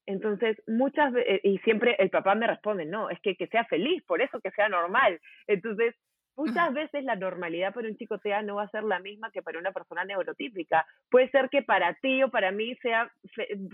Entonces, 0.07 0.57
muchas 0.67 1.13
veces, 1.13 1.41
y 1.45 1.59
siempre 1.59 1.95
el 1.99 2.09
papá 2.09 2.35
me 2.35 2.47
responde, 2.47 2.87
no, 2.87 3.11
es 3.11 3.21
que 3.21 3.37
que 3.37 3.47
sea 3.49 3.65
feliz, 3.67 4.03
por 4.05 4.23
eso 4.23 4.41
que 4.41 4.51
sea 4.53 4.69
normal. 4.69 5.21
Entonces, 5.47 5.95
Muchas 6.39 6.73
veces 6.73 7.03
la 7.03 7.17
normalidad 7.17 7.75
para 7.75 7.89
un 7.89 7.97
chico 7.97 8.19
TEA 8.19 8.43
no 8.43 8.55
va 8.55 8.63
a 8.63 8.71
ser 8.71 8.85
la 8.85 9.01
misma 9.01 9.33
que 9.33 9.43
para 9.43 9.59
una 9.59 9.73
persona 9.73 10.05
neurotípica. 10.05 10.87
Puede 11.11 11.29
ser 11.31 11.49
que 11.51 11.63
para 11.63 11.95
ti 11.95 12.23
o 12.23 12.31
para 12.31 12.53
mí 12.53 12.77
sea, 12.77 13.11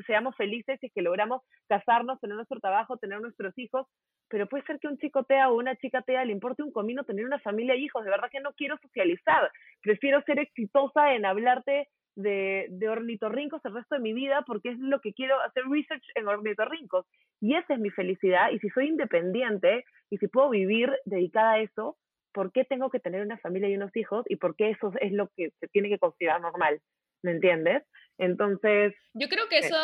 seamos 0.07 0.35
felices 0.35 0.81
si 0.81 0.87
es 0.87 0.93
que 0.95 1.03
logramos 1.03 1.43
casarnos, 1.69 2.19
tener 2.21 2.37
nuestro 2.37 2.61
trabajo, 2.61 2.97
tener 2.97 3.21
nuestros 3.21 3.53
hijos, 3.59 3.87
pero 4.31 4.47
puede 4.47 4.65
ser 4.65 4.79
que 4.81 4.89
un 4.89 4.97
chico 4.97 5.25
TEA 5.25 5.51
o 5.51 5.59
una 5.59 5.77
chica 5.77 6.01
TEA 6.01 6.25
le 6.25 6.33
importe 6.33 6.63
un 6.63 6.73
comino 6.73 7.05
tener 7.05 7.27
una 7.27 7.39
familia 7.39 7.77
y 7.77 7.85
hijos. 7.85 8.03
De 8.03 8.11
verdad 8.11 8.31
que 8.33 8.41
no 8.41 8.55
quiero 8.55 8.79
socializar. 8.79 9.53
Prefiero 9.83 10.23
ser 10.23 10.39
exitosa 10.39 11.13
en 11.13 11.27
hablarte 11.27 11.91
de, 12.17 12.69
de 12.71 12.89
ornitorrincos 12.89 13.63
el 13.67 13.75
resto 13.75 13.97
de 13.97 14.01
mi 14.01 14.15
vida 14.15 14.43
porque 14.47 14.71
es 14.71 14.79
lo 14.79 15.03
que 15.03 15.13
quiero 15.13 15.39
hacer 15.43 15.65
research 15.69 16.05
en 16.15 16.29
ornitorrincos. 16.29 17.05
Y 17.43 17.57
esa 17.57 17.75
es 17.75 17.81
mi 17.81 17.91
felicidad. 17.91 18.53
Y 18.53 18.59
si 18.61 18.71
soy 18.71 18.89
independiente 18.89 19.85
y 20.09 20.17
si 20.17 20.29
puedo 20.29 20.49
vivir 20.49 20.91
dedicada 21.05 21.53
a 21.53 21.59
eso, 21.59 21.99
por 22.35 22.53
qué 22.53 22.65
tengo 22.65 22.91
que 22.91 23.01
tener 23.01 23.23
una 23.23 23.39
familia 23.39 23.69
y 23.69 23.77
unos 23.77 23.97
hijos 23.97 24.27
y 24.29 24.37
por 24.37 24.57
qué 24.57 24.71
eso 24.71 24.93
es 25.01 25.13
lo 25.13 25.31
que 25.37 25.53
se 25.61 25.69
tiene 25.69 25.89
que 25.89 26.01
considerar 26.01 26.41
normal, 26.41 26.83
¿me 27.23 27.31
entiendes? 27.31 27.85
Entonces... 28.19 28.93
Yo 29.15 29.29
creo 29.29 29.49
que 29.49 29.59
eso 29.59 29.77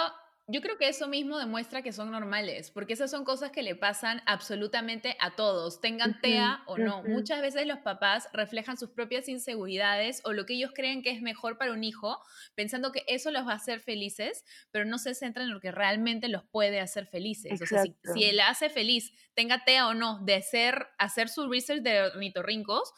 yo 0.51 0.61
creo 0.61 0.77
que 0.77 0.89
eso 0.89 1.09
mismo 1.09 1.39
demuestra 1.39 1.83
que 1.83 1.93
son 1.93 2.11
normales, 2.11 2.71
porque 2.71 2.95
esas 2.95 3.11
son 3.11 3.25
cosas 3.25 3.51
que 3.51 3.63
le 3.63 3.75
pasan 3.75 4.23
absolutamente 4.27 5.17
a 5.21 5.37
todos, 5.37 5.81
tengan 5.81 6.21
TEA 6.21 6.63
o 6.67 6.79
no. 6.79 7.03
Muchas 7.05 7.41
veces 7.41 7.67
los 7.67 7.79
papás 7.79 8.29
reflejan 8.33 8.77
sus 8.77 8.91
propias 8.91 9.29
inseguridades 9.29 10.21
o 10.25 10.33
lo 10.33 10.47
que 10.47 10.55
ellos 10.55 10.73
creen 10.75 11.03
que 11.03 11.11
es 11.11 11.23
mejor 11.23 11.59
para 11.59 11.73
un 11.73 11.85
hijo, 11.85 12.19
pensando 12.55 12.93
que 12.93 13.05
eso 13.07 13.31
los 13.31 13.47
va 13.47 13.53
a 13.53 13.57
hacer 13.57 13.81
felices, 13.81 14.45
pero 14.71 14.85
no 14.85 14.99
se 14.99 15.15
centran 15.15 15.47
en 15.47 15.55
lo 15.55 15.61
que 15.61 15.71
realmente 15.71 16.29
los 16.29 16.45
puede 16.45 16.81
hacer 16.81 17.07
felices. 17.07 17.61
O 17.63 17.67
sea, 17.67 17.85
si, 17.85 18.25
él 18.25 18.41
hace 18.41 18.71
feliz, 18.71 19.13
tenga 19.35 19.65
TEA 19.65 19.87
o 19.89 19.95
no, 19.95 20.19
de 20.25 20.43
ser, 20.43 20.89
hacer 20.99 21.29
su 21.29 21.49
research 21.49 21.83
de 21.83 22.03
ornitorrincos, 22.03 22.93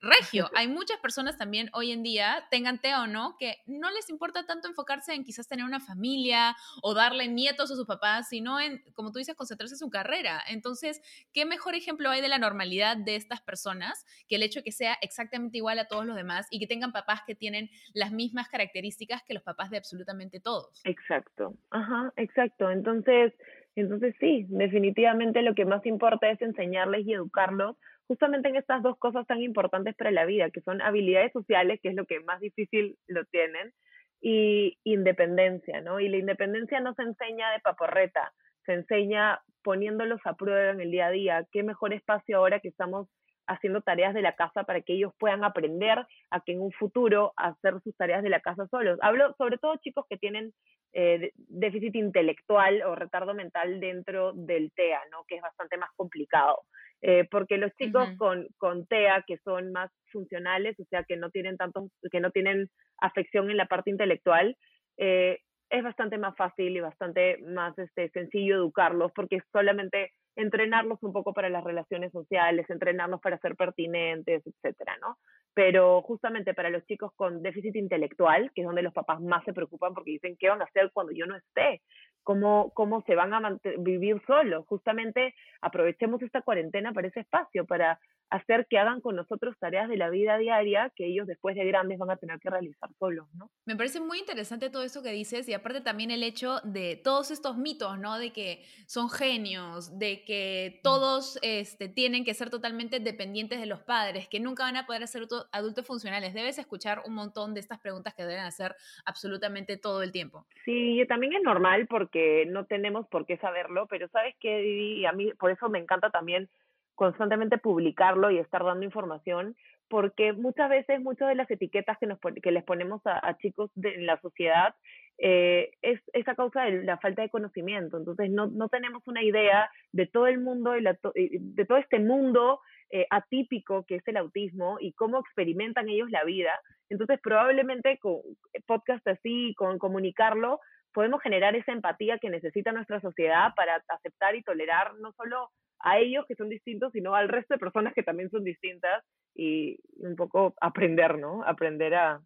regio. 0.00 0.50
Hay 0.54 0.68
muchas 0.68 0.98
personas 0.98 1.36
también 1.36 1.70
hoy 1.72 1.92
en 1.92 2.02
día, 2.02 2.46
tengan 2.50 2.80
TEA 2.80 3.02
o 3.02 3.06
no, 3.06 3.36
que 3.38 3.62
no 3.66 3.90
les 3.90 4.10
importa 4.10 4.46
tanto 4.46 4.68
enfocarse 4.68 5.14
en 5.14 5.24
quizás 5.24 5.48
tener 5.48 5.64
una 5.64 5.80
familia 5.80 6.56
o 6.82 6.94
darle 6.98 7.28
nietos 7.28 7.70
a 7.70 7.74
sus 7.74 7.86
papás, 7.86 8.28
sino 8.28 8.60
en, 8.60 8.82
como 8.94 9.12
tú 9.12 9.18
dices, 9.18 9.34
concentrarse 9.34 9.74
en 9.74 9.78
su 9.78 9.90
carrera. 9.90 10.40
Entonces, 10.48 11.00
¿qué 11.32 11.44
mejor 11.44 11.74
ejemplo 11.74 12.10
hay 12.10 12.20
de 12.20 12.28
la 12.28 12.38
normalidad 12.38 12.96
de 12.96 13.16
estas 13.16 13.40
personas 13.40 14.04
que 14.28 14.36
el 14.36 14.42
hecho 14.42 14.60
de 14.60 14.64
que 14.64 14.72
sea 14.72 14.96
exactamente 15.02 15.58
igual 15.58 15.78
a 15.78 15.88
todos 15.88 16.04
los 16.06 16.16
demás 16.16 16.46
y 16.50 16.60
que 16.60 16.66
tengan 16.66 16.92
papás 16.92 17.22
que 17.26 17.34
tienen 17.34 17.70
las 17.94 18.12
mismas 18.12 18.48
características 18.48 19.22
que 19.22 19.34
los 19.34 19.42
papás 19.42 19.70
de 19.70 19.78
absolutamente 19.78 20.40
todos? 20.40 20.80
Exacto, 20.84 21.54
ajá, 21.70 22.12
exacto. 22.16 22.70
Entonces, 22.70 23.32
entonces 23.74 24.14
sí, 24.20 24.46
definitivamente 24.48 25.42
lo 25.42 25.54
que 25.54 25.64
más 25.64 25.84
importa 25.86 26.30
es 26.30 26.40
enseñarles 26.42 27.06
y 27.06 27.14
educarlos 27.14 27.76
justamente 28.08 28.48
en 28.48 28.56
estas 28.56 28.82
dos 28.82 28.98
cosas 28.98 29.26
tan 29.26 29.42
importantes 29.42 29.94
para 29.94 30.10
la 30.10 30.24
vida, 30.24 30.50
que 30.50 30.62
son 30.62 30.80
habilidades 30.80 31.32
sociales, 31.32 31.78
que 31.82 31.90
es 31.90 31.94
lo 31.94 32.06
que 32.06 32.20
más 32.20 32.40
difícil 32.40 32.96
lo 33.06 33.24
tienen, 33.26 33.72
y 34.20 34.78
independencia, 34.84 35.80
¿no? 35.80 36.00
Y 36.00 36.08
la 36.08 36.16
independencia 36.16 36.80
no 36.80 36.94
se 36.94 37.02
enseña 37.02 37.52
de 37.52 37.60
paporreta, 37.60 38.32
se 38.64 38.74
enseña 38.74 39.40
poniéndolos 39.62 40.20
a 40.24 40.34
prueba 40.34 40.70
en 40.70 40.80
el 40.80 40.90
día 40.90 41.06
a 41.06 41.10
día. 41.10 41.46
¿Qué 41.52 41.62
mejor 41.62 41.92
espacio 41.92 42.38
ahora 42.38 42.60
que 42.60 42.68
estamos 42.68 43.08
haciendo 43.46 43.80
tareas 43.80 44.14
de 44.14 44.22
la 44.22 44.34
casa 44.34 44.64
para 44.64 44.82
que 44.82 44.94
ellos 44.94 45.12
puedan 45.18 45.42
aprender 45.42 46.06
a 46.30 46.40
que 46.40 46.52
en 46.52 46.60
un 46.60 46.72
futuro 46.72 47.32
hacer 47.36 47.80
sus 47.82 47.96
tareas 47.96 48.22
de 48.22 48.28
la 48.28 48.40
casa 48.40 48.66
solos? 48.68 48.98
Hablo 49.02 49.34
sobre 49.38 49.58
todo 49.58 49.76
chicos 49.76 50.04
que 50.08 50.18
tienen 50.18 50.52
eh, 50.92 51.32
déficit 51.36 51.94
intelectual 51.96 52.82
o 52.82 52.94
retardo 52.94 53.34
mental 53.34 53.80
dentro 53.80 54.32
del 54.32 54.72
TEA, 54.72 55.00
¿no? 55.10 55.24
Que 55.26 55.36
es 55.36 55.42
bastante 55.42 55.76
más 55.76 55.90
complicado. 55.96 56.62
Eh, 57.00 57.28
porque 57.30 57.58
los 57.58 57.72
chicos 57.76 58.08
con, 58.18 58.48
con 58.56 58.86
TEA, 58.86 59.24
que 59.26 59.38
son 59.38 59.72
más 59.72 59.90
funcionales, 60.10 60.78
o 60.80 60.84
sea, 60.86 61.04
que 61.04 61.16
no 61.16 61.30
tienen 61.30 61.56
tanto, 61.56 61.88
que 62.10 62.20
no 62.20 62.30
tienen 62.30 62.68
afección 62.98 63.50
en 63.50 63.56
la 63.56 63.66
parte 63.66 63.90
intelectual, 63.90 64.56
eh, 64.96 65.38
es 65.70 65.82
bastante 65.82 66.18
más 66.18 66.34
fácil 66.36 66.76
y 66.76 66.80
bastante 66.80 67.38
más 67.38 67.78
este, 67.78 68.08
sencillo 68.10 68.56
educarlos, 68.56 69.12
porque 69.14 69.36
es 69.36 69.44
solamente 69.52 70.12
entrenarlos 70.34 71.02
un 71.02 71.12
poco 71.12 71.32
para 71.32 71.48
las 71.48 71.64
relaciones 71.64 72.12
sociales, 72.12 72.70
entrenarlos 72.70 73.20
para 73.20 73.38
ser 73.38 73.56
pertinentes, 73.56 74.42
etcétera, 74.46 74.96
¿no? 75.00 75.18
Pero 75.52 76.00
justamente 76.02 76.54
para 76.54 76.70
los 76.70 76.86
chicos 76.86 77.12
con 77.16 77.42
déficit 77.42 77.74
intelectual, 77.74 78.50
que 78.54 78.60
es 78.60 78.66
donde 78.66 78.82
los 78.82 78.94
papás 78.94 79.20
más 79.20 79.44
se 79.44 79.52
preocupan 79.52 79.94
porque 79.94 80.12
dicen, 80.12 80.36
¿qué 80.38 80.48
van 80.48 80.62
a 80.62 80.66
hacer 80.66 80.90
cuando 80.92 81.12
yo 81.12 81.26
no 81.26 81.36
esté? 81.36 81.82
¿Cómo, 82.28 82.72
cómo 82.74 83.02
se 83.06 83.14
van 83.14 83.32
a 83.32 83.58
vivir 83.78 84.20
solos? 84.26 84.66
Justamente 84.66 85.34
aprovechemos 85.62 86.20
esta 86.20 86.42
cuarentena 86.42 86.92
para 86.92 87.08
ese 87.08 87.20
espacio, 87.20 87.64
para 87.64 87.98
hacer 88.30 88.66
que 88.68 88.78
hagan 88.78 89.00
con 89.00 89.16
nosotros 89.16 89.56
tareas 89.58 89.88
de 89.88 89.96
la 89.96 90.10
vida 90.10 90.36
diaria 90.36 90.92
que 90.94 91.06
ellos 91.06 91.26
después 91.26 91.56
de 91.56 91.64
grandes 91.64 91.98
van 91.98 92.10
a 92.10 92.16
tener 92.16 92.38
que 92.38 92.50
realizar 92.50 92.90
solos, 92.98 93.26
¿no? 93.34 93.50
Me 93.64 93.76
parece 93.76 94.00
muy 94.00 94.18
interesante 94.18 94.68
todo 94.68 94.82
eso 94.82 95.02
que 95.02 95.12
dices 95.12 95.48
y 95.48 95.54
aparte 95.54 95.80
también 95.80 96.10
el 96.10 96.22
hecho 96.22 96.60
de 96.64 97.00
todos 97.02 97.30
estos 97.30 97.56
mitos, 97.56 97.98
¿no? 97.98 98.18
De 98.18 98.30
que 98.32 98.62
son 98.86 99.08
genios, 99.08 99.98
de 99.98 100.22
que 100.24 100.80
todos 100.82 101.38
este, 101.42 101.88
tienen 101.88 102.24
que 102.24 102.34
ser 102.34 102.50
totalmente 102.50 103.00
dependientes 103.00 103.60
de 103.60 103.66
los 103.66 103.80
padres, 103.80 104.28
que 104.28 104.40
nunca 104.40 104.64
van 104.64 104.76
a 104.76 104.86
poder 104.86 105.06
ser 105.08 105.22
adultos 105.52 105.86
funcionales. 105.86 106.34
Debes 106.34 106.58
escuchar 106.58 107.02
un 107.06 107.14
montón 107.14 107.54
de 107.54 107.60
estas 107.60 107.80
preguntas 107.80 108.14
que 108.14 108.24
deben 108.24 108.44
hacer 108.44 108.74
absolutamente 109.06 109.78
todo 109.78 110.02
el 110.02 110.12
tiempo. 110.12 110.46
Sí, 110.64 111.02
también 111.08 111.32
es 111.32 111.42
normal 111.42 111.86
porque 111.88 112.17
no 112.48 112.66
tenemos 112.66 113.06
por 113.08 113.26
qué 113.26 113.36
saberlo, 113.38 113.86
pero 113.86 114.08
sabes 114.08 114.34
qué, 114.40 114.64
y 114.64 115.06
a 115.06 115.12
mí 115.12 115.32
por 115.38 115.50
eso 115.50 115.68
me 115.68 115.78
encanta 115.78 116.10
también 116.10 116.48
constantemente 116.94 117.58
publicarlo 117.58 118.30
y 118.30 118.38
estar 118.38 118.64
dando 118.64 118.84
información, 118.84 119.56
porque 119.88 120.32
muchas 120.32 120.68
veces 120.68 121.00
muchas 121.00 121.28
de 121.28 121.34
las 121.36 121.50
etiquetas 121.50 121.96
que, 121.98 122.06
nos, 122.06 122.18
que 122.42 122.50
les 122.50 122.64
ponemos 122.64 123.00
a, 123.04 123.36
chicos 123.38 123.70
de, 123.74 123.94
en 123.94 124.06
la 124.06 124.20
sociedad 124.20 124.74
eh, 125.18 125.70
es, 125.80 126.00
a 126.26 126.34
causa 126.34 126.64
de 126.64 126.82
la 126.82 126.98
falta 126.98 127.22
de 127.22 127.30
conocimiento. 127.30 127.96
Entonces 127.96 128.30
no, 128.30 128.48
no 128.48 128.68
tenemos 128.68 129.06
una 129.06 129.22
idea 129.22 129.70
de 129.92 130.06
todo 130.06 130.26
el 130.26 130.40
mundo, 130.40 130.76
y 130.76 130.82
de 130.82 131.64
todo 131.64 131.78
este 131.78 132.00
mundo 132.00 132.60
eh, 132.90 133.06
atípico 133.10 133.84
que 133.86 133.96
es 133.96 134.08
el 134.08 134.16
autismo 134.16 134.78
y 134.80 134.92
cómo 134.92 135.20
experimentan 135.20 135.88
ellos 135.88 136.10
la 136.10 136.24
vida. 136.24 136.52
Entonces 136.90 137.20
probablemente 137.22 137.98
con 137.98 138.20
podcast 138.66 139.06
así, 139.06 139.54
con 139.56 139.78
comunicarlo, 139.78 140.60
podemos 140.92 141.22
generar 141.22 141.54
esa 141.56 141.72
empatía 141.72 142.18
que 142.18 142.30
necesita 142.30 142.72
nuestra 142.72 143.00
sociedad 143.00 143.54
para 143.54 143.82
aceptar 143.88 144.34
y 144.36 144.42
tolerar 144.42 144.94
no 144.96 145.12
solo 145.12 145.50
a 145.80 145.98
ellos 145.98 146.24
que 146.26 146.34
son 146.34 146.48
distintos, 146.48 146.92
sino 146.92 147.14
al 147.14 147.28
resto 147.28 147.54
de 147.54 147.58
personas 147.58 147.94
que 147.94 148.02
también 148.02 148.30
son 148.30 148.44
distintas 148.44 149.04
y 149.34 149.78
un 149.98 150.16
poco 150.16 150.54
aprender, 150.60 151.18
¿no? 151.18 151.44
Aprender 151.44 151.94
a, 151.94 152.20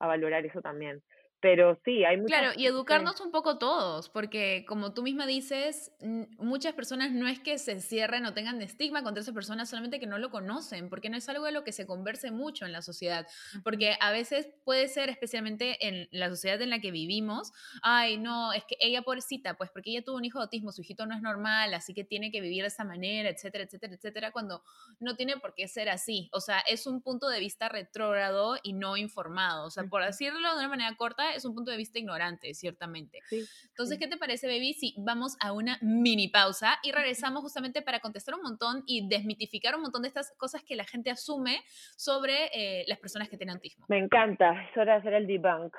a 0.00 0.06
valorar 0.06 0.44
eso 0.44 0.60
también. 0.60 1.00
Pero 1.46 1.78
sí, 1.84 2.04
hay 2.04 2.16
muchas... 2.16 2.40
Claro, 2.40 2.54
y 2.58 2.66
educarnos 2.66 3.20
un 3.20 3.30
poco 3.30 3.56
todos, 3.56 4.08
porque 4.08 4.64
como 4.66 4.92
tú 4.92 5.04
misma 5.04 5.26
dices, 5.26 5.92
muchas 6.38 6.74
personas 6.74 7.12
no 7.12 7.28
es 7.28 7.38
que 7.38 7.56
se 7.58 7.80
cierren 7.80 8.26
o 8.26 8.34
tengan 8.34 8.60
estigma 8.62 9.04
contra 9.04 9.22
esa 9.22 9.32
persona, 9.32 9.64
solamente 9.64 10.00
que 10.00 10.08
no 10.08 10.18
lo 10.18 10.32
conocen, 10.32 10.88
porque 10.88 11.08
no 11.08 11.16
es 11.16 11.28
algo 11.28 11.44
de 11.44 11.52
lo 11.52 11.62
que 11.62 11.70
se 11.70 11.86
converse 11.86 12.32
mucho 12.32 12.66
en 12.66 12.72
la 12.72 12.82
sociedad, 12.82 13.28
porque 13.62 13.96
a 14.00 14.10
veces 14.10 14.48
puede 14.64 14.88
ser, 14.88 15.08
especialmente 15.08 15.86
en 15.86 16.08
la 16.10 16.30
sociedad 16.30 16.60
en 16.62 16.70
la 16.70 16.80
que 16.80 16.90
vivimos, 16.90 17.52
ay, 17.80 18.18
no, 18.18 18.52
es 18.52 18.64
que 18.64 18.76
ella 18.80 19.02
pobrecita, 19.02 19.56
pues 19.56 19.70
porque 19.70 19.90
ella 19.90 20.02
tuvo 20.02 20.16
un 20.16 20.24
hijo 20.24 20.40
de 20.40 20.46
autismo, 20.46 20.72
su 20.72 20.80
hijito 20.80 21.06
no 21.06 21.14
es 21.14 21.22
normal, 21.22 21.74
así 21.74 21.94
que 21.94 22.02
tiene 22.02 22.32
que 22.32 22.40
vivir 22.40 22.62
de 22.62 22.68
esa 22.68 22.82
manera, 22.82 23.28
etcétera, 23.28 23.62
etcétera, 23.62 23.94
etcétera, 23.94 24.32
cuando 24.32 24.64
no 24.98 25.14
tiene 25.14 25.36
por 25.36 25.54
qué 25.54 25.68
ser 25.68 25.90
así, 25.90 26.28
o 26.32 26.40
sea, 26.40 26.58
es 26.58 26.88
un 26.88 27.02
punto 27.02 27.28
de 27.28 27.38
vista 27.38 27.68
retrógrado 27.68 28.56
y 28.64 28.72
no 28.72 28.96
informado, 28.96 29.66
o 29.66 29.70
sea, 29.70 29.84
por 29.84 30.04
decirlo 30.04 30.40
de 30.40 30.58
una 30.58 30.68
manera 30.68 30.96
corta, 30.96 31.35
es 31.36 31.44
un 31.44 31.54
punto 31.54 31.70
de 31.70 31.76
vista 31.76 31.98
ignorante, 31.98 32.54
ciertamente. 32.54 33.20
Entonces, 33.68 33.98
¿qué 33.98 34.08
te 34.08 34.16
parece, 34.16 34.46
baby? 34.46 34.74
Si 34.74 34.94
vamos 34.98 35.36
a 35.40 35.52
una 35.52 35.78
mini 35.82 36.28
pausa 36.28 36.78
y 36.82 36.92
regresamos 36.92 37.42
justamente 37.42 37.82
para 37.82 38.00
contestar 38.00 38.34
un 38.34 38.42
montón 38.42 38.82
y 38.86 39.08
desmitificar 39.08 39.74
un 39.76 39.82
montón 39.82 40.02
de 40.02 40.08
estas 40.08 40.32
cosas 40.36 40.62
que 40.62 40.76
la 40.76 40.84
gente 40.84 41.10
asume 41.10 41.60
sobre 41.96 42.50
eh, 42.52 42.84
las 42.88 42.98
personas 42.98 43.28
que 43.28 43.36
tienen 43.36 43.56
autismo. 43.56 43.86
Me 43.88 43.98
encanta, 43.98 44.52
es 44.70 44.76
hora 44.76 44.94
de 44.94 44.98
hacer 45.00 45.14
el 45.14 45.26
debunk. 45.26 45.74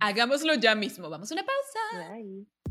Hagámoslo 0.00 0.54
ya 0.54 0.74
mismo. 0.74 1.08
Vamos 1.10 1.30
a 1.30 1.34
una 1.34 1.44
pausa. 1.44 2.63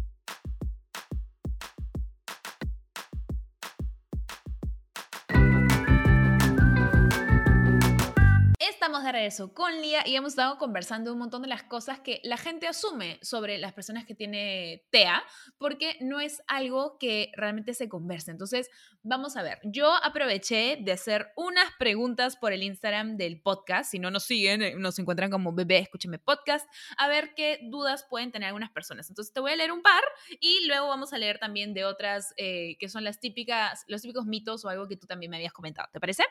Estamos 8.93 9.07
de 9.07 9.11
regreso 9.11 9.53
con 9.55 9.81
Lía 9.81 10.07
y 10.07 10.15
hemos 10.15 10.33
estado 10.33 10.59
conversando 10.59 11.11
un 11.13 11.17
montón 11.17 11.41
de 11.41 11.47
las 11.47 11.63
cosas 11.63 11.99
que 12.01 12.21
la 12.23 12.37
gente 12.37 12.67
asume 12.67 13.17
sobre 13.23 13.57
las 13.57 13.73
personas 13.73 14.05
que 14.05 14.13
tiene 14.13 14.85
TEA, 14.91 15.23
porque 15.57 15.97
no 15.99 16.19
es 16.19 16.43
algo 16.45 16.99
que 16.99 17.31
realmente 17.35 17.73
se 17.73 17.89
converse. 17.89 18.29
Entonces, 18.29 18.69
vamos 19.01 19.35
a 19.35 19.41
ver. 19.41 19.57
Yo 19.63 19.91
aproveché 20.03 20.77
de 20.79 20.91
hacer 20.91 21.31
unas 21.35 21.73
preguntas 21.79 22.37
por 22.37 22.53
el 22.53 22.61
Instagram 22.61 23.17
del 23.17 23.41
podcast. 23.41 23.89
Si 23.89 23.97
no 23.97 24.11
nos 24.11 24.25
siguen, 24.25 24.61
eh, 24.61 24.75
nos 24.75 24.99
encuentran 24.99 25.31
como 25.31 25.53
bebé, 25.53 25.79
escúcheme 25.79 26.19
podcast, 26.19 26.69
a 26.95 27.07
ver 27.07 27.33
qué 27.35 27.61
dudas 27.63 28.05
pueden 28.07 28.31
tener 28.31 28.49
algunas 28.49 28.69
personas. 28.69 29.09
Entonces, 29.09 29.33
te 29.33 29.39
voy 29.39 29.53
a 29.53 29.55
leer 29.55 29.71
un 29.71 29.81
par 29.81 30.03
y 30.39 30.67
luego 30.67 30.89
vamos 30.89 31.13
a 31.13 31.17
leer 31.17 31.39
también 31.39 31.73
de 31.73 31.83
otras 31.83 32.31
eh, 32.37 32.77
que 32.77 32.89
son 32.89 33.03
las 33.03 33.19
típicas, 33.19 33.85
los 33.87 34.03
típicos 34.03 34.27
mitos 34.27 34.63
o 34.65 34.69
algo 34.69 34.87
que 34.87 34.97
tú 34.97 35.07
también 35.07 35.31
me 35.31 35.37
habías 35.37 35.51
comentado. 35.51 35.89
¿Te 35.91 35.99
parece? 35.99 36.23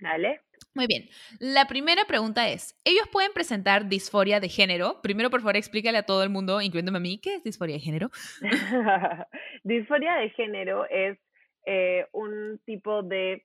Dale. 0.00 0.40
Muy 0.74 0.86
bien. 0.86 1.08
La 1.40 1.66
primera 1.66 2.04
pregunta 2.04 2.48
es, 2.48 2.78
¿ellos 2.84 3.08
pueden 3.10 3.32
presentar 3.32 3.88
disforia 3.88 4.38
de 4.38 4.48
género? 4.48 5.00
Primero, 5.02 5.30
por 5.30 5.40
favor, 5.40 5.56
explícale 5.56 5.98
a 5.98 6.06
todo 6.06 6.22
el 6.22 6.30
mundo, 6.30 6.60
incluyéndome 6.60 6.98
a 6.98 7.00
mí, 7.00 7.20
¿qué 7.20 7.34
es 7.34 7.42
disforia 7.42 7.74
de 7.74 7.80
género? 7.80 8.10
disforia 9.64 10.14
de 10.14 10.30
género 10.30 10.86
es 10.88 11.18
eh, 11.66 12.06
un 12.12 12.60
tipo 12.64 13.02
de 13.02 13.44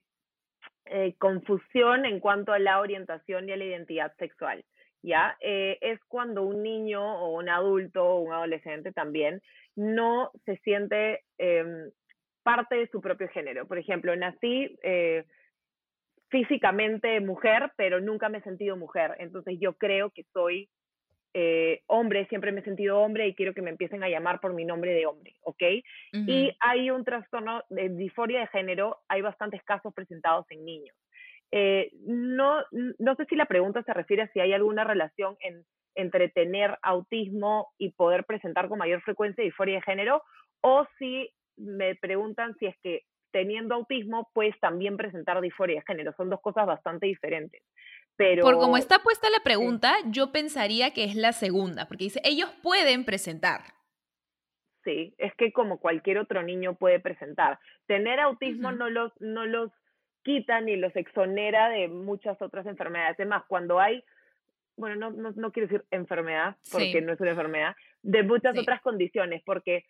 eh, 0.86 1.16
confusión 1.18 2.06
en 2.06 2.20
cuanto 2.20 2.54
a 2.54 2.60
la 2.60 2.80
orientación 2.80 3.49
y 3.49 3.54
a 3.54 3.58
la 3.58 3.66
identidad 3.66 4.14
sexual. 4.18 4.64
¿Ya? 5.01 5.36
Eh, 5.41 5.80
es 5.82 5.99
cuando 6.08 6.43
un 6.43 6.64
niño 6.64 7.01
o 7.04 7.38
un 7.38 7.49
adulto 7.49 8.06
o 8.06 8.20
un 8.20 8.32
adolescente 8.32 8.93
también 8.93 9.41
no 9.76 10.32
se 10.45 10.56
siente 10.58 11.24
em, 11.38 11.91
parte 12.43 12.76
de 12.76 12.88
su 12.88 13.01
propio 13.01 13.28
género. 13.30 13.68
Por 13.68 13.80
ejemplo, 13.80 14.16
nací 14.16 14.78
físicamente 16.34 17.19
mujer, 17.19 17.71
pero 17.77 18.01
nunca 18.01 18.27
me 18.27 18.39
he 18.39 18.41
sentido 18.41 18.75
mujer. 18.75 19.15
Entonces 19.19 19.59
yo 19.61 19.73
creo 19.73 20.09
que 20.09 20.23
soy 20.34 20.67
eh, 21.36 21.81
hombre, 21.86 22.25
siempre 22.27 22.51
me 22.51 22.61
he 22.61 22.63
sentido 22.63 22.99
hombre 22.99 23.27
y 23.27 23.36
quiero 23.36 23.53
que 23.53 23.61
me 23.61 23.69
empiecen 23.69 24.03
a 24.03 24.09
llamar 24.09 24.39
por 24.39 24.55
mi 24.55 24.65
nombre 24.65 24.93
de 24.93 25.05
hombre, 25.05 25.36
¿ok? 25.41 25.63
Y 26.11 26.55
hay 26.59 26.89
un 26.89 27.03
trastorno 27.03 27.61
de 27.69 27.89
disforia 27.89 28.39
de 28.39 28.47
género, 28.47 28.97
hay 29.07 29.21
bastantes 29.21 29.61
casos 29.63 29.93
presentados 29.93 30.47
en 30.49 30.65
niños. 30.65 30.95
Eh, 31.51 31.91
no, 32.07 32.63
no 32.97 33.15
sé 33.15 33.25
si 33.25 33.36
la 33.36 33.45
pregunta 33.45 33.84
se 33.84 33.93
refiere 33.93 34.23
a 34.23 34.27
si 34.29 34.39
hay 34.39 34.53
alguna 34.53 34.84
relación 34.84 35.36
en, 35.39 35.63
entre 35.93 36.29
tener 36.29 36.79
autismo 36.81 37.71
y 37.77 37.91
poder 37.91 38.25
presentar 38.25 38.69
con 38.69 38.79
mayor 38.79 39.01
frecuencia 39.03 39.43
disforia 39.43 39.75
de 39.75 39.81
género, 39.84 40.23
o 40.61 40.88
si 40.97 41.29
me 41.57 41.93
preguntan 41.93 42.55
si 42.57 42.65
es 42.65 42.75
que 42.81 43.03
teniendo 43.34 43.73
autismo 43.75 44.29
puedes 44.34 44.57
también 44.59 44.95
presentar 44.95 45.41
disforia 45.41 45.77
de 45.77 45.86
género. 45.86 46.13
Son 46.15 46.29
dos 46.29 46.39
cosas 46.39 46.65
bastante 46.65 47.07
diferentes. 47.07 47.61
Pero, 48.15 48.43
Por 48.43 48.59
como 48.59 48.77
está 48.77 48.99
puesta 48.99 49.27
la 49.31 49.43
pregunta, 49.43 49.95
yo 50.05 50.31
pensaría 50.31 50.93
que 50.93 51.03
es 51.03 51.15
la 51.15 51.34
segunda, 51.34 51.88
porque 51.88 52.05
dice, 52.05 52.21
ellos 52.23 52.49
pueden 52.61 53.05
presentar. 53.05 53.61
Sí, 54.84 55.15
es 55.17 55.34
que 55.36 55.51
como 55.51 55.79
cualquier 55.79 56.19
otro 56.19 56.43
niño 56.43 56.75
puede 56.75 56.99
presentar. 56.99 57.57
Tener 57.88 58.19
autismo 58.19 58.71
no, 58.71 58.89
los, 58.89 59.11
no 59.19 59.45
los 59.45 59.71
quita 60.23 60.61
ni 60.61 60.75
los 60.75 60.95
exonera 60.95 61.69
de 61.69 61.88
muchas 61.88 62.39
otras 62.39 62.67
enfermedades. 62.67 63.15
Además, 63.17 63.43
cuando 63.47 63.79
hay, 63.79 64.03
bueno, 64.77 64.95
no, 64.95 65.09
no, 65.09 65.31
no 65.36 65.51
quiero 65.51 65.67
decir 65.67 65.86
enfermedad, 65.89 66.55
porque 66.71 67.01
no 67.01 67.13
es 67.13 67.19
una 67.19 67.31
enfermedad, 67.31 67.75
de 68.03 68.21
muchas 68.21 68.55
otras 68.57 68.81
condiciones, 68.81 69.41
porque 69.43 69.86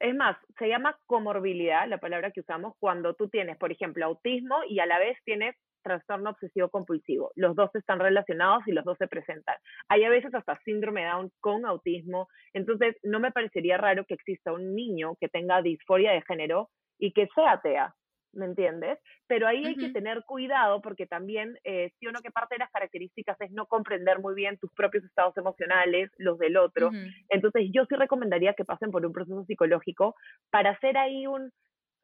es 0.00 0.14
más, 0.14 0.36
se 0.58 0.68
llama 0.68 0.98
comorbilidad, 1.06 1.88
la 1.88 1.98
palabra 1.98 2.30
que 2.30 2.40
usamos, 2.40 2.74
cuando 2.78 3.14
tú 3.14 3.28
tienes, 3.28 3.56
por 3.58 3.70
ejemplo, 3.70 4.04
autismo 4.04 4.56
y 4.68 4.80
a 4.80 4.86
la 4.86 4.98
vez 4.98 5.16
tienes 5.24 5.54
trastorno 5.82 6.30
obsesivo 6.30 6.68
compulsivo. 6.68 7.32
Los 7.34 7.54
dos 7.56 7.70
están 7.74 7.98
relacionados 7.98 8.62
y 8.66 8.72
los 8.72 8.84
dos 8.84 8.96
se 8.98 9.08
presentan. 9.08 9.56
Hay 9.88 10.04
a 10.04 10.10
veces 10.10 10.34
hasta 10.34 10.58
síndrome 10.64 11.04
Down 11.04 11.30
con 11.40 11.66
autismo. 11.66 12.28
Entonces, 12.52 12.96
no 13.02 13.20
me 13.20 13.32
parecería 13.32 13.76
raro 13.76 14.04
que 14.04 14.14
exista 14.14 14.52
un 14.52 14.74
niño 14.74 15.16
que 15.20 15.28
tenga 15.28 15.60
disforia 15.62 16.12
de 16.12 16.22
género 16.22 16.70
y 16.98 17.12
que 17.12 17.28
sea 17.34 17.60
TEA. 17.60 17.94
¿Me 18.32 18.46
entiendes? 18.46 18.98
Pero 19.26 19.46
ahí 19.46 19.64
hay 19.64 19.76
que 19.76 19.90
tener 19.90 20.24
cuidado 20.24 20.80
porque 20.80 21.06
también, 21.06 21.58
eh, 21.64 21.90
si 21.98 22.06
uno 22.06 22.20
que 22.20 22.30
parte 22.30 22.54
de 22.54 22.60
las 22.60 22.70
características 22.70 23.40
es 23.40 23.50
no 23.52 23.66
comprender 23.66 24.20
muy 24.20 24.34
bien 24.34 24.58
tus 24.58 24.72
propios 24.72 25.04
estados 25.04 25.36
emocionales, 25.36 26.10
los 26.18 26.38
del 26.38 26.56
otro, 26.56 26.90
entonces 27.28 27.70
yo 27.72 27.84
sí 27.86 27.94
recomendaría 27.94 28.54
que 28.54 28.64
pasen 28.64 28.90
por 28.90 29.04
un 29.04 29.12
proceso 29.12 29.44
psicológico 29.44 30.14
para 30.50 30.70
hacer 30.70 30.96
ahí 30.96 31.26
un, 31.26 31.52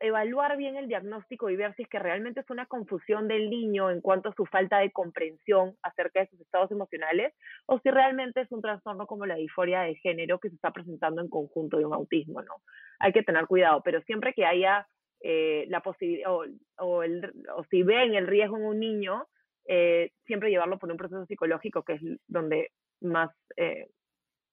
evaluar 0.01 0.57
bien 0.57 0.77
el 0.77 0.89
diagnóstico 0.89 1.51
y 1.51 1.57
ver 1.57 1.75
si 1.75 1.83
es 1.83 1.89
que 1.89 1.99
realmente 1.99 2.41
es 2.41 2.51
una 2.51 2.67
confusión 2.67 3.29
del 3.29 3.51
niño 3.51 3.91
en 3.91 4.01
cuanto 4.01 4.29
a 4.29 4.35
su 4.35 4.47
falta 4.47 4.79
de 4.79 4.93
comprensión 4.93 5.75
acerca 5.83 6.21
de 6.21 6.29
sus 6.29 6.41
estados 6.41 6.71
emocionales 6.71 7.35
o 7.67 7.79
si 7.81 7.91
realmente 7.91 8.41
es 8.41 8.53
un 8.53 8.63
trastorno 8.63 9.07
como 9.07 9.27
la 9.27 9.35
disforia 9.35 9.81
de 9.83 9.97
género 9.97 10.39
que 10.39 10.51
se 10.51 10.55
está 10.55 10.73
presentando 10.73 11.21
en 11.21 11.29
conjunto 11.29 11.79
de 11.79 11.87
un 11.87 11.95
autismo, 11.95 12.43
¿no? 12.43 12.55
Hay 13.01 13.13
que 13.13 13.23
tener 13.23 13.47
cuidado, 13.47 13.83
pero 13.85 14.01
siempre 14.03 14.35
que 14.35 14.45
haya 14.45 14.87
eh, 15.21 15.67
la 15.69 15.81
posibilidad, 15.81 16.33
o, 16.33 16.45
o, 16.79 17.03
o, 17.03 17.65
si 17.71 17.83
ven 17.83 18.15
el 18.15 18.27
riesgo 18.27 18.57
en 18.57 18.65
un 18.65 18.79
niño, 18.79 19.27
eh, 19.67 20.13
siempre 20.27 20.51
llevarlo 20.51 20.79
por 20.79 20.91
un 20.91 20.97
proceso 20.97 21.27
psicológico, 21.27 21.83
que 21.83 21.95
es 21.95 22.01
donde 22.27 22.71
más, 23.01 23.31
eh, 23.57 23.89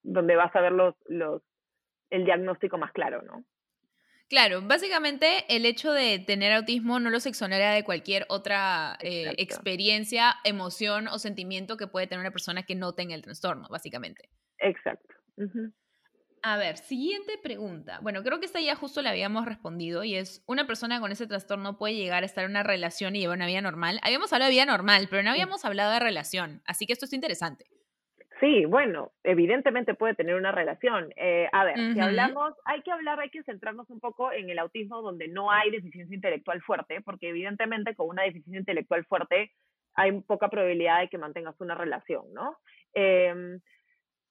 donde 0.04 0.36
vas 0.36 0.56
a 0.56 0.62
ver 0.62 0.72
los, 0.72 0.96
los, 1.06 1.42
el 2.10 2.26
diagnóstico 2.26 2.78
más 2.78 2.92
claro, 2.92 3.22
¿no? 3.22 3.44
Claro, 4.28 4.64
básicamente 4.64 5.46
el 5.50 5.68
hecho 5.68 5.94
de 5.94 6.18
tener 6.18 6.52
autismo 6.52 7.00
no 7.00 7.12
los 7.12 7.28
exonera 7.28 7.74
de 7.74 7.84
cualquier 7.84 8.26
otra 8.28 8.98
experiencia, 9.00 10.34
emoción 10.44 11.08
o 11.08 11.20
sentimiento 11.20 11.78
que 11.78 11.86
puede 11.86 12.08
tener 12.08 12.22
una 12.22 12.32
persona 12.32 12.64
que 12.64 12.74
no 12.74 12.94
tenga 12.96 13.14
el 13.14 13.22
trastorno, 13.22 13.68
básicamente. 13.70 14.30
Exacto. 14.58 15.14
A 16.48 16.58
ver, 16.58 16.78
siguiente 16.78 17.40
pregunta. 17.42 17.98
Bueno, 18.04 18.22
creo 18.22 18.40
que 18.40 18.46
esta 18.46 18.62
ya 18.62 18.76
justo 18.76 19.02
la 19.02 19.10
habíamos 19.10 19.46
respondido 19.46 20.04
y 20.04 20.14
es, 20.14 20.44
¿una 20.46 20.68
persona 20.68 21.00
con 21.00 21.12
ese 21.12 21.26
trastorno 21.26 21.80
puede 21.80 21.96
llegar 21.96 22.22
a 22.22 22.28
estar 22.28 22.44
en 22.44 22.52
una 22.52 22.62
relación 22.62 23.16
y 23.16 23.22
llevar 23.22 23.38
una 23.38 23.48
vida 23.48 23.62
normal? 23.62 24.00
Habíamos 24.04 24.32
hablado 24.32 24.50
de 24.50 24.58
vida 24.58 24.68
normal, 24.68 25.08
pero 25.10 25.24
no 25.24 25.32
habíamos 25.32 25.66
hablado 25.66 25.92
de 25.94 26.00
relación, 26.00 26.62
así 26.68 26.86
que 26.86 26.94
esto 26.94 27.06
es 27.06 27.14
interesante. 27.14 27.66
Sí, 28.40 28.66
bueno, 28.66 29.12
evidentemente 29.24 29.96
puede 29.96 30.14
tener 30.14 30.36
una 30.36 30.52
relación. 30.52 31.12
Eh, 31.16 31.50
a 31.52 31.64
ver, 31.64 31.78
si 31.96 32.00
hablamos, 32.00 32.54
hay 32.66 32.84
que 32.84 32.92
hablar, 32.92 33.20
hay 33.20 33.32
que 33.32 33.42
centrarnos 33.42 33.90
un 33.90 34.00
poco 34.00 34.32
en 34.32 34.48
el 34.52 34.60
autismo 34.60 35.02
donde 35.02 35.28
no 35.28 35.50
hay 35.50 35.72
deficiencia 35.72 36.14
intelectual 36.14 36.62
fuerte, 36.62 37.02
porque 37.02 37.30
evidentemente 37.30 37.96
con 37.96 38.08
una 38.08 38.22
deficiencia 38.22 38.60
intelectual 38.60 39.04
fuerte 39.06 39.52
hay 39.96 40.12
poca 40.22 40.50
probabilidad 40.50 41.00
de 41.00 41.10
que 41.10 41.18
mantengas 41.18 41.60
una 41.60 41.74
relación, 41.74 42.32
¿no? 42.34 42.56
Eh, 42.94 43.58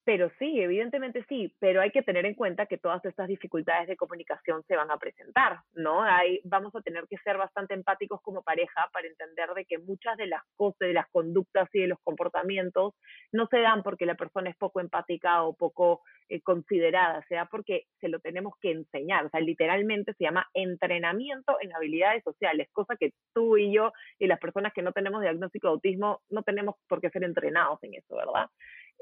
pero 0.05 0.31
sí, 0.39 0.61
evidentemente 0.61 1.25
sí, 1.29 1.55
pero 1.59 1.81
hay 1.81 1.91
que 1.91 2.03
tener 2.03 2.27
en 2.27 2.35
cuenta 2.35 2.67
que 2.67 2.77
todas 2.77 3.05
estas 3.05 3.27
dificultades 3.27 3.89
de 3.89 3.97
comunicación 3.97 4.63
se 4.69 4.77
van 4.77 4.91
a 4.91 4.99
presentar, 4.99 5.61
¿no? 5.75 6.03
Hay, 6.03 6.41
vamos 6.45 6.75
a 6.75 6.83
tener 6.83 7.07
que 7.09 7.17
ser 7.19 7.39
bastante 7.39 7.75
empáticos 7.75 8.21
como 8.23 8.43
pareja 8.43 8.89
para 8.93 9.09
entender 9.09 9.51
de 9.55 9.65
que 9.65 9.79
muchas 9.79 10.17
de 10.19 10.27
las 10.27 10.43
cosas, 10.57 10.81
de 10.81 10.93
las 10.93 11.09
conductas 11.11 11.69
y 11.73 11.81
de 11.81 11.87
los 11.89 11.99
comportamientos 12.03 12.95
no 13.33 13.47
se 13.47 13.61
dan 13.61 13.83
porque 13.83 14.05
la 14.05 14.15
persona 14.15 14.51
es 14.51 14.57
poco 14.57 14.81
empática 14.81 15.43
o 15.43 15.55
poco 15.55 16.03
eh, 16.29 16.43
considerada, 16.43 17.25
sea 17.29 17.47
porque 17.47 17.87
se 18.01 18.09
lo 18.09 18.21
tenemos 18.21 18.55
que 18.61 18.73
enseñar, 18.73 19.25
o 19.25 19.31
sea, 19.31 19.41
literalmente 19.41 20.13
se 20.15 20.25
llama 20.25 20.47
entrenamiento 20.53 21.57
en 21.61 21.75
habilidades 21.75 22.23
sociales, 22.25 22.69
cosa 22.73 22.97
que 22.97 23.13
tú 23.33 23.57
y 23.57 23.75
yo 23.75 23.93
y 24.19 24.27
las 24.27 24.39
personas 24.39 24.73
que 24.75 24.83
no 24.83 24.93
tenemos 24.93 25.23
diagnóstico 25.23 25.69
de 25.69 25.73
autismo 25.73 26.21
no 26.29 26.43
tenemos 26.43 26.77
por 26.89 27.01
qué 27.01 27.11
ser 27.11 27.25
entrenados 27.25 27.83
en 27.83 27.95
eso, 27.95 28.17
¿verdad? 28.17 28.51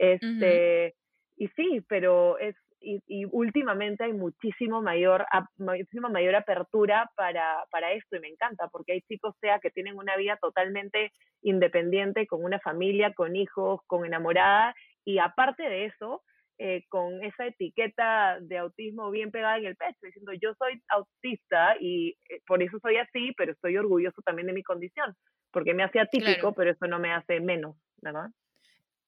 Este, 0.03 0.97
y 1.37 1.47
sí, 1.55 1.81
pero 1.89 2.37
es, 2.39 2.57
y, 2.81 3.25
últimamente 3.31 4.03
hay 4.03 4.13
muchísimo 4.13 4.83
mayor, 4.83 5.25
muchísima 5.59 6.09
mayor 6.09 6.35
apertura 6.35 7.09
para, 7.15 7.65
para 7.71 7.93
esto 7.93 8.17
y 8.17 8.21
me 8.21 8.29
encanta 8.29 8.67
porque 8.73 8.95
hay 8.95 9.03
chicos 9.03 9.37
sea 9.41 9.61
que 9.61 9.71
tienen 9.71 9.97
una 9.97 10.17
vida 10.17 10.37
totalmente 10.43 11.13
independiente, 11.43 12.27
con 12.27 12.43
una 12.43 12.59
familia, 12.59 13.15
con 13.15 13.37
hijos, 13.37 13.81
con 13.87 14.05
enamorada 14.05 14.75
y 15.05 15.19
aparte 15.19 15.63
de 15.63 15.85
eso, 15.85 16.23
eh, 16.59 16.83
con 16.89 17.23
esa 17.23 17.47
etiqueta 17.47 18.39
de 18.41 18.59
autismo 18.59 19.09
bien 19.13 19.31
pegada 19.31 19.59
en 19.59 19.67
el 19.67 19.77
pecho, 19.77 19.99
diciendo 20.03 20.33
yo 20.33 20.53
soy 20.55 20.83
autista 20.89 21.77
y 21.79 22.17
eh, 22.29 22.41
por 22.45 22.61
eso 22.61 22.77
soy 22.81 22.97
así, 22.97 23.33
pero 23.37 23.53
estoy 23.53 23.77
orgulloso 23.77 24.21
también 24.23 24.49
de 24.49 24.53
mi 24.53 24.65
condición, 24.65 25.15
porque 25.53 25.75
me 25.75 25.85
hace 25.85 26.01
atípico, 26.01 26.53
pero 26.55 26.73
eso 26.73 26.89
no 26.89 26.99
me 26.99 27.13
hace 27.13 27.39
menos, 27.39 27.77
¿verdad? 28.01 28.31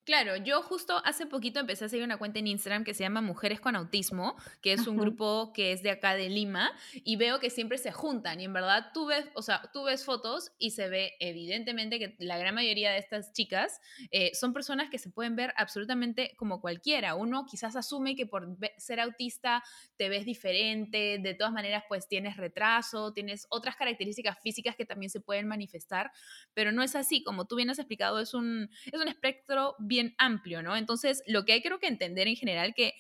Claro, 0.05 0.36
yo 0.36 0.61
justo 0.61 1.00
hace 1.02 1.24
poquito 1.24 1.61
empecé 1.61 1.86
a 1.86 1.88
seguir 1.88 2.05
una 2.05 2.18
cuenta 2.18 2.38
en 2.38 2.46
Instagram 2.46 2.84
que 2.84 2.92
se 2.92 3.05
llama 3.05 3.22
Mujeres 3.22 3.59
con 3.59 3.74
Autismo, 3.74 4.36
que 4.61 4.74
es 4.74 4.86
un 4.86 4.98
grupo 4.98 5.50
que 5.55 5.72
es 5.72 5.82
de 5.82 5.90
acá 5.90 6.14
de 6.14 6.28
Lima, 6.28 6.72
y 6.92 7.16
veo 7.16 7.40
que 7.40 7.48
siempre 7.48 7.78
se 7.78 7.90
juntan. 7.90 8.38
Y 8.38 8.44
en 8.44 8.52
verdad 8.52 8.90
tú 8.92 9.07
ves, 9.07 9.24
o 9.34 9.40
sea, 9.40 9.62
tú 9.72 9.84
ves 9.84 10.05
fotos 10.05 10.52
y 10.59 10.72
se 10.72 10.90
ve 10.90 11.14
evidentemente 11.20 11.98
que 11.98 12.16
la 12.18 12.36
gran 12.36 12.55
mayoría 12.55 12.92
de 12.92 12.98
estas 12.98 13.32
chicas 13.32 13.80
eh, 14.11 14.32
son 14.34 14.52
personas 14.52 14.90
que 14.90 14.98
se 14.98 15.09
pueden 15.09 15.36
ver 15.36 15.55
absolutamente 15.57 16.34
como 16.36 16.61
cualquiera. 16.61 17.14
Uno 17.14 17.46
quizás 17.46 17.74
asume 17.74 18.14
que 18.14 18.26
por 18.26 18.59
ser 18.76 19.00
autista 19.00 19.62
te 19.96 20.11
ves 20.11 20.26
diferente, 20.26 21.18
de 21.18 21.32
todas 21.32 21.52
maneras 21.55 21.82
pues 21.88 22.09
tienes 22.09 22.36
retraso, 22.36 23.14
tienes 23.14 23.46
otras 23.48 23.74
características 23.76 24.38
físicas 24.42 24.76
que 24.76 24.84
también 24.84 25.09
se 25.09 25.20
pueden 25.20 25.48
manifestar, 25.48 26.11
pero 26.52 26.72
no 26.72 26.82
es 26.82 26.94
así. 26.94 27.22
Como 27.22 27.46
tú 27.46 27.57
bien 27.57 27.70
has 27.70 27.78
explicado, 27.78 28.20
es 28.20 28.34
un, 28.34 28.68
es 28.84 29.00
un 29.00 29.09
espectro 29.09 29.76
bien 29.78 29.93
amplio, 30.18 30.62
¿no? 30.62 30.76
Entonces, 30.76 31.22
lo 31.26 31.45
que 31.45 31.53
hay 31.53 31.62
creo 31.62 31.78
que 31.78 31.86
entender 31.86 32.28
en 32.28 32.36
general 32.36 32.74
que 32.74 32.95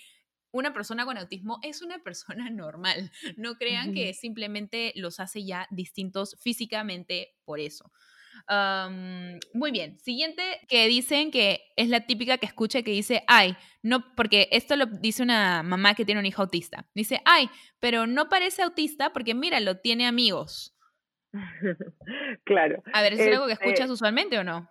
una 0.54 0.72
persona 0.72 1.04
con 1.04 1.18
autismo 1.18 1.58
es 1.62 1.82
una 1.82 1.98
persona 1.98 2.48
normal. 2.50 3.10
No 3.36 3.56
crean 3.56 3.92
que 3.92 4.14
simplemente 4.14 4.92
los 4.96 5.20
hace 5.20 5.44
ya 5.44 5.66
distintos 5.70 6.36
físicamente 6.40 7.34
por 7.44 7.60
eso. 7.60 7.90
muy 9.52 9.72
bien. 9.72 9.98
Siguiente 9.98 10.60
que 10.68 10.86
dicen 10.86 11.30
que 11.30 11.72
es 11.76 11.88
la 11.88 12.06
típica 12.06 12.38
que 12.38 12.46
escucha 12.46 12.82
que 12.82 12.92
dice, 12.92 13.24
ay, 13.26 13.56
no, 13.82 14.14
porque 14.14 14.48
esto 14.52 14.76
lo 14.76 14.86
dice 14.86 15.22
una 15.22 15.62
mamá 15.62 15.94
que 15.94 16.04
tiene 16.04 16.20
un 16.20 16.26
hijo 16.26 16.42
autista. 16.42 16.86
Dice, 16.94 17.20
ay, 17.24 17.50
pero 17.80 18.06
no 18.06 18.28
parece 18.28 18.62
autista 18.62 19.12
porque 19.12 19.34
míralo, 19.34 19.78
tiene 19.78 20.06
amigos. 20.06 20.74
claro. 22.44 22.82
A 22.92 23.02
ver, 23.02 23.14
¿es, 23.14 23.26
algo 23.26 23.46
que 23.46 23.54
escuchas 23.54 23.90
usualmente 23.90 24.38
o 24.38 24.44
no? 24.44 24.70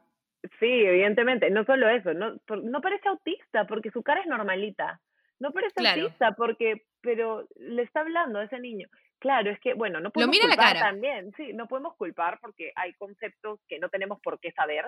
Sí, 0.60 0.86
evidentemente, 0.86 1.50
no 1.50 1.64
solo 1.64 1.88
eso, 1.90 2.14
no, 2.14 2.36
no 2.62 2.82
parece 2.82 3.08
autista 3.08 3.66
porque 3.66 3.92
su 3.92 4.04
cara 4.04 4.22
es 4.22 4.28
normalita, 4.28 5.00
no 5.40 5.52
parece 5.52 5.88
autista 5.88 6.34
porque, 6.34 6.84
pero 7.02 7.48
le 7.56 7.84
está 7.84 8.02
hablando 8.02 8.40
a 8.40 8.46
ese 8.46 8.60
niño. 8.60 8.88
Claro, 9.20 9.52
es 9.52 9.60
que, 9.62 9.74
bueno, 9.74 10.02
no 10.02 10.12
podemos 10.12 10.38
culpar 10.38 10.78
también, 10.78 11.32
sí, 11.38 11.54
no 11.54 11.68
podemos 11.68 11.96
culpar 11.96 12.40
porque 12.42 12.74
hay 12.76 12.92
conceptos 12.96 13.62
que 13.70 13.80
no 13.80 13.88
tenemos 13.88 14.20
por 14.20 14.38
qué 14.42 14.52
saber, 14.52 14.84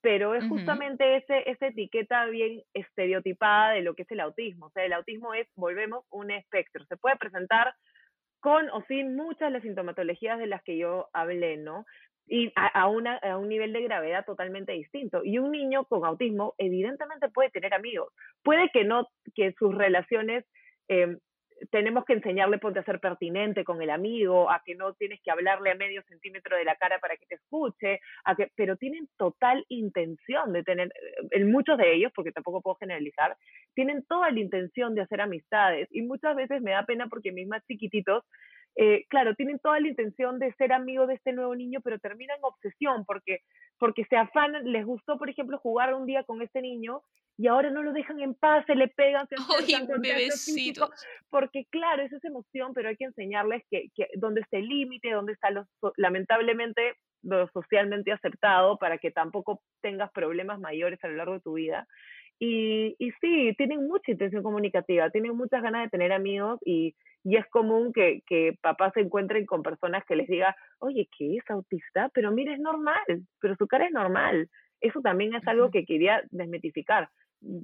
pero 0.00 0.36
es 0.36 0.46
justamente 0.48 1.16
ese, 1.16 1.50
esa 1.50 1.66
etiqueta 1.66 2.24
bien 2.26 2.62
estereotipada 2.72 3.72
de 3.72 3.82
lo 3.82 3.94
que 3.94 4.02
es 4.02 4.10
el 4.12 4.20
autismo. 4.20 4.66
O 4.66 4.70
sea, 4.70 4.84
el 4.84 4.92
autismo 4.92 5.34
es, 5.34 5.48
volvemos, 5.56 6.04
un 6.10 6.30
espectro. 6.30 6.84
Se 6.84 6.96
puede 6.96 7.16
presentar 7.16 7.74
con 8.38 8.70
o 8.70 8.82
sin 8.86 9.16
muchas 9.16 9.48
de 9.48 9.50
las 9.50 9.62
sintomatologías 9.62 10.38
de 10.38 10.46
las 10.46 10.62
que 10.62 10.78
yo 10.78 11.08
hablé, 11.12 11.56
¿no? 11.56 11.84
Y 12.32 12.52
a, 12.54 12.86
una, 12.86 13.16
a 13.16 13.36
un 13.36 13.48
nivel 13.48 13.72
de 13.72 13.82
gravedad 13.82 14.24
totalmente 14.24 14.70
distinto. 14.70 15.22
Y 15.24 15.38
un 15.38 15.50
niño 15.50 15.84
con 15.86 16.04
autismo 16.04 16.54
evidentemente 16.58 17.28
puede 17.28 17.50
tener 17.50 17.74
amigos. 17.74 18.12
Puede 18.44 18.70
que 18.72 18.84
no, 18.84 19.08
que 19.34 19.52
sus 19.58 19.74
relaciones 19.74 20.44
em, 20.86 21.18
tenemos 21.72 22.04
que 22.04 22.12
enseñarle 22.12 22.58
ponte 22.58 22.78
a 22.78 22.84
ser 22.84 23.00
pertinente 23.00 23.64
con 23.64 23.82
el 23.82 23.90
amigo, 23.90 24.48
a 24.48 24.62
que 24.64 24.76
no 24.76 24.94
tienes 24.94 25.20
que 25.22 25.32
hablarle 25.32 25.72
a 25.72 25.74
medio 25.74 26.02
centímetro 26.04 26.56
de 26.56 26.64
la 26.64 26.76
cara 26.76 27.00
para 27.00 27.16
que 27.16 27.26
te 27.26 27.34
escuche, 27.34 27.98
a 28.24 28.36
que, 28.36 28.52
pero 28.54 28.76
tienen 28.76 29.08
total 29.18 29.64
intención 29.68 30.52
de 30.52 30.62
tener, 30.62 30.92
en 31.32 31.50
muchos 31.50 31.76
de 31.78 31.94
ellos, 31.94 32.12
porque 32.14 32.30
tampoco 32.30 32.62
puedo 32.62 32.76
generalizar, 32.76 33.36
tienen 33.74 34.04
toda 34.06 34.30
la 34.30 34.38
intención 34.38 34.94
de 34.94 35.02
hacer 35.02 35.20
amistades 35.20 35.88
y 35.90 36.02
muchas 36.02 36.36
veces 36.36 36.62
me 36.62 36.70
da 36.70 36.84
pena 36.84 37.08
porque 37.08 37.32
mis 37.32 37.48
más 37.48 37.64
chiquititos 37.66 38.24
eh, 38.76 39.04
claro, 39.08 39.34
tienen 39.34 39.58
toda 39.58 39.80
la 39.80 39.88
intención 39.88 40.38
de 40.38 40.52
ser 40.54 40.72
amigos 40.72 41.08
de 41.08 41.14
este 41.14 41.32
nuevo 41.32 41.54
niño, 41.54 41.80
pero 41.82 41.98
terminan 41.98 42.38
en 42.38 42.44
obsesión 42.44 43.04
porque, 43.04 43.40
porque 43.78 44.04
se 44.04 44.16
afanan, 44.16 44.70
les 44.70 44.86
gustó, 44.86 45.18
por 45.18 45.28
ejemplo, 45.28 45.58
jugar 45.58 45.94
un 45.94 46.06
día 46.06 46.22
con 46.24 46.40
este 46.42 46.62
niño 46.62 47.02
y 47.36 47.46
ahora 47.46 47.70
no 47.70 47.82
lo 47.82 47.92
dejan 47.92 48.20
en 48.20 48.34
paz, 48.34 48.64
se 48.66 48.74
le 48.74 48.88
pegan, 48.88 49.26
se 49.28 49.34
hacen 49.84 49.88
físico, 50.30 50.90
porque 51.30 51.64
claro, 51.70 52.02
es 52.02 52.12
esa 52.12 52.28
emoción, 52.28 52.72
pero 52.74 52.88
hay 52.88 52.96
que 52.96 53.04
enseñarles 53.04 53.62
que, 53.70 53.88
que 53.94 54.08
dónde 54.16 54.42
está 54.42 54.58
el 54.58 54.68
límite, 54.68 55.10
dónde 55.10 55.32
está 55.32 55.50
lo, 55.50 55.66
lamentablemente 55.96 56.94
lo 57.22 57.48
socialmente 57.48 58.12
aceptado 58.12 58.78
para 58.78 58.98
que 58.98 59.10
tampoco 59.10 59.62
tengas 59.82 60.10
problemas 60.12 60.58
mayores 60.60 61.02
a 61.02 61.08
lo 61.08 61.16
largo 61.16 61.34
de 61.34 61.40
tu 61.40 61.54
vida. 61.54 61.86
Y, 62.38 62.96
y 62.98 63.10
sí, 63.20 63.54
tienen 63.58 63.86
mucha 63.86 64.12
intención 64.12 64.42
comunicativa, 64.42 65.10
tienen 65.10 65.36
muchas 65.36 65.62
ganas 65.62 65.82
de 65.84 65.90
tener 65.90 66.12
amigos 66.12 66.58
y, 66.64 66.94
y 67.24 67.36
es 67.36 67.46
común 67.48 67.92
que, 67.92 68.22
que 68.26 68.56
papás 68.60 68.92
se 68.94 69.00
encuentren 69.00 69.44
con 69.46 69.62
personas 69.62 70.04
que 70.06 70.16
les 70.16 70.26
diga, 70.26 70.56
oye, 70.78 71.08
¿qué 71.16 71.36
es 71.36 71.50
autista? 71.50 72.10
Pero 72.14 72.30
mire, 72.32 72.54
es 72.54 72.60
normal, 72.60 73.04
pero 73.40 73.54
su 73.56 73.66
cara 73.66 73.86
es 73.86 73.92
normal. 73.92 74.48
Eso 74.80 75.00
también 75.00 75.34
es 75.34 75.46
algo 75.46 75.70
que 75.70 75.84
quería 75.84 76.22
desmitificar. 76.30 77.10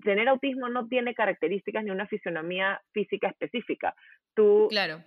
Tener 0.02 0.28
autismo 0.28 0.68
no 0.68 0.86
tiene 0.88 1.14
características 1.14 1.84
ni 1.84 1.90
una 1.90 2.06
fisionomía 2.06 2.80
física 2.92 3.28
específica. 3.28 3.94
Tú 4.34 4.66
claro. 4.68 5.02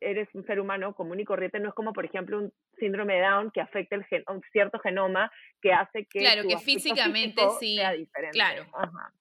eres 0.00 0.28
un 0.34 0.44
ser 0.44 0.58
humano 0.58 0.94
común 0.94 1.20
y 1.20 1.24
corriente, 1.24 1.60
no 1.60 1.68
es 1.68 1.74
como, 1.74 1.92
por 1.92 2.04
ejemplo, 2.04 2.38
un 2.38 2.52
síndrome 2.78 3.14
de 3.14 3.22
Down 3.22 3.50
que 3.52 3.60
afecta 3.60 3.94
el 3.94 4.04
un 4.28 4.42
cierto 4.52 4.80
genoma 4.80 5.30
que 5.60 5.72
hace 5.72 6.06
que 6.06 6.20
claro 6.20 6.42
que 6.48 6.58
físicamente 6.58 7.42
sí 7.60 7.76
sea 7.76 7.92
diferente. 7.92 8.36
Claro. 8.36 8.64
Ajá. 8.72 9.12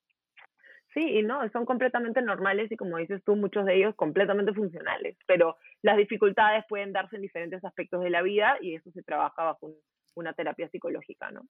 Sí, 0.94 1.02
y 1.02 1.24
no, 1.24 1.48
son 1.50 1.66
completamente 1.66 2.22
normales 2.22 2.72
y 2.72 2.78
como 2.78 2.98
dices 2.98 3.24
tú, 3.26 3.36
muchos 3.36 3.66
de 3.66 3.78
ellos 3.78 3.96
completamente 3.96 4.54
funcionales, 4.54 5.18
pero 5.26 5.58
las 5.82 5.98
dificultades 5.98 6.64
pueden 6.70 6.94
darse 6.94 7.16
en 7.16 7.24
diferentes 7.24 7.64
aspectos 7.66 8.04
de 8.04 8.12
la 8.12 8.22
vida 8.22 8.58
y 8.62 8.76
eso 8.76 8.92
se 8.92 9.02
trabaja 9.02 9.44
bajo 9.44 9.72
una 10.16 10.34
terapia 10.34 10.70
psicológica, 10.70 11.32
¿no? 11.32 11.42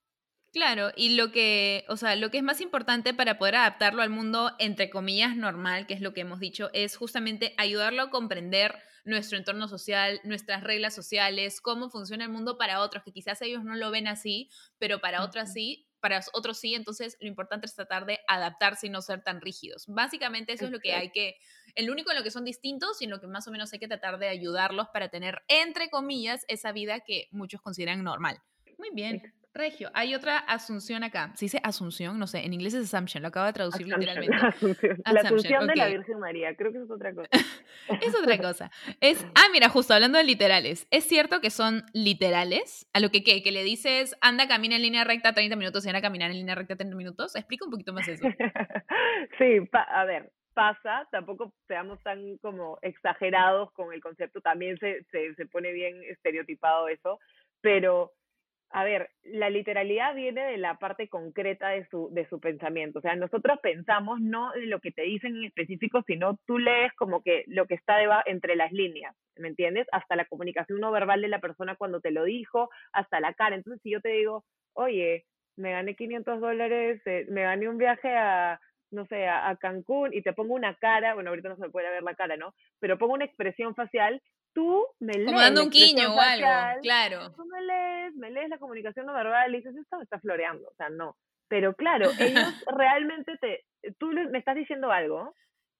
Claro, 0.53 0.91
y 0.95 1.15
lo 1.15 1.31
que, 1.31 1.83
o 1.89 1.97
sea, 1.97 2.15
lo 2.15 2.29
que 2.29 2.37
es 2.37 2.43
más 2.43 2.61
importante 2.61 3.13
para 3.15 3.39
poder 3.39 3.55
adaptarlo 3.55 4.03
al 4.03 4.11
mundo, 4.11 4.51
entre 4.59 4.91
comillas, 4.91 5.35
normal, 5.35 5.87
que 5.87 5.95
es 5.95 6.01
lo 6.01 6.13
que 6.13 6.21
hemos 6.21 6.39
dicho, 6.39 6.69
es 6.73 6.95
justamente 6.95 7.55
ayudarlo 7.57 8.03
a 8.03 8.09
comprender 8.11 8.75
nuestro 9.03 9.37
entorno 9.37 9.67
social, 9.67 10.21
nuestras 10.23 10.63
reglas 10.63 10.93
sociales, 10.93 11.59
cómo 11.59 11.89
funciona 11.89 12.25
el 12.25 12.29
mundo 12.29 12.57
para 12.59 12.81
otros, 12.81 13.03
que 13.03 13.11
quizás 13.11 13.41
ellos 13.41 13.63
no 13.63 13.75
lo 13.75 13.89
ven 13.89 14.07
así, 14.07 14.49
pero 14.77 14.99
para 14.99 15.23
otros 15.23 15.51
sí, 15.51 15.87
para 16.03 16.19
otros 16.33 16.59
sí, 16.59 16.75
entonces 16.75 17.15
lo 17.21 17.29
importante 17.29 17.65
es 17.65 17.73
tratar 17.75 18.05
de 18.05 18.19
adaptarse 18.27 18.87
y 18.87 18.89
no 18.89 19.01
ser 19.01 19.23
tan 19.23 19.39
rígidos. 19.39 19.85
Básicamente 19.87 20.51
eso 20.51 20.65
es 20.65 20.71
lo 20.71 20.79
que 20.79 20.93
hay 20.93 21.11
que, 21.11 21.37
el 21.75 21.89
único 21.89 22.11
en 22.11 22.17
lo 22.17 22.23
que 22.23 22.29
son 22.29 22.43
distintos 22.43 23.01
y 23.01 23.05
en 23.05 23.11
lo 23.11 23.21
que 23.21 23.27
más 23.27 23.47
o 23.47 23.51
menos 23.51 23.71
hay 23.71 23.79
que 23.79 23.87
tratar 23.87 24.19
de 24.19 24.27
ayudarlos 24.27 24.89
para 24.91 25.07
tener, 25.07 25.43
entre 25.47 25.89
comillas, 25.89 26.43
esa 26.49 26.73
vida 26.73 26.99
que 26.99 27.29
muchos 27.31 27.61
consideran 27.61 28.03
normal. 28.03 28.41
Muy 28.77 28.89
bien. 28.91 29.33
Regio, 29.55 29.91
hay 29.93 30.15
otra 30.15 30.39
asunción 30.39 31.03
acá. 31.03 31.31
Se 31.35 31.45
dice 31.45 31.59
asunción, 31.63 32.17
no 32.17 32.25
sé, 32.25 32.43
en 32.43 32.53
inglés 32.53 32.73
es 32.73 32.91
assumption, 32.91 33.21
lo 33.21 33.27
acabo 33.27 33.45
de 33.45 33.53
traducir 33.53 33.87
literalmente. 33.87 34.35
La 35.05 35.21
asunción 35.21 35.67
de 35.67 35.75
la 35.75 35.87
Virgen 35.89 36.19
María, 36.19 36.55
creo 36.55 36.71
que 36.71 36.79
es 36.79 36.89
otra 36.89 37.13
cosa. 37.13 37.29
es 38.01 38.15
otra 38.19 38.37
cosa. 38.39 38.71
Es, 38.99 39.23
ah, 39.35 39.47
mira, 39.51 39.69
justo 39.69 39.93
hablando 39.93 40.17
de 40.17 40.23
literales, 40.23 40.87
¿es 40.89 41.03
cierto 41.03 41.39
que 41.39 41.51
son 41.51 41.83
literales? 41.93 42.89
A 42.93 42.99
lo 42.99 43.09
que, 43.11 43.23
¿qué? 43.23 43.43
Que 43.43 43.51
le 43.51 43.63
dices, 43.63 44.17
anda, 44.21 44.47
camina 44.47 44.75
en 44.75 44.81
línea 44.81 45.03
recta 45.03 45.33
30 45.33 45.55
minutos 45.55 45.85
y 45.85 45.89
anda 45.89 45.99
a 45.99 46.01
caminar 46.01 46.31
en 46.31 46.37
línea 46.37 46.55
recta 46.55 46.75
30 46.75 46.95
minutos. 46.95 47.35
Explica 47.35 47.65
un 47.65 47.71
poquito 47.71 47.93
más 47.93 48.07
eso. 48.07 48.23
sí, 49.37 49.69
a 49.71 50.05
ver, 50.05 50.31
pasa, 50.55 51.07
tampoco 51.11 51.53
seamos 51.67 52.01
tan 52.01 52.37
como 52.39 52.79
exagerados 52.81 53.71
con 53.73 53.93
el 53.93 54.01
concepto, 54.01 54.41
también 54.41 54.79
se, 54.79 55.03
se, 55.11 55.35
se 55.35 55.45
pone 55.45 55.71
bien 55.73 56.01
estereotipado 56.09 56.87
eso, 56.87 57.19
pero 57.61 58.13
a 58.75 58.83
ver, 58.83 59.11
la 59.21 59.51
literalidad 59.51 60.15
viene 60.15 60.43
de 60.45 60.57
la 60.57 60.79
parte 60.79 61.07
concreta 61.07 61.69
de 61.69 61.87
su, 61.89 62.09
de 62.11 62.27
su 62.27 62.39
pensamiento. 62.39 62.97
O 62.97 63.01
sea, 63.03 63.15
nosotros 63.15 63.59
pensamos 63.61 64.19
no 64.19 64.51
de 64.53 64.65
lo 64.65 64.79
que 64.79 64.91
te 64.91 65.03
dicen 65.03 65.35
en 65.35 65.43
específico, 65.45 66.01
sino 66.07 66.39
tú 66.47 66.57
lees 66.57 66.91
como 66.93 67.21
que 67.21 67.43
lo 67.45 67.67
que 67.67 67.75
está 67.75 67.97
entre 68.25 68.55
las 68.55 68.71
líneas, 68.71 69.15
¿me 69.37 69.49
entiendes? 69.49 69.85
Hasta 69.91 70.15
la 70.15 70.25
comunicación 70.25 70.79
no 70.79 70.91
verbal 70.91 71.21
de 71.21 71.27
la 71.27 71.39
persona 71.39 71.75
cuando 71.75 72.01
te 72.01 72.09
lo 72.09 72.23
dijo, 72.23 72.71
hasta 72.93 73.19
la 73.19 73.35
cara. 73.35 73.55
Entonces, 73.55 73.79
si 73.83 73.91
yo 73.91 74.01
te 74.01 74.09
digo, 74.09 74.43
oye, 74.73 75.25
me 75.55 75.71
gané 75.71 75.95
500 75.95 76.41
dólares, 76.41 76.99
eh, 77.05 77.27
me 77.29 77.43
gané 77.43 77.69
un 77.69 77.77
viaje 77.77 78.09
a, 78.09 78.59
no 78.89 79.05
sé, 79.05 79.27
a, 79.27 79.49
a, 79.49 79.55
Cancún 79.55 80.15
y 80.15 80.23
te 80.23 80.33
pongo 80.33 80.55
una 80.55 80.73
cara, 80.77 81.13
bueno, 81.13 81.29
ahorita 81.29 81.49
no 81.49 81.57
se 81.57 81.61
me 81.61 81.69
puede 81.69 81.91
ver 81.91 82.01
la 82.01 82.15
cara, 82.15 82.37
¿no? 82.37 82.55
Pero 82.79 82.97
pongo 82.97 83.13
una 83.13 83.25
expresión 83.25 83.75
facial, 83.75 84.19
tú 84.53 84.85
me 84.99 85.13
lees. 85.13 85.27
Como 85.27 85.39
dando 85.39 85.63
un 85.63 85.69
quiño 85.69 86.15
o 86.15 86.19
algo, 86.19 86.81
claro. 86.81 87.31
Tú 87.35 87.45
me 88.23 88.31
lees, 88.31 88.49
la 88.49 88.57
comunicación 88.57 89.05
no 89.05 89.13
verbal 89.13 89.53
y 89.53 89.57
dices, 89.57 89.75
esto 89.75 89.97
me 89.97 90.03
está 90.03 90.19
floreando, 90.19 90.67
o 90.69 90.75
sea, 90.75 90.89
no. 90.89 91.17
Pero 91.49 91.75
claro, 91.75 92.09
ellos 92.19 92.43
realmente 92.77 93.37
te, 93.39 93.65
tú 93.99 94.07
me 94.07 94.39
estás 94.39 94.55
diciendo 94.55 94.91
algo, 94.91 95.35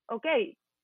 ok, 0.08 0.28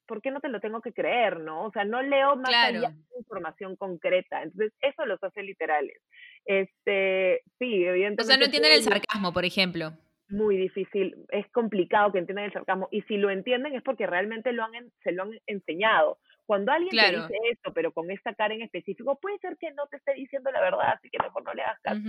¿por 0.07 0.22
qué 0.22 0.32
no 0.32 0.39
te 0.39 0.47
lo 0.47 0.62
tengo 0.62 0.82
que 0.82 0.93
creer, 0.93 1.41
no? 1.41 1.66
O 1.66 1.72
sea, 1.72 1.84
no 1.84 2.01
leo 2.01 2.38
más 2.38 2.49
allá 2.49 2.89
de 2.89 3.18
información 3.18 3.76
concreta. 3.76 4.41
Entonces, 4.41 4.74
eso 4.82 5.05
los 5.05 5.22
hace 5.22 5.43
literales. 5.43 6.01
Este, 6.45 7.41
sí, 7.60 7.86
evidentemente. 7.86 8.24
O 8.24 8.26
sea, 8.26 8.38
no 8.38 8.45
entienden 8.45 8.72
el 8.72 8.82
sarcasmo, 8.82 9.34
por 9.34 9.45
ejemplo. 9.45 9.91
Muy 10.30 10.57
difícil, 10.57 11.16
es 11.30 11.51
complicado 11.51 12.12
que 12.12 12.20
entiendan 12.20 12.45
el 12.45 12.53
sarcasmo. 12.53 12.88
Y 12.91 13.01
si 13.03 13.18
lo 13.18 13.30
entienden 13.30 13.76
es 13.76 13.84
porque 13.84 14.07
realmente 14.07 14.53
lo 14.53 14.64
han, 14.64 14.72
se 15.03 15.12
lo 15.12 15.24
han 15.24 15.32
enseñado. 15.45 16.20
Cuando 16.49 16.71
alguien 16.71 16.89
te 16.89 17.15
dice 17.15 17.37
esto, 17.51 17.71
pero 17.75 17.91
con 17.91 18.09
esta 18.09 18.33
cara 18.33 18.55
en 18.55 18.63
específico, 18.63 19.19
puede 19.21 19.37
ser 19.37 19.55
que 19.57 19.69
no 19.73 19.85
te 19.85 19.97
esté 19.97 20.15
diciendo 20.15 20.49
la 20.49 20.59
verdad, 20.59 20.93
así 20.95 21.07
que 21.11 21.19
mejor 21.21 21.43
no 21.43 21.53
le 21.53 21.61
hagas 21.61 21.79
caso. 21.81 22.01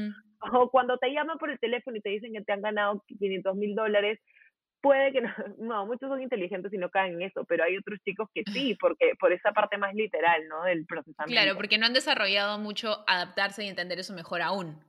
O 0.55 0.70
cuando 0.70 0.97
te 0.97 1.12
llaman 1.12 1.36
por 1.36 1.51
el 1.51 1.59
teléfono 1.59 1.99
y 1.99 2.01
te 2.01 2.09
dicen 2.09 2.32
que 2.32 2.41
te 2.41 2.51
han 2.51 2.62
ganado 2.62 3.05
500 3.07 3.55
mil 3.55 3.74
dólares, 3.74 4.18
puede 4.80 5.12
que 5.12 5.20
no, 5.20 5.28
no, 5.59 5.84
muchos 5.84 6.09
son 6.09 6.22
inteligentes 6.22 6.72
y 6.72 6.78
no 6.78 6.88
caen 6.88 7.16
en 7.16 7.28
eso, 7.28 7.45
pero 7.45 7.64
hay 7.64 7.76
otros 7.76 8.01
chicos 8.03 8.30
que 8.32 8.43
sí, 8.70 8.78
porque 8.80 9.12
por 9.20 9.30
esa 9.30 9.53
parte 9.53 9.76
más 9.76 9.95
literal, 9.95 10.49
¿no? 10.49 10.64
Del 10.64 10.86
procesamiento. 10.86 11.38
Claro, 11.38 11.59
porque 11.59 11.76
no 11.76 11.84
han 11.84 11.93
desarrollado 11.93 12.59
mucho 12.59 13.05
adaptarse 13.07 13.62
y 13.62 13.68
entender 13.68 13.99
eso 13.99 14.14
mejor 14.14 14.41
aún. 14.41 14.82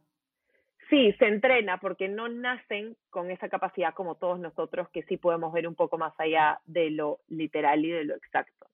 Sí, 0.89 1.11
se 1.19 1.25
entrena 1.25 1.77
porque 1.81 2.07
no 2.07 2.29
nacen 2.29 2.95
con 3.09 3.31
esa 3.31 3.49
capacidad 3.49 3.93
como 3.93 4.15
todos 4.15 4.39
nosotros 4.39 4.87
que 4.93 5.03
sí 5.03 5.17
podemos 5.17 5.51
ver 5.51 5.67
un 5.67 5.75
poco 5.75 5.97
más 5.97 6.13
allá 6.17 6.61
de 6.63 6.89
lo 6.89 7.19
literal 7.27 7.83
y 7.83 7.91
de 7.91 8.05
lo 8.05 8.15
exacto. 8.15 8.67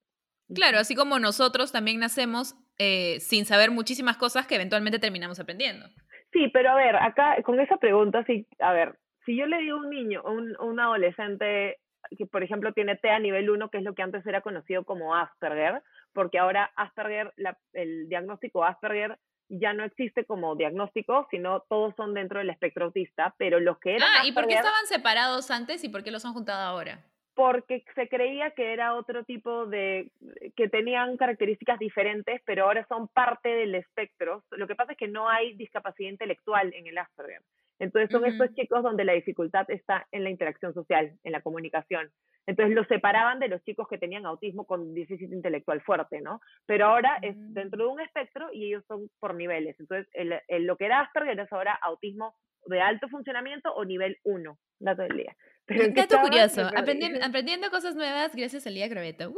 Claro, 0.53 0.79
así 0.79 0.95
como 0.95 1.19
nosotros 1.19 1.71
también 1.71 1.99
nacemos 1.99 2.55
eh, 2.77 3.19
sin 3.19 3.45
saber 3.45 3.71
muchísimas 3.71 4.17
cosas 4.17 4.47
que 4.47 4.55
eventualmente 4.55 4.99
terminamos 4.99 5.39
aprendiendo. 5.39 5.87
Sí, 6.31 6.49
pero 6.53 6.71
a 6.71 6.75
ver, 6.75 6.95
acá 6.95 7.41
con 7.43 7.59
esa 7.59 7.77
pregunta, 7.77 8.23
sí, 8.25 8.47
a 8.59 8.73
ver, 8.73 8.97
si 9.25 9.37
yo 9.37 9.45
le 9.45 9.57
digo 9.59 9.77
a 9.77 9.79
un 9.79 9.89
niño, 9.89 10.23
un, 10.23 10.55
un 10.59 10.79
adolescente 10.79 11.79
que, 12.17 12.25
por 12.25 12.43
ejemplo, 12.43 12.73
tiene 12.73 12.95
TEA 12.95 13.19
nivel 13.19 13.49
1, 13.49 13.69
que 13.69 13.79
es 13.79 13.83
lo 13.83 13.93
que 13.93 14.03
antes 14.03 14.25
era 14.25 14.41
conocido 14.41 14.85
como 14.85 15.15
Asperger, 15.15 15.81
porque 16.13 16.39
ahora 16.39 16.71
Asperger, 16.75 17.33
el 17.73 18.07
diagnóstico 18.07 18.63
Asperger 18.63 19.17
ya 19.49 19.73
no 19.73 19.83
existe 19.83 20.25
como 20.25 20.55
diagnóstico, 20.55 21.27
sino 21.31 21.61
todos 21.69 21.95
son 21.95 22.13
dentro 22.13 22.39
del 22.39 22.49
espectro 22.49 22.85
autista, 22.85 23.33
pero 23.37 23.59
los 23.59 23.79
que 23.79 23.95
eran... 23.95 24.09
Ah, 24.19 24.25
¿y 24.25 24.31
por 24.31 24.47
qué 24.47 24.55
estaban 24.55 24.85
separados 24.87 25.51
antes 25.51 25.83
y 25.83 25.89
por 25.89 26.03
qué 26.03 26.11
los 26.11 26.25
han 26.25 26.33
juntado 26.33 26.61
ahora? 26.61 27.05
Porque 27.37 27.83
se 27.93 28.09
creía 28.09 28.49
que 28.49 28.73
era 28.73 28.95
otro 28.95 29.23
tipo 29.23 29.67
de, 29.67 30.09
que 30.55 30.69
tenían 30.69 31.17
características 31.17 31.77
diferentes, 31.77 32.41
pero 32.45 32.63
ahora 32.63 32.83
son 32.89 33.07
parte 33.09 33.49
del 33.49 33.75
espectro. 33.75 34.43
Lo 34.49 34.65
que 34.65 34.73
pasa 34.73 34.93
es 34.93 34.97
que 34.97 35.07
no 35.07 35.29
hay 35.29 35.53
discapacidad 35.53 36.09
intelectual 36.09 36.73
en 36.73 36.87
el 36.87 36.97
Asperger. 36.97 37.43
Entonces 37.77 38.09
son 38.09 38.25
estos 38.25 38.55
chicos 38.55 38.81
donde 38.81 39.05
la 39.05 39.13
dificultad 39.13 39.69
está 39.69 40.07
en 40.11 40.23
la 40.23 40.31
interacción 40.31 40.73
social, 40.73 41.13
en 41.23 41.31
la 41.31 41.41
comunicación. 41.41 42.09
Entonces 42.47 42.73
los 42.73 42.87
separaban 42.87 43.37
de 43.37 43.49
los 43.49 43.61
chicos 43.63 43.87
que 43.87 43.99
tenían 43.99 44.25
autismo 44.25 44.65
con 44.65 44.95
déficit 44.95 45.31
intelectual 45.31 45.81
fuerte, 45.81 46.19
¿no? 46.19 46.41
Pero 46.65 46.87
ahora 46.87 47.19
es 47.21 47.37
mm. 47.37 47.53
dentro 47.53 47.83
de 47.83 47.91
un 47.91 47.99
espectro 47.99 48.49
y 48.51 48.65
ellos 48.65 48.83
son 48.87 49.11
por 49.19 49.35
niveles. 49.35 49.79
Entonces 49.79 50.07
el, 50.13 50.65
lo 50.65 50.75
que 50.75 50.85
era 50.85 51.01
Asperger 51.01 51.39
es 51.39 51.53
ahora 51.53 51.77
autismo 51.83 52.33
de 52.65 52.81
alto 52.81 53.07
funcionamiento 53.09 53.71
o 53.75 53.85
nivel 53.85 54.17
1, 54.23 54.57
dato 54.79 55.03
del 55.03 55.17
día. 55.17 55.35
Pero 55.67 55.93
dato 55.93 56.19
curioso, 56.21 56.61
aprendiendo, 56.75 57.69
cosas 57.69 57.93
nuevas 57.95 58.33
gracias 58.35 58.65
a 58.65 58.69
Lía 58.69 58.89
Crobeto. 58.89 59.33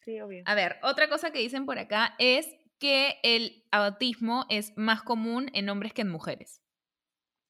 sí, 0.00 0.20
obvio. 0.20 0.42
A 0.46 0.54
ver, 0.54 0.76
otra 0.82 1.08
cosa 1.08 1.30
que 1.30 1.38
dicen 1.38 1.64
por 1.64 1.78
acá 1.78 2.14
es 2.18 2.52
que 2.80 3.20
el 3.22 3.62
autismo 3.70 4.44
es 4.48 4.76
más 4.76 5.02
común 5.02 5.48
en 5.54 5.68
hombres 5.68 5.92
que 5.92 6.02
en 6.02 6.10
mujeres. 6.10 6.60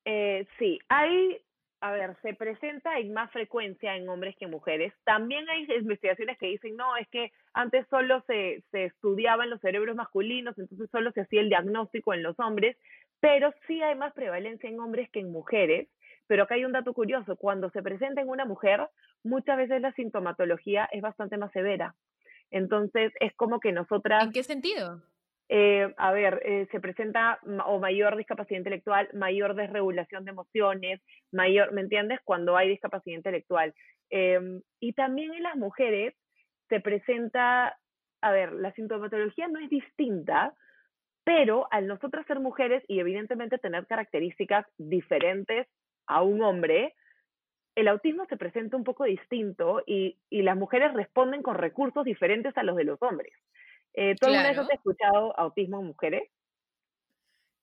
Eh, 0.04 0.46
sí, 0.58 0.78
hay, 0.90 1.38
a 1.80 1.92
ver, 1.92 2.14
se 2.20 2.34
presenta 2.34 2.98
en 2.98 3.14
más 3.14 3.32
frecuencia 3.32 3.96
en 3.96 4.06
hombres 4.10 4.36
que 4.36 4.44
en 4.44 4.50
mujeres. 4.50 4.92
También 5.04 5.48
hay 5.48 5.66
investigaciones 5.80 6.36
que 6.36 6.48
dicen, 6.48 6.76
no, 6.76 6.98
es 6.98 7.08
que 7.08 7.32
antes 7.54 7.86
solo 7.88 8.22
se, 8.26 8.62
se 8.70 8.84
estudiaba 8.84 9.44
en 9.44 9.50
los 9.50 9.62
cerebros 9.62 9.96
masculinos, 9.96 10.58
entonces 10.58 10.90
solo 10.90 11.10
se 11.12 11.22
hacía 11.22 11.40
el 11.40 11.48
diagnóstico 11.48 12.12
en 12.12 12.22
los 12.22 12.38
hombres, 12.38 12.76
pero 13.20 13.54
sí 13.66 13.80
hay 13.80 13.94
más 13.94 14.12
prevalencia 14.12 14.68
en 14.68 14.80
hombres 14.80 15.08
que 15.10 15.20
en 15.20 15.32
mujeres. 15.32 15.88
Pero 16.32 16.44
acá 16.44 16.54
hay 16.54 16.64
un 16.64 16.72
dato 16.72 16.94
curioso, 16.94 17.36
cuando 17.36 17.68
se 17.72 17.82
presenta 17.82 18.22
en 18.22 18.28
una 18.30 18.46
mujer, 18.46 18.88
muchas 19.22 19.58
veces 19.58 19.82
la 19.82 19.92
sintomatología 19.92 20.88
es 20.90 21.02
bastante 21.02 21.36
más 21.36 21.52
severa. 21.52 21.94
Entonces, 22.50 23.12
es 23.20 23.34
como 23.34 23.60
que 23.60 23.70
nosotras... 23.70 24.24
¿En 24.24 24.32
qué 24.32 24.42
sentido? 24.42 25.02
Eh, 25.50 25.92
a 25.98 26.10
ver, 26.10 26.40
eh, 26.42 26.68
se 26.72 26.80
presenta 26.80 27.38
o 27.66 27.78
mayor 27.80 28.16
discapacidad 28.16 28.56
intelectual, 28.56 29.10
mayor 29.12 29.54
desregulación 29.54 30.24
de 30.24 30.30
emociones, 30.30 31.02
mayor, 31.32 31.70
¿me 31.74 31.82
entiendes? 31.82 32.18
Cuando 32.24 32.56
hay 32.56 32.70
discapacidad 32.70 33.14
intelectual. 33.18 33.74
Em, 34.08 34.62
y 34.80 34.94
también 34.94 35.34
en 35.34 35.42
las 35.42 35.56
mujeres 35.56 36.14
se 36.70 36.80
presenta, 36.80 37.76
a 38.22 38.32
ver, 38.32 38.54
la 38.54 38.72
sintomatología 38.72 39.48
no 39.48 39.58
es 39.58 39.68
distinta, 39.68 40.54
pero 41.24 41.68
al 41.70 41.86
nosotras 41.88 42.26
ser 42.26 42.40
mujeres 42.40 42.82
y 42.88 43.00
evidentemente 43.00 43.58
tener 43.58 43.86
características 43.86 44.64
diferentes 44.78 45.68
a 46.06 46.22
un 46.22 46.42
hombre, 46.42 46.94
el 47.74 47.88
autismo 47.88 48.26
se 48.26 48.36
presenta 48.36 48.76
un 48.76 48.84
poco 48.84 49.04
distinto 49.04 49.82
y, 49.86 50.18
y 50.30 50.42
las 50.42 50.56
mujeres 50.56 50.92
responden 50.92 51.42
con 51.42 51.56
recursos 51.56 52.04
diferentes 52.04 52.56
a 52.56 52.62
los 52.62 52.76
de 52.76 52.84
los 52.84 53.00
hombres. 53.02 53.32
Eh, 53.94 54.14
¿Tú 54.18 54.26
alguna 54.26 54.48
vez 54.48 54.58
has 54.58 54.70
escuchado 54.70 55.38
autismo 55.38 55.80
en 55.80 55.86
mujeres? 55.86 56.22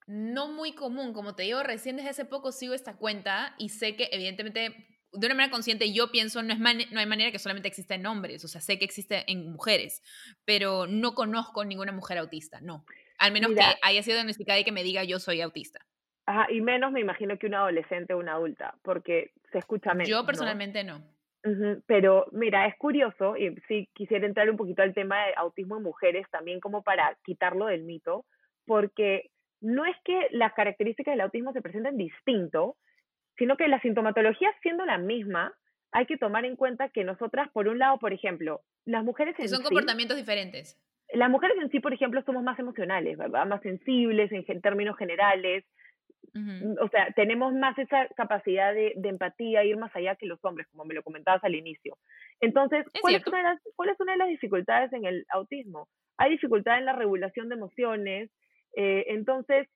No 0.08 0.48
muy 0.52 0.74
común, 0.74 1.14
como 1.14 1.36
te 1.36 1.44
digo, 1.44 1.62
recién 1.62 1.96
desde 1.96 2.10
hace 2.10 2.26
poco 2.26 2.52
sigo 2.52 2.74
esta 2.74 2.98
cuenta 2.98 3.54
y 3.58 3.70
sé 3.70 3.96
que 3.96 4.10
evidentemente 4.12 5.00
de 5.12 5.26
una 5.26 5.36
manera 5.36 5.52
consciente 5.52 5.92
yo 5.92 6.12
pienso 6.12 6.42
no, 6.44 6.54
es 6.54 6.60
no 6.60 7.00
hay 7.00 7.06
manera 7.06 7.32
que 7.32 7.40
solamente 7.40 7.68
exista 7.68 7.96
en 7.96 8.06
hombres, 8.06 8.44
o 8.44 8.48
sea, 8.48 8.62
sé 8.62 8.78
que 8.78 8.86
existe 8.86 9.24
en 9.32 9.52
mujeres, 9.52 10.04
pero 10.46 10.88
no 10.88 11.14
conozco 11.14 11.66
ninguna 11.66 11.92
mujer 11.92 12.18
autista, 12.20 12.60
no. 12.62 12.86
Al 13.18 13.32
menos 13.32 13.52
que 13.52 13.62
haya 13.82 14.04
sido 14.04 14.16
diagnosticada 14.16 14.60
y 14.60 14.64
que 14.64 14.72
me 14.72 14.84
diga 14.84 15.04
yo 15.04 15.20
soy 15.20 15.42
autista. 15.42 15.86
Ajá, 16.30 16.46
y 16.52 16.62
menos 16.62 16.92
me 16.92 17.00
imagino 17.00 17.40
que 17.40 17.48
una 17.48 17.62
adolescente 17.62 18.14
o 18.14 18.20
una 18.20 18.34
adulta, 18.34 18.76
porque 18.84 19.32
se 19.52 19.58
escucha 19.58 19.96
menos. 19.96 20.10
Yo 20.10 20.24
personalmente 20.28 20.84
no. 20.84 21.02
Pero 21.88 22.28
mira, 22.32 22.68
es 22.68 22.78
curioso, 22.78 23.36
y 23.36 23.56
sí 23.68 23.90
quisiera 23.96 24.28
entrar 24.28 24.48
un 24.48 24.56
poquito 24.56 24.84
al 24.84 24.94
tema 24.94 25.26
de 25.26 25.34
autismo 25.38 25.78
en 25.78 25.84
mujeres, 25.84 26.28
también 26.30 26.60
como 26.60 26.84
para 26.84 27.18
quitarlo 27.24 27.66
del 27.66 27.82
mito, 27.82 28.26
porque 28.68 29.32
no 29.60 29.86
es 29.86 29.96
que 30.06 30.28
las 30.30 30.54
características 30.54 31.14
del 31.14 31.22
autismo 31.22 31.52
se 31.52 31.64
presenten 31.64 31.98
distinto, 31.98 32.78
sino 33.36 33.58
que 33.58 33.68
la 33.68 33.82
sintomatología 33.82 34.54
siendo 34.62 34.86
la 34.86 35.00
misma, 35.00 35.52
hay 35.92 36.06
que 36.06 36.18
tomar 36.18 36.46
en 36.46 36.56
cuenta 36.56 36.90
que 36.90 37.04
nosotras, 37.04 37.50
por 37.54 37.68
un 37.68 37.80
lado, 37.80 37.98
por 37.98 38.14
ejemplo, 38.14 38.62
las 38.86 39.04
mujeres 39.04 39.34
en 39.40 39.50
son 39.50 39.64
comportamientos 39.64 40.16
diferentes. 40.16 40.80
Las 41.12 41.32
mujeres 41.32 41.58
en 41.60 41.72
sí, 41.72 41.80
por 41.80 41.92
ejemplo, 41.92 42.22
somos 42.24 42.44
más 42.44 42.60
emocionales, 42.60 43.18
¿verdad? 43.18 43.48
Más 43.48 43.64
sensibles 43.64 44.32
en 44.32 44.62
términos 44.62 44.96
generales, 44.96 45.66
o 46.82 46.88
sea, 46.90 47.12
tenemos 47.16 47.54
más 47.54 47.78
esa 47.78 48.08
capacidad 48.16 48.74
de, 48.74 48.94
de, 48.96 49.10
empatía, 49.10 49.64
ir 49.64 49.78
más 49.78 49.96
allá 49.96 50.16
que 50.16 50.26
los 50.26 50.44
hombres, 50.44 50.68
como 50.72 50.86
me 50.86 50.94
lo 50.94 51.04
comentabas 51.04 51.44
al 51.44 51.56
inicio. 51.56 51.98
Entonces, 52.40 52.86
¿cuál 53.02 53.16
es, 53.16 53.28
una 53.28 53.38
de 53.38 53.44
las, 53.44 53.60
¿cuál 53.76 53.90
es 53.90 54.00
una 54.00 54.14
de 54.14 54.18
las 54.20 54.28
dificultades 54.30 54.92
en 54.94 55.06
el 55.06 55.26
autismo? 55.30 55.88
Hay 56.18 56.32
dificultad 56.32 56.78
en 56.78 56.86
la 56.86 56.94
regulación 56.94 57.50
de 57.50 57.56
emociones. 57.56 58.32
Eh, 58.76 59.06
entonces, 59.10 59.68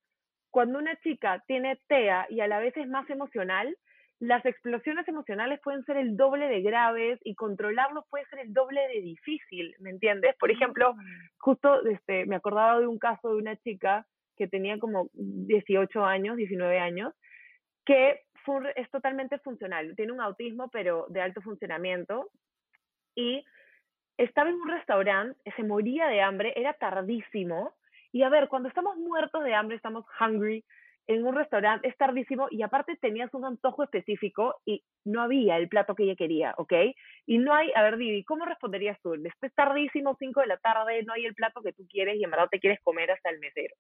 cuando 0.52 0.80
una 0.80 0.96
chica 0.98 1.44
tiene 1.48 1.80
TEA 1.88 2.28
y 2.30 2.42
a 2.42 2.48
la 2.48 2.60
vez 2.60 2.76
es 2.78 2.88
más 2.88 3.10
emocional, 3.10 3.76
las 4.20 4.46
explosiones 4.46 5.08
emocionales 5.08 5.60
pueden 5.62 5.84
ser 5.84 5.98
el 5.98 6.16
doble 6.16 6.48
de 6.48 6.62
graves 6.62 7.20
y 7.24 7.36
controlarlos 7.36 8.06
puede 8.10 8.26
ser 8.28 8.40
el 8.40 8.54
doble 8.54 8.80
de 8.88 9.02
difícil, 9.02 9.76
¿me 9.80 9.90
entiendes? 9.90 10.36
Por 10.40 10.52
ejemplo, 10.52 10.94
mm. 10.94 11.00
justo 11.40 11.86
este, 11.88 12.26
me 12.26 12.38
acordaba 12.38 12.80
de 12.80 12.88
un 12.88 13.00
caso 13.00 13.30
de 13.30 13.36
una 13.36 13.58
chica 13.58 14.06
que 14.36 14.48
tenía 14.48 14.80
como 14.80 15.10
18 15.14 16.06
años, 16.06 16.38
19 16.38 16.80
años, 16.80 17.14
que 17.86 18.22
es 18.76 18.90
totalmente 18.92 19.40
funcional. 19.40 19.96
Tiene 19.96 20.12
un 20.12 20.22
autismo, 20.22 20.70
pero 20.70 21.06
de 21.10 21.22
alto 21.22 21.42
funcionamiento. 21.42 22.30
Y 23.16 23.46
estaba 24.18 24.50
en 24.50 24.56
un 24.56 24.70
restaurante, 24.70 25.40
se 25.56 25.64
moría 25.64 26.08
de 26.08 26.22
hambre, 26.22 26.54
era 26.56 26.74
tardísimo. 26.74 27.74
Y 28.12 28.24
a 28.24 28.30
ver, 28.30 28.48
cuando 28.48 28.70
estamos 28.70 28.98
muertos 28.98 29.44
de 29.44 29.54
hambre, 29.54 29.78
estamos 29.78 30.06
hungry, 30.20 30.64
en 31.08 31.26
un 31.26 31.36
restaurante, 31.36 31.88
es 31.88 31.98
tardísimo 31.98 32.48
y 32.50 32.62
aparte 32.62 32.96
tenías 32.96 33.34
un 33.34 33.44
antojo 33.44 33.84
específico 33.84 34.56
y 34.66 34.84
no 35.04 35.22
había 35.22 35.58
el 35.58 35.68
plato 35.68 35.96
que 35.96 36.04
ella 36.04 36.16
quería, 36.16 36.54
¿ok? 36.58 36.74
Y 37.26 37.40
no 37.40 37.54
hay, 37.54 37.72
a 37.76 37.84
ver, 37.84 37.98
Didi, 37.98 38.24
¿cómo 38.24 38.46
responderías 38.46 38.98
tú? 39.02 39.12
Después 39.18 39.54
tardísimo, 39.54 40.16
5 40.18 40.42
de 40.42 40.48
la 40.48 40.58
tarde, 40.58 41.04
no 41.04 41.12
hay 41.14 41.26
el 41.26 41.36
plato 41.36 41.62
que 41.62 41.74
tú 41.74 41.86
quieres 41.90 42.16
y 42.16 42.24
en 42.24 42.32
verdad 42.32 42.48
te 42.50 42.60
quieres 42.60 42.80
comer 42.84 43.12
hasta 43.12 43.30
el 43.30 43.40
mesero. 43.40 43.76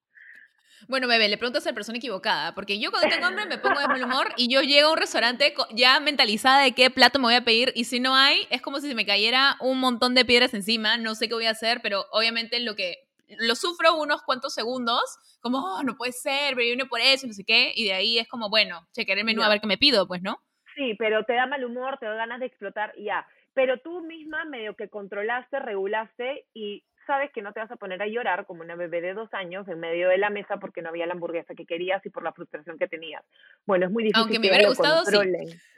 Bueno, 0.87 1.07
bebé, 1.07 1.27
le 1.29 1.37
preguntas 1.37 1.65
a 1.65 1.69
la 1.69 1.75
persona 1.75 1.97
equivocada, 1.97 2.53
porque 2.55 2.79
yo 2.79 2.91
cuando 2.91 3.09
tengo 3.09 3.25
hambre 3.25 3.45
me 3.45 3.57
pongo 3.57 3.79
de 3.79 3.87
mal 3.87 4.03
humor 4.03 4.27
y 4.37 4.47
yo 4.47 4.61
llego 4.61 4.89
a 4.89 4.91
un 4.91 4.97
restaurante 4.97 5.53
ya 5.71 5.99
mentalizada 5.99 6.61
de 6.61 6.73
qué 6.73 6.89
plato 6.89 7.19
me 7.19 7.25
voy 7.25 7.35
a 7.35 7.43
pedir 7.43 7.71
y 7.75 7.85
si 7.85 7.99
no 7.99 8.15
hay, 8.15 8.47
es 8.49 8.61
como 8.61 8.79
si 8.79 8.89
se 8.89 8.95
me 8.95 9.05
cayera 9.05 9.55
un 9.59 9.79
montón 9.79 10.13
de 10.15 10.25
piedras 10.25 10.53
encima, 10.53 10.97
no 10.97 11.15
sé 11.15 11.27
qué 11.27 11.35
voy 11.35 11.45
a 11.45 11.51
hacer, 11.51 11.81
pero 11.81 12.05
obviamente 12.11 12.59
lo 12.59 12.75
que 12.75 13.07
lo 13.39 13.55
sufro 13.55 13.95
unos 13.95 14.21
cuantos 14.23 14.53
segundos, 14.53 15.01
como, 15.41 15.59
oh, 15.59 15.83
no 15.83 15.95
puede 15.95 16.11
ser, 16.11 16.55
pero 16.55 16.65
viene 16.65 16.85
por 16.85 16.99
eso, 17.01 17.27
no 17.27 17.33
sé 17.33 17.43
qué, 17.45 17.71
y 17.75 17.85
de 17.85 17.93
ahí 17.93 18.19
es 18.19 18.27
como, 18.27 18.49
bueno, 18.49 18.81
chequear 18.93 19.17
el 19.17 19.25
menú 19.25 19.43
a 19.43 19.49
ver 19.49 19.61
qué 19.61 19.67
me 19.67 19.77
pido, 19.77 20.07
pues, 20.07 20.21
¿no? 20.21 20.41
Sí, 20.75 20.95
pero 20.97 21.23
te 21.23 21.33
da 21.33 21.45
mal 21.45 21.63
humor, 21.63 21.97
te 21.99 22.05
da 22.05 22.15
ganas 22.15 22.39
de 22.39 22.47
explotar, 22.47 22.93
ya. 22.97 23.25
Pero 23.53 23.79
tú 23.79 24.01
misma 24.01 24.45
medio 24.45 24.75
que 24.75 24.89
controlaste, 24.89 25.59
regulaste 25.59 26.47
y 26.53 26.83
sabes 27.05 27.31
que 27.31 27.41
no 27.41 27.53
te 27.53 27.59
vas 27.59 27.71
a 27.71 27.75
poner 27.75 28.01
a 28.01 28.07
llorar 28.07 28.45
como 28.45 28.61
una 28.61 28.75
bebé 28.75 29.01
de 29.01 29.13
dos 29.13 29.33
años 29.33 29.67
en 29.67 29.79
medio 29.79 30.09
de 30.09 30.17
la 30.17 30.29
mesa 30.29 30.57
porque 30.57 30.81
no 30.81 30.89
había 30.89 31.05
la 31.05 31.13
hamburguesa 31.13 31.55
que 31.55 31.65
querías 31.65 32.05
y 32.05 32.09
por 32.09 32.23
la 32.23 32.33
frustración 32.33 32.77
que 32.77 32.87
tenías. 32.87 33.23
Bueno, 33.65 33.85
es 33.85 33.91
muy 33.91 34.03
difícil 34.03 34.21
Aunque 34.21 34.39
me 34.39 34.49
hubiera 34.49 34.67
gustado, 34.67 35.03
sí. 35.05 35.17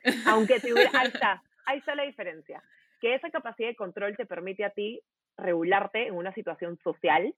Aunque 0.28 0.60
te 0.60 0.74
hubiera, 0.74 0.92
ahí 0.94 1.08
está, 1.08 1.44
ahí 1.66 1.80
está 1.80 1.96
la 1.96 2.04
diferencia. 2.04 2.64
Que 3.00 3.16
esa 3.16 3.30
capacidad 3.30 3.70
de 3.70 3.76
control 3.76 4.16
te 4.16 4.26
permite 4.26 4.64
a 4.64 4.70
ti 4.70 5.02
regularte 5.38 6.08
en 6.08 6.16
una 6.16 6.34
situación 6.34 6.78
social 6.84 7.34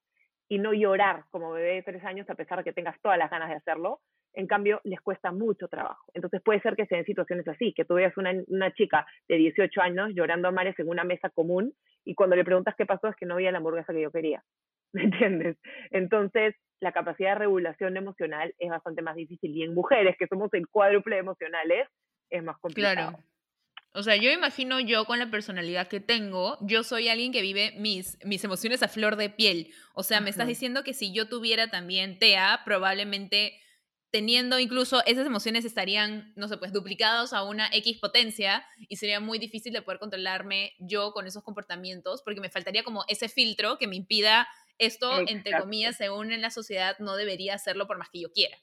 y 0.50 0.60
no 0.60 0.74
llorar 0.74 1.26
como 1.30 1.52
bebé 1.52 1.76
de 1.76 1.84
tres 1.84 2.04
años 2.06 2.30
a 2.30 2.36
pesar 2.36 2.60
de 2.60 2.64
que 2.64 2.74
tengas 2.74 3.00
todas 3.02 3.18
las 3.18 3.30
ganas 3.30 3.50
de 3.50 3.56
hacerlo. 3.56 4.02
En 4.38 4.46
cambio, 4.46 4.80
les 4.84 5.02
cuesta 5.02 5.32
mucho 5.32 5.68
trabajo. 5.68 6.12
Entonces 6.14 6.44
puede 6.46 6.62
ser 6.62 6.76
que 6.76 6.86
sean 6.86 7.04
situaciones 7.06 7.48
así, 7.48 7.74
que 7.74 7.86
tú 7.86 7.96
veas 7.96 8.16
una, 8.18 8.32
una 8.50 8.72
chica 8.72 9.08
de 9.28 9.36
18 9.36 9.82
años 9.82 10.12
llorando 10.14 10.48
a 10.48 10.52
mares 10.52 10.78
en 10.78 10.88
una 10.88 11.04
mesa 11.04 11.32
común 11.32 11.74
y 12.06 12.14
cuando 12.14 12.36
le 12.36 12.46
preguntas 12.46 12.76
qué 12.78 12.86
pasó 12.86 13.08
es 13.08 13.16
que 13.16 13.26
no 13.26 13.34
había 13.34 13.52
la 13.52 13.58
hamburguesa 13.58 13.94
que 13.94 14.02
yo 14.04 14.12
quería. 14.12 14.44
¿Me 14.94 15.06
entiendes? 15.06 15.58
Entonces, 15.90 16.54
la 16.80 16.92
capacidad 16.92 17.32
de 17.32 17.40
regulación 17.40 17.98
emocional 17.98 18.54
es 18.60 18.70
bastante 18.70 19.02
más 19.02 19.16
difícil 19.16 19.58
y 19.58 19.64
en 19.64 19.74
mujeres 19.74 20.16
que 20.20 20.28
somos 20.28 20.54
el 20.54 20.68
cuádruple 20.68 21.18
emocionales 21.18 21.88
es 22.30 22.44
más 22.44 22.60
complicado. 22.60 22.94
Claro. 22.94 23.24
O 23.94 24.04
sea, 24.04 24.18
yo 24.18 24.30
imagino 24.30 24.80
yo 24.80 25.06
con 25.06 25.18
la 25.18 25.32
personalidad 25.32 25.88
que 25.88 26.00
tengo, 26.00 26.60
yo 26.62 26.84
soy 26.84 27.10
alguien 27.10 27.32
que 27.32 27.42
vive 27.42 27.74
mis, 27.80 28.24
mis 28.24 28.44
emociones 28.44 28.84
a 28.84 28.88
flor 28.88 29.16
de 29.16 29.32
piel. 29.32 29.74
O 29.96 30.04
sea, 30.04 30.22
me 30.22 30.30
estás 30.30 30.48
diciendo 30.48 30.84
que 30.84 30.94
si 30.94 31.12
yo 31.12 31.28
tuviera 31.28 31.72
también 31.72 32.20
TEA, 32.20 32.62
probablemente 32.66 33.60
teniendo 34.12 34.60
incluso 34.60 35.04
esas 35.06 35.26
emociones 35.26 35.66
estarían, 35.66 36.32
no 36.36 36.48
sé, 36.48 36.58
pues 36.58 36.72
duplicados 36.72 37.34
a 37.34 37.44
una 37.44 37.68
X 37.74 38.00
potencia 38.00 38.66
y 38.88 38.96
sería 38.96 39.20
muy 39.20 39.38
difícil 39.40 39.74
de 39.74 39.82
poder 39.82 40.00
controlarme 40.00 40.74
yo 40.80 41.12
con 41.12 41.28
esos 41.28 41.44
comportamientos 41.44 42.22
porque 42.24 42.42
me 42.42 42.50
faltaría 42.50 42.84
como 42.84 43.04
ese 43.08 43.30
filtro 43.30 43.78
que 43.78 43.88
me 43.88 43.96
impida 43.96 44.48
esto, 44.78 45.12
entre 45.28 45.58
comillas, 45.58 45.98
según 45.98 46.32
en 46.32 46.42
la 46.42 46.52
sociedad, 46.52 46.98
no 47.00 47.16
debería 47.16 47.56
hacerlo 47.56 47.88
por 47.88 47.98
más 47.98 48.10
que 48.10 48.22
yo 48.22 48.32
quiera. 48.32 48.58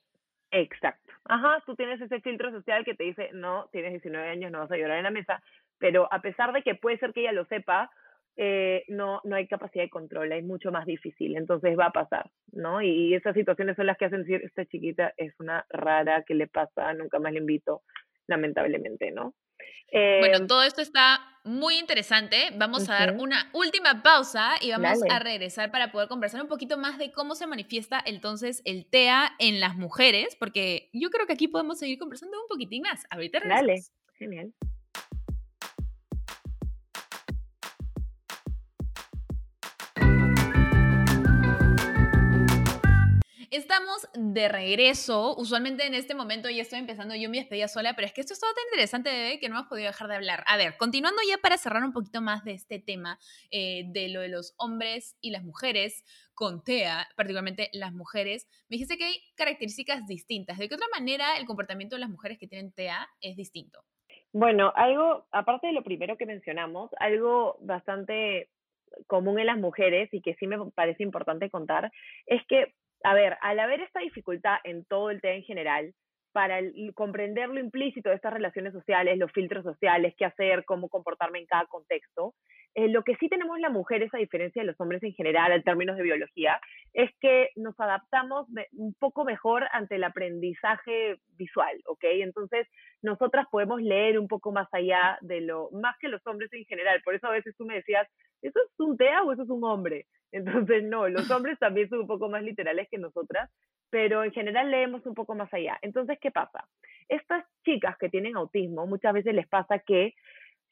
Exacto. 0.52 1.12
Ajá, 1.24 1.62
tú 1.66 1.74
tienes 1.74 2.00
ese 2.00 2.20
filtro 2.20 2.52
social 2.52 2.84
que 2.84 2.94
te 2.94 3.02
dice, 3.02 3.30
no, 3.32 3.68
tienes 3.72 3.90
19 3.90 4.28
años, 4.28 4.52
no 4.52 4.60
vas 4.60 4.70
a 4.70 4.76
llorar 4.76 4.98
en 4.98 5.04
la 5.04 5.10
mesa, 5.10 5.42
pero 5.78 6.10
a 6.12 6.20
pesar 6.20 6.52
de 6.52 6.62
que 6.62 6.76
puede 6.76 6.98
ser 6.98 7.12
que 7.12 7.22
ella 7.22 7.32
lo 7.32 7.46
sepa, 7.46 7.90
eh, 8.36 8.84
no, 8.88 9.20
no 9.24 9.36
hay 9.36 9.46
capacidad 9.46 9.84
de 9.84 9.90
control, 9.90 10.32
es 10.32 10.44
mucho 10.44 10.72
más 10.72 10.86
difícil, 10.86 11.36
entonces 11.36 11.78
va 11.78 11.86
a 11.86 11.92
pasar, 11.92 12.30
¿no? 12.52 12.82
Y, 12.82 13.14
esas 13.14 13.34
situaciones 13.34 13.76
son 13.76 13.86
las 13.86 13.96
que 13.96 14.06
hacen 14.06 14.24
decir, 14.24 14.42
esta 14.44 14.66
chiquita 14.66 15.14
es 15.16 15.38
una 15.38 15.64
rara, 15.68 16.24
¿qué 16.26 16.34
le 16.34 16.48
pasa? 16.48 16.92
Nunca 16.94 17.18
más 17.20 17.32
le 17.32 17.38
invito, 17.38 17.82
lamentablemente, 18.26 19.12
¿no? 19.12 19.34
bueno, 19.92 20.38
em, 20.38 20.46
todo 20.48 20.64
esto 20.64 20.82
está 20.82 21.20
muy 21.44 21.78
interesante. 21.78 22.50
Vamos 22.56 22.88
a 22.88 22.94
dar 22.94 23.16
una 23.16 23.50
última 23.52 24.02
pausa 24.02 24.54
y 24.60 24.72
vamos 24.72 24.98
a 25.08 25.18
regresar 25.20 25.70
para 25.70 25.92
poder 25.92 26.08
conversar 26.08 26.42
un 26.42 26.48
poquito 26.48 26.78
más 26.78 26.98
de 26.98 27.12
cómo 27.12 27.36
se 27.36 27.46
manifiesta 27.46 28.02
entonces 28.04 28.62
el 28.64 28.86
TEA 28.86 29.30
en 29.38 29.60
las 29.60 29.76
mujeres, 29.76 30.36
porque 30.36 30.88
yo 30.92 31.10
creo 31.10 31.26
que 31.26 31.34
aquí 31.34 31.46
podemos 31.46 31.78
seguir 31.78 31.98
conversando 31.98 32.40
un 32.40 32.48
poquitín 32.48 32.82
más. 32.82 33.04
Ahorita 33.10 33.38
regresamos. 33.38 33.66
Dale, 33.66 33.82
genial. 34.18 34.52
Estamos 43.56 44.08
de 44.14 44.48
regreso. 44.48 45.36
Usualmente 45.36 45.86
en 45.86 45.94
este 45.94 46.16
momento 46.16 46.50
ya 46.50 46.62
estoy 46.62 46.80
empezando 46.80 47.14
yo 47.14 47.30
mi 47.30 47.38
despedida 47.38 47.68
sola, 47.68 47.94
pero 47.94 48.04
es 48.04 48.12
que 48.12 48.20
esto 48.20 48.32
es 48.32 48.40
todo 48.40 48.52
tan 48.52 48.64
interesante, 48.72 49.10
bebé, 49.10 49.38
que 49.38 49.48
no 49.48 49.54
hemos 49.54 49.68
podido 49.68 49.86
dejar 49.86 50.08
de 50.08 50.16
hablar. 50.16 50.42
A 50.48 50.56
ver, 50.56 50.76
continuando 50.76 51.20
ya 51.24 51.38
para 51.38 51.56
cerrar 51.56 51.84
un 51.84 51.92
poquito 51.92 52.20
más 52.20 52.42
de 52.42 52.50
este 52.50 52.80
tema 52.80 53.16
eh, 53.52 53.84
de 53.86 54.08
lo 54.08 54.22
de 54.22 54.28
los 54.28 54.56
hombres 54.58 55.16
y 55.20 55.30
las 55.30 55.44
mujeres 55.44 56.04
con 56.34 56.64
TEA, 56.64 57.06
particularmente 57.14 57.70
las 57.74 57.92
mujeres, 57.92 58.48
me 58.68 58.74
dijiste 58.74 58.98
que 58.98 59.04
hay 59.04 59.20
características 59.36 60.04
distintas. 60.04 60.58
¿De 60.58 60.68
qué 60.68 60.74
otra 60.74 60.88
manera 60.92 61.36
el 61.38 61.46
comportamiento 61.46 61.94
de 61.94 62.00
las 62.00 62.10
mujeres 62.10 62.40
que 62.40 62.48
tienen 62.48 62.72
TEA 62.72 63.06
es 63.20 63.36
distinto? 63.36 63.84
Bueno, 64.32 64.72
algo, 64.74 65.28
aparte 65.30 65.68
de 65.68 65.74
lo 65.74 65.84
primero 65.84 66.16
que 66.16 66.26
mencionamos, 66.26 66.90
algo 66.98 67.56
bastante 67.60 68.48
común 69.06 69.38
en 69.38 69.46
las 69.46 69.58
mujeres 69.58 70.08
y 70.12 70.22
que 70.22 70.34
sí 70.34 70.48
me 70.48 70.58
parece 70.72 71.04
importante 71.04 71.50
contar, 71.50 71.92
es 72.26 72.44
que 72.48 72.74
a 73.04 73.14
ver, 73.14 73.36
al 73.42 73.60
haber 73.60 73.80
esta 73.80 74.00
dificultad 74.00 74.56
en 74.64 74.84
todo 74.86 75.10
el 75.10 75.20
tema 75.20 75.34
en 75.34 75.44
general, 75.44 75.94
para 76.32 76.58
comprender 76.94 77.48
lo 77.48 77.60
implícito 77.60 78.08
de 78.08 78.16
estas 78.16 78.32
relaciones 78.32 78.72
sociales, 78.72 79.18
los 79.18 79.30
filtros 79.30 79.62
sociales, 79.62 80.14
qué 80.18 80.24
hacer, 80.24 80.64
cómo 80.64 80.88
comportarme 80.88 81.38
en 81.38 81.46
cada 81.46 81.66
contexto, 81.66 82.34
eh, 82.74 82.88
lo 82.88 83.04
que 83.04 83.14
sí 83.16 83.28
tenemos 83.28 83.60
las 83.60 83.70
mujeres, 83.70 84.12
a 84.12 84.18
diferencia 84.18 84.62
de 84.62 84.66
los 84.66 84.80
hombres 84.80 85.02
en 85.04 85.12
general, 85.14 85.52
en 85.52 85.62
términos 85.62 85.96
de 85.96 86.02
biología, 86.02 86.60
es 86.92 87.10
que 87.20 87.50
nos 87.54 87.78
adaptamos 87.78 88.48
un 88.72 88.94
poco 88.94 89.24
mejor 89.24 89.64
ante 89.70 89.94
el 89.94 90.04
aprendizaje 90.04 91.18
visual, 91.36 91.80
¿ok? 91.86 92.04
Entonces, 92.04 92.66
nosotras 93.00 93.46
podemos 93.50 93.80
leer 93.80 94.18
un 94.18 94.26
poco 94.26 94.50
más 94.50 94.66
allá 94.72 95.18
de 95.20 95.40
lo, 95.40 95.70
más 95.70 95.96
que 95.98 96.08
los 96.08 96.26
hombres 96.26 96.52
en 96.52 96.64
general. 96.64 97.00
Por 97.04 97.14
eso 97.14 97.28
a 97.28 97.32
veces 97.32 97.54
tú 97.56 97.64
me 97.64 97.76
decías, 97.76 98.08
¿eso 98.42 98.58
es 98.58 98.80
un 98.80 98.96
TEA 98.96 99.22
o 99.22 99.32
eso 99.32 99.44
es 99.44 99.50
un 99.50 99.62
hombre? 99.62 100.06
Entonces, 100.32 100.82
no, 100.82 101.08
los 101.08 101.30
hombres 101.30 101.58
también 101.60 101.88
son 101.88 102.00
un 102.00 102.06
poco 102.08 102.28
más 102.28 102.42
literales 102.42 102.88
que 102.90 102.98
nosotras, 102.98 103.50
pero 103.90 104.24
en 104.24 104.32
general 104.32 104.72
leemos 104.72 105.06
un 105.06 105.14
poco 105.14 105.36
más 105.36 105.52
allá. 105.54 105.78
Entonces, 105.80 106.18
¿qué 106.20 106.32
pasa? 106.32 106.66
Estas 107.08 107.44
chicas 107.64 107.96
que 107.98 108.08
tienen 108.08 108.36
autismo, 108.36 108.86
muchas 108.88 109.12
veces 109.12 109.32
les 109.32 109.46
pasa 109.46 109.78
que 109.78 110.14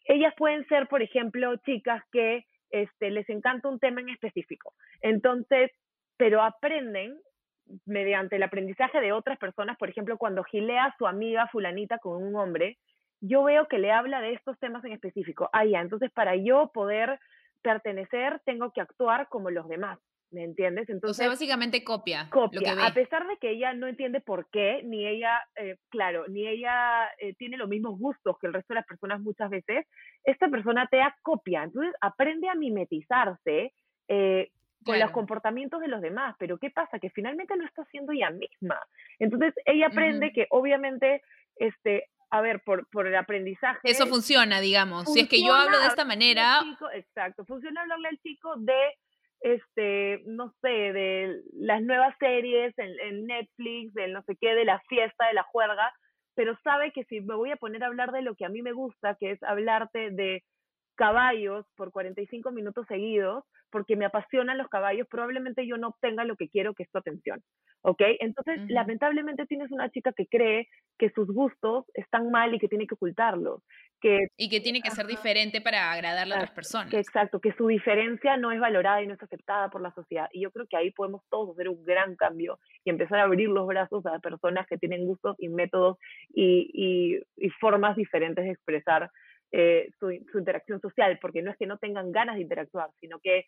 ellas 0.05 0.34
pueden 0.36 0.66
ser, 0.68 0.88
por 0.88 1.03
ejemplo, 1.03 1.57
chicas 1.64 2.03
que 2.11 2.44
este, 2.70 3.11
les 3.11 3.28
encanta 3.28 3.68
un 3.68 3.78
tema 3.78 4.00
en 4.00 4.09
específico. 4.09 4.72
Entonces, 5.00 5.70
pero 6.16 6.42
aprenden 6.42 7.18
mediante 7.86 8.36
el 8.36 8.42
aprendizaje 8.42 9.00
de 9.00 9.12
otras 9.12 9.38
personas, 9.38 9.76
por 9.78 9.88
ejemplo, 9.88 10.18
cuando 10.18 10.44
gilea 10.44 10.94
su 10.98 11.07
amiga 11.07 11.46
fulanita 11.48 11.98
con 11.98 12.22
un 12.22 12.34
hombre, 12.36 12.78
yo 13.20 13.44
veo 13.44 13.66
que 13.68 13.78
le 13.78 13.92
habla 13.92 14.20
de 14.20 14.32
estos 14.32 14.59
temas 14.59 14.84
en 14.84 14.92
específico. 14.92 15.48
Ah, 15.53 15.64
ya, 15.64 15.80
entonces 15.80 16.11
para 16.11 16.34
yo 16.36 16.70
poder 16.74 17.18
pertenecer 17.62 18.40
tengo 18.44 18.72
que 18.72 18.80
actuar 18.80 19.28
como 19.28 19.50
los 19.50 19.68
demás. 19.68 19.98
¿Me 20.33 20.45
entiendes? 20.45 20.89
Entonces, 20.89 21.11
o 21.11 21.14
sea, 21.14 21.28
básicamente 21.28 21.85
copia. 21.85 22.28
Copia, 22.30 22.87
a 22.87 22.95
pesar 22.95 23.26
de 23.26 23.37
que 23.37 23.51
ella 23.51 23.74
no 23.74 23.87
entiende 23.87 24.20
por 24.20 24.49
qué, 24.51 24.83
ni 24.85 25.07
ella, 25.07 25.41
eh, 25.57 25.76
claro, 25.91 26.24
ni 26.28 26.49
ella 26.49 27.09
eh, 27.18 27.35
tiene 27.35 27.57
los 27.57 27.68
mismos 27.68 27.99
gustos 27.99 28.37
que 28.39 28.47
el 28.47 28.55
resto 28.55 28.72
de 28.74 28.80
las 28.80 28.87
personas 28.87 29.20
muchas 29.20 29.51
veces, 29.51 29.87
esta 30.24 30.49
persona 30.49 30.89
te 30.91 31.01
copia, 31.22 31.64
entonces 31.64 31.95
aprende 32.01 32.49
a 32.49 32.55
mimetizarse 32.55 33.72
eh, 34.09 34.51
con 34.85 34.99
los 34.99 35.11
comportamientos 35.12 35.80
de 35.80 35.89
los 35.89 36.01
demás, 36.01 36.35
pero 36.39 36.59
¿qué 36.59 36.70
pasa? 36.70 36.99
Que 36.99 37.11
finalmente 37.11 37.57
no 37.57 37.64
está 37.64 37.85
siendo 37.85 38.12
ella 38.12 38.30
misma. 38.30 38.80
Entonces 39.20 39.55
ella 39.64 39.87
aprende 39.87 40.33
que 40.33 40.49
obviamente, 40.51 41.22
este, 41.57 42.09
a 42.30 42.41
ver, 42.41 42.62
por, 42.64 42.89
por 42.89 43.07
el 43.07 43.14
aprendizaje. 43.14 43.78
Eso 43.85 44.07
funciona, 44.07 44.61
digamos. 44.61 45.12
si 45.12 45.20
es 45.20 45.28
que 45.28 45.41
yo 45.41 45.55
hablo 45.55 45.78
de 45.78 45.87
esta 45.87 46.05
manera. 46.05 46.62
exacto, 46.95 47.45
funciona 47.45 47.83
hablarle 47.83 48.09
al 48.09 48.18
chico 48.18 48.57
de 48.57 48.74
este, 49.43 50.22
no 50.26 50.55
sé, 50.61 50.68
de 50.68 51.43
las 51.53 51.82
nuevas 51.82 52.14
series 52.18 52.72
en, 52.78 53.26
Netflix, 53.26 53.93
del 53.95 54.12
no 54.12 54.22
sé 54.22 54.36
qué, 54.40 54.55
de 54.55 54.64
la 54.64 54.80
fiesta, 54.88 55.26
de 55.26 55.34
la 55.34 55.43
juerga, 55.45 55.93
pero 56.34 56.57
sabe 56.62 56.93
que 56.93 57.05
si 57.05 57.20
me 57.20 57.34
voy 57.34 57.51
a 57.51 57.57
poner 57.57 57.82
a 57.82 57.88
hablar 57.88 58.12
de 58.12 58.22
lo 58.22 58.34
que 58.34 58.45
a 58.45 58.49
mí 58.49 58.62
me 58.62 58.72
gusta, 58.72 59.16
que 59.16 59.32
es 59.32 59.43
hablarte 59.43 60.11
de 60.11 60.45
caballos 60.95 61.66
por 61.76 61.93
45 61.93 62.51
minutos 62.51 62.86
seguidos, 62.86 63.45
porque 63.72 63.97
me 63.97 64.05
apasionan 64.05 64.59
los 64.59 64.68
caballos, 64.68 65.09
probablemente 65.11 65.66
yo 65.66 65.78
no 65.78 65.88
obtenga 65.88 66.24
lo 66.24 66.36
que 66.36 66.49
quiero, 66.49 66.74
que 66.74 66.82
es 66.84 66.90
tu 66.90 66.99
atención. 66.99 67.43
¿Ok? 67.80 68.01
Entonces, 68.20 68.61
lamentablemente 68.68 69.47
tienes 69.47 69.72
una 69.72 69.90
chica 69.90 70.12
que 70.12 70.26
cree 70.26 70.68
que 70.99 71.11
sus 71.11 71.26
gustos 71.26 71.86
están 71.95 72.30
mal 72.30 72.55
y 72.55 72.61
que 72.61 72.68
tiene 72.68 72.86
que 72.86 72.95
ocultarlos. 72.95 73.62
Que, 74.01 74.26
y 74.36 74.49
que 74.49 74.61
tiene 74.61 74.82
que 74.82 74.90
ser 74.90 75.07
diferente 75.07 75.61
para 75.61 75.93
agradarle 75.93 76.34
a 76.34 76.38
otras 76.38 76.51
personas. 76.51 76.93
exacto, 76.93 77.40
que 77.40 77.53
su 77.53 77.68
diferencia 77.68 78.36
no 78.36 78.53
es 78.53 78.61
valorada 78.61 79.01
y 79.03 79.07
no 79.07 79.14
es 79.14 79.22
aceptada 79.22 79.70
por 79.70 79.80
la 79.80 79.93
sociedad. 79.95 80.28
Y 80.32 80.43
yo 80.43 80.51
creo 80.51 80.66
que 80.68 80.76
ahí 80.76 80.90
podemos 80.90 81.22
todos 81.30 81.55
hacer 81.55 81.68
un 81.68 81.84
gran 81.84 82.14
cambio 82.16 82.59
y 82.84 82.90
empezar 82.90 83.20
a 83.20 83.24
abrir 83.24 83.49
los 83.49 83.66
brazos 83.66 84.05
a 84.07 84.18
personas 84.18 84.66
que 84.66 84.76
tienen 84.76 85.07
gustos 85.07 85.36
y 85.38 85.49
métodos 85.49 85.99
y, 86.34 87.20
y 87.36 87.51
formas 87.61 87.97
diferentes 87.97 88.45
de 88.45 88.51
expresar 88.51 89.11
eh, 89.53 89.90
su, 90.00 90.11
interacción 90.11 90.80
social, 90.80 91.18
porque 91.20 91.42
no 91.42 91.50
es 91.50 91.57
que 91.59 91.66
no 91.66 91.78
tengan 91.78 92.11
ganas 92.11 92.36
de 92.36 92.42
interactuar, 92.42 92.90
sino 93.00 93.18
que 93.20 93.46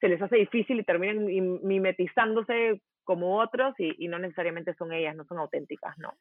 se 0.00 0.08
les 0.08 0.20
hace 0.20 0.36
difícil 0.36 0.80
y 0.80 0.84
terminan 0.84 1.26
mimetizándose 1.62 2.80
como 3.04 3.40
otros 3.40 3.74
y, 3.78 4.08
no 4.08 4.18
necesariamente 4.18 4.74
son 4.74 4.92
ellas, 4.92 5.14
no 5.14 5.24
son 5.24 5.38
auténticas, 5.38 5.96
¿no? 5.98 6.12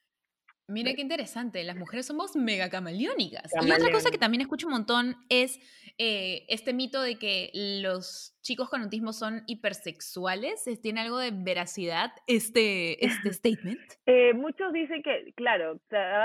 Mira 0.67 0.93
qué 0.93 1.01
interesante, 1.01 1.63
las 1.63 1.75
mujeres 1.75 2.05
somos 2.05 2.37
mega 2.37 2.69
camaleónicas. 2.69 3.51
Y 3.61 3.71
otra 3.71 3.91
cosa 3.91 4.11
que 4.11 4.17
también 4.17 4.41
escucho 4.41 4.67
un 4.67 4.73
montón 4.73 5.15
es 5.29 5.59
eh, 5.97 6.45
este 6.47 6.73
mito 6.73 7.01
de 7.01 7.19
que 7.19 7.51
los 7.81 8.33
chicos 8.41 8.69
con 8.69 8.81
autismo 8.81 9.11
son 9.11 9.43
hipersexuales. 9.47 10.63
¿Tiene 10.81 11.01
algo 11.01 11.17
de 11.17 11.31
veracidad 11.33 12.11
este, 12.27 13.03
este 13.05 13.33
statement? 13.33 13.81
Eh, 14.05 14.33
muchos 14.33 14.71
dicen 14.71 15.03
que, 15.03 15.33
claro, 15.35 15.81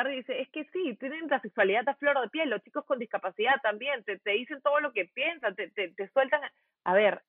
dice, 0.09 0.41
es 0.41 0.49
que 0.51 0.64
sí, 0.72 0.97
tienen 1.01 1.26
la 1.28 1.41
sexualidad 1.41 1.89
a 1.89 1.97
flor 1.97 2.20
de 2.20 2.28
piel, 2.28 2.49
los 2.49 2.62
chicos 2.62 2.84
con 2.84 3.01
discapacidad 3.01 3.57
también, 3.62 4.05
te, 4.05 4.18
te 4.18 4.30
dicen 4.30 4.61
todo 4.62 4.78
lo 4.78 4.93
que 4.93 5.07
piensan, 5.07 5.57
te, 5.57 5.68
te, 5.70 5.89
te 5.89 6.09
sueltan. 6.11 6.41
A 6.84 6.95
ver, 6.95 7.22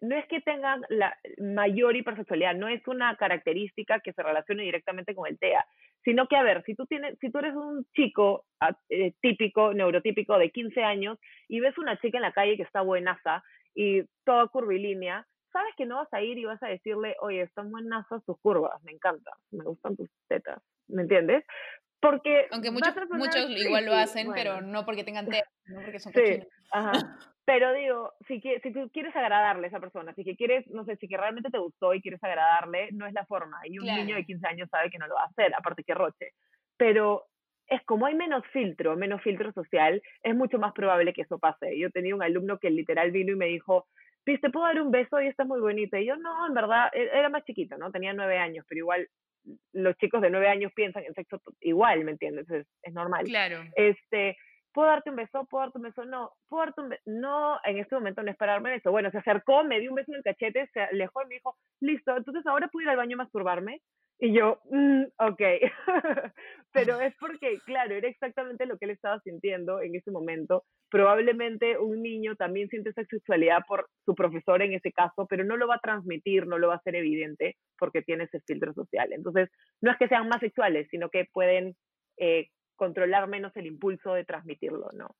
no 0.00 0.16
es 0.16 0.26
que 0.26 0.40
tengan 0.40 0.82
la 0.88 1.16
mayor 1.38 1.96
hipersexualidad, 1.96 2.54
no 2.54 2.68
es 2.68 2.86
una 2.86 3.16
característica 3.16 4.00
que 4.00 4.12
se 4.12 4.22
relacione 4.22 4.62
directamente 4.62 5.14
con 5.14 5.26
el 5.26 5.38
TEA, 5.38 5.64
sino 6.04 6.26
que, 6.28 6.36
a 6.36 6.42
ver, 6.42 6.62
si 6.64 6.74
tú, 6.74 6.86
tienes, 6.86 7.18
si 7.20 7.30
tú 7.30 7.38
eres 7.38 7.54
un 7.54 7.84
chico 7.94 8.44
ah, 8.60 8.76
eh, 8.88 9.12
típico, 9.20 9.74
neurotípico 9.74 10.38
de 10.38 10.50
15 10.50 10.82
años 10.82 11.18
y 11.48 11.60
ves 11.60 11.76
una 11.78 11.98
chica 12.00 12.18
en 12.18 12.22
la 12.22 12.32
calle 12.32 12.56
que 12.56 12.62
está 12.62 12.80
buenaza 12.80 13.42
y 13.74 14.02
toda 14.24 14.48
curvilínea, 14.48 15.26
sabes 15.52 15.74
que 15.76 15.86
no 15.86 15.96
vas 15.96 16.12
a 16.12 16.22
ir 16.22 16.38
y 16.38 16.44
vas 16.44 16.62
a 16.62 16.68
decirle, 16.68 17.16
oye, 17.20 17.42
están 17.42 17.70
buenazas 17.70 18.24
tus 18.24 18.38
curvas, 18.40 18.82
me 18.84 18.92
encanta, 18.92 19.32
me 19.50 19.64
gustan 19.64 19.96
tus 19.96 20.08
tetas, 20.28 20.62
¿me 20.88 21.02
entiendes? 21.02 21.44
Porque 22.00 22.46
aunque 22.52 22.70
muchos, 22.70 22.94
muchos 23.10 23.50
igual 23.50 23.86
lo 23.86 23.94
hacen, 23.94 24.30
pero 24.32 24.60
no 24.60 24.84
porque 24.84 25.04
tengan 25.04 25.26
tetas, 25.42 25.52
no 25.66 25.80
porque 25.82 25.98
son 25.98 26.12
sí, 26.12 26.40
ajá. 26.70 27.18
Pero 27.44 27.72
digo, 27.72 28.12
si, 28.26 28.40
si 28.40 28.72
tú 28.72 28.90
quieres 28.92 29.16
agradarle 29.16 29.64
a 29.64 29.68
esa 29.68 29.80
persona, 29.80 30.12
si 30.12 30.22
que 30.22 30.36
quieres, 30.36 30.66
no 30.66 30.84
sé, 30.84 30.96
si 30.96 31.08
que 31.08 31.16
realmente 31.16 31.48
te 31.48 31.56
gustó 31.56 31.94
y 31.94 32.02
quieres 32.02 32.22
agradarle, 32.22 32.90
no 32.92 33.06
es 33.06 33.14
la 33.14 33.24
forma. 33.24 33.58
Y 33.64 33.78
un 33.78 33.86
niño 33.86 34.16
de 34.16 34.26
15 34.26 34.46
años 34.46 34.68
sabe 34.70 34.90
que 34.90 34.98
no 34.98 35.06
lo 35.06 35.14
va 35.14 35.22
a 35.22 35.28
hacer, 35.28 35.54
aparte 35.54 35.82
que 35.82 35.94
roche. 35.94 36.32
Pero 36.76 37.24
es 37.66 37.82
como 37.84 38.04
hay 38.04 38.14
menos 38.14 38.44
filtro, 38.52 38.96
menos 38.96 39.22
filtro 39.22 39.50
social, 39.52 40.02
es 40.22 40.34
mucho 40.34 40.58
más 40.58 40.74
probable 40.74 41.14
que 41.14 41.22
eso 41.22 41.38
pase. 41.38 41.78
Yo 41.78 41.90
tenía 41.90 42.14
un 42.14 42.22
alumno 42.22 42.58
que 42.58 42.68
literal 42.68 43.12
vino 43.12 43.32
y 43.32 43.36
me 43.36 43.46
dijo, 43.46 43.86
¿te 44.36 44.50
puedo 44.50 44.66
dar 44.66 44.80
un 44.82 44.90
beso? 44.90 45.20
Y 45.20 45.28
está 45.28 45.44
muy 45.44 45.60
bonita. 45.60 45.98
Y 45.98 46.06
yo, 46.06 46.16
no, 46.16 46.46
en 46.46 46.52
verdad, 46.52 46.90
e-, 46.92 47.08
era 47.12 47.30
más 47.30 47.44
chiquito, 47.44 47.78
¿no? 47.78 47.90
Tenía 47.90 48.12
nueve 48.12 48.36
años, 48.36 48.66
pero 48.68 48.80
igual 48.80 49.08
los 49.72 49.96
chicos 49.96 50.20
de 50.20 50.30
nueve 50.30 50.48
años 50.48 50.72
piensan 50.74 51.04
en 51.04 51.14
sexo 51.14 51.40
igual, 51.60 52.04
¿me 52.04 52.12
entiendes? 52.12 52.50
Es, 52.50 52.66
es 52.82 52.92
normal. 52.92 53.24
Claro. 53.24 53.62
Este, 53.74 54.36
¿puedo 54.72 54.88
darte 54.88 55.10
un 55.10 55.16
beso? 55.16 55.46
¿Puedo 55.48 55.64
darte 55.64 55.78
un 55.78 55.84
beso? 55.84 56.04
No, 56.04 56.32
¿puedo 56.48 56.66
darte 56.66 56.80
un 56.82 56.88
beso? 56.90 57.02
No, 57.06 57.58
en 57.64 57.78
este 57.78 57.94
momento 57.94 58.22
no 58.22 58.30
esperarme 58.30 58.74
eso. 58.74 58.90
Bueno, 58.90 59.10
se 59.10 59.18
acercó, 59.18 59.64
me 59.64 59.80
dio 59.80 59.90
un 59.90 59.96
beso 59.96 60.12
en 60.12 60.18
el 60.18 60.22
cachete, 60.22 60.68
se 60.72 60.80
alejó 60.80 61.22
y 61.22 61.28
me 61.28 61.34
dijo, 61.36 61.56
listo, 61.80 62.16
entonces 62.16 62.46
ahora 62.46 62.68
puedo 62.68 62.84
ir 62.84 62.90
al 62.90 62.96
baño 62.96 63.16
a 63.16 63.24
masturbarme. 63.24 63.80
Y 64.20 64.32
yo, 64.32 64.58
mm, 64.70 65.04
ok. 65.18 65.42
Pero 66.72 67.00
es 67.00 67.14
porque, 67.20 67.58
claro, 67.64 67.94
era 67.94 68.08
exactamente 68.08 68.66
lo 68.66 68.76
que 68.76 68.86
él 68.86 68.90
estaba 68.92 69.20
sintiendo 69.20 69.80
en 69.80 69.94
ese 69.94 70.10
momento. 70.10 70.64
Probablemente 70.90 71.78
un 71.78 72.02
niño 72.02 72.34
también 72.36 72.68
siente 72.68 72.90
esa 72.90 73.04
sexualidad 73.04 73.60
por 73.66 73.88
su 74.04 74.14
profesor 74.14 74.62
en 74.62 74.72
ese 74.72 74.92
caso, 74.92 75.26
pero 75.28 75.44
no 75.44 75.56
lo 75.56 75.68
va 75.68 75.76
a 75.76 75.80
transmitir, 75.80 76.46
no 76.46 76.58
lo 76.58 76.68
va 76.68 76.74
a 76.74 76.76
hacer 76.78 76.96
evidente 76.96 77.56
porque 77.78 78.02
tiene 78.02 78.24
ese 78.24 78.40
filtro 78.40 78.72
social. 78.72 79.12
Entonces, 79.12 79.50
no 79.80 79.90
es 79.90 79.98
que 79.98 80.08
sean 80.08 80.28
más 80.28 80.40
sexuales, 80.40 80.88
sino 80.90 81.10
que 81.10 81.26
pueden 81.32 81.76
eh, 82.16 82.48
controlar 82.76 83.28
menos 83.28 83.54
el 83.56 83.66
impulso 83.66 84.14
de 84.14 84.24
transmitirlo, 84.24 84.88
¿no? 84.94 85.14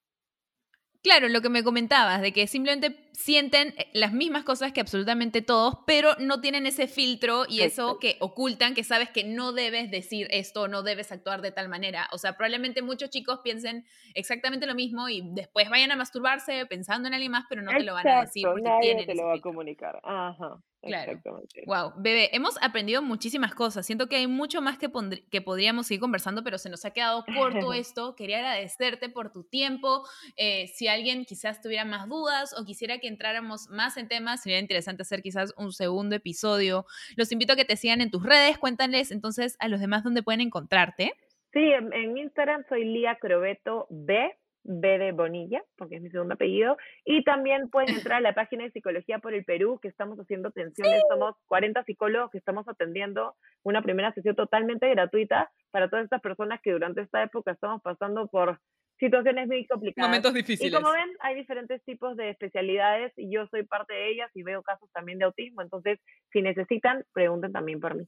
Claro, 1.03 1.29
lo 1.29 1.41
que 1.41 1.49
me 1.49 1.63
comentabas, 1.63 2.21
de 2.21 2.33
que 2.33 2.49
simplemente 2.49 3.09
sienten 3.13 3.69
eh, 3.79 3.89
las 3.93 4.13
mismas 4.13 4.43
cosas 4.43 4.73
que 4.73 4.81
absolutamente 4.81 5.43
todos, 5.43 5.79
pero 5.87 6.15
no 6.19 6.41
tienen 6.41 6.67
ese 6.67 6.89
filtro 6.89 7.45
y 7.49 7.61
eso 7.61 7.99
que 8.01 8.17
ocultan, 8.21 8.75
que 8.75 8.83
sabes 8.83 9.09
que 9.11 9.23
no 9.23 9.53
debes 9.53 9.91
decir 9.93 10.27
esto, 10.31 10.67
no 10.67 10.83
debes 10.83 11.13
actuar 11.13 11.41
de 11.41 11.53
tal 11.53 11.69
manera. 11.69 12.09
O 12.13 12.19
sea, 12.19 12.37
probablemente 12.37 12.83
muchos 12.83 13.11
chicos 13.11 13.41
piensen 13.45 13.87
exactamente 14.15 14.67
lo 14.67 14.75
mismo 14.75 15.09
y 15.09 15.23
después 15.25 15.71
vayan 15.71 15.93
a 15.93 15.97
masturbarse 15.97 16.67
pensando 16.67 17.07
en 17.07 17.15
alguien 17.15 17.31
más, 17.31 17.45
pero 17.49 17.63
no 17.63 17.71
te 17.71 17.85
lo 17.85 17.95
van 17.95 18.09
a 18.09 18.21
decir 18.23 18.43
porque 18.45 18.63
nadie 18.63 18.81
tienen 18.81 19.07
te 19.07 19.15
lo 19.15 19.27
va 19.27 19.35
a 19.35 19.41
comunicar. 19.41 20.01
Ajá. 20.03 20.61
Claro. 20.81 21.21
Wow, 21.67 21.93
bebé, 21.97 22.31
hemos 22.35 22.57
aprendido 22.63 23.03
muchísimas 23.03 23.55
cosas. 23.55 23.85
Siento 23.85 24.09
que 24.09 24.17
hay 24.17 24.27
mucho 24.27 24.63
más 24.63 24.79
que, 24.79 24.89
que 25.31 25.43
podríamos 25.43 25.89
seguir 25.89 26.01
conversando, 26.01 26.45
pero 26.45 26.57
se 26.57 26.71
nos 26.71 26.85
ha 26.85 26.93
quedado 26.93 27.25
corto 27.35 27.73
esto. 27.75 28.15
Quería 28.15 28.39
agradecerte 28.39 29.09
por 29.09 29.33
tu 29.33 29.43
tiempo. 29.43 30.05
Eh, 30.37 30.69
si 30.69 30.87
alguien 30.87 31.25
quizás 31.25 31.61
tuviera 31.61 31.85
más 31.85 32.09
dudas 32.09 32.55
o 32.59 32.65
quisiera 32.65 32.99
que 32.99 33.09
entráramos 33.09 33.69
más 33.71 33.97
en 33.97 34.09
temas, 34.09 34.43
sería 34.43 34.61
interesante 34.61 35.03
hacer 35.03 35.21
quizás 35.21 35.53
un 35.57 35.73
segundo 35.73 36.15
episodio. 36.15 36.87
Los 37.17 37.33
invito 37.33 37.55
a 37.55 37.57
que 37.57 37.65
te 37.65 37.77
sigan 37.77 38.01
en 38.01 38.11
tus 38.11 38.23
redes. 38.23 38.57
Cuéntales 38.59 39.11
entonces 39.11 39.57
a 39.59 39.69
los 39.69 39.81
demás 39.81 40.05
dónde 40.05 40.23
pueden 40.23 40.41
encontrarte. 40.41 41.13
Sí, 41.53 41.61
en, 41.61 41.93
en 41.93 42.17
Instagram 42.17 42.65
soy 42.69 42.85
Lía 42.85 43.17
Crobeto 43.21 43.87
B 43.91 44.33
B 44.71 44.99
de 44.99 45.13
Bonilla, 45.13 45.63
porque 45.77 45.97
es 45.97 46.03
mi 46.03 46.11
segundo 46.11 46.35
apellido, 46.35 46.77
y 47.05 47.25
también 47.25 47.71
pueden 47.71 47.95
entrar 47.95 48.19
a 48.19 48.21
la 48.21 48.35
página 48.35 48.65
de 48.65 48.71
Psicología 48.71 49.19
por 49.19 49.33
el 49.33 49.45
Perú, 49.45 49.79
que 49.81 49.89
estamos 49.89 50.19
haciendo 50.19 50.49
atenciones, 50.49 51.03
somos 51.09 51.35
40 51.47 51.83
psicólogos 51.85 52.31
que 52.31 52.39
estamos 52.39 52.69
atendiendo 52.69 53.35
una 53.63 53.83
primera 53.83 54.13
sesión 54.13 54.37
totalmente 54.37 54.89
gratuita 54.91 55.51
para 55.71 55.89
todas 55.89 56.05
estas 56.05 56.21
personas 56.21 56.61
que 56.63 56.73
durante 56.73 57.01
esta 57.01 57.23
época 57.23 57.53
estamos 57.53 57.81
pasando 57.83 58.29
por 58.29 58.61
situaciones 58.99 59.47
muy 59.47 59.67
complicadas. 59.67 60.11
Momentos 60.11 60.35
difíciles. 60.35 60.71
Y 60.71 60.75
como 60.75 60.93
ven, 60.93 61.09
hay 61.21 61.35
diferentes 61.37 61.83
tipos 61.85 62.17
de 62.17 62.31
especialidades 62.31 63.13
y 63.17 63.33
yo 63.33 63.47
soy 63.47 63.63
parte 63.63 63.95
de 63.95 64.11
ellas 64.11 64.31
y 64.35 64.43
veo 64.43 64.63
casos 64.63 64.91
también 64.93 65.19
de 65.19 65.25
autismo, 65.25 65.63
entonces 65.63 65.99
si 66.31 66.43
necesitan, 66.43 67.05
pregunten 67.13 67.53
también 67.53 67.81
por 67.81 67.95
mí. 67.95 68.05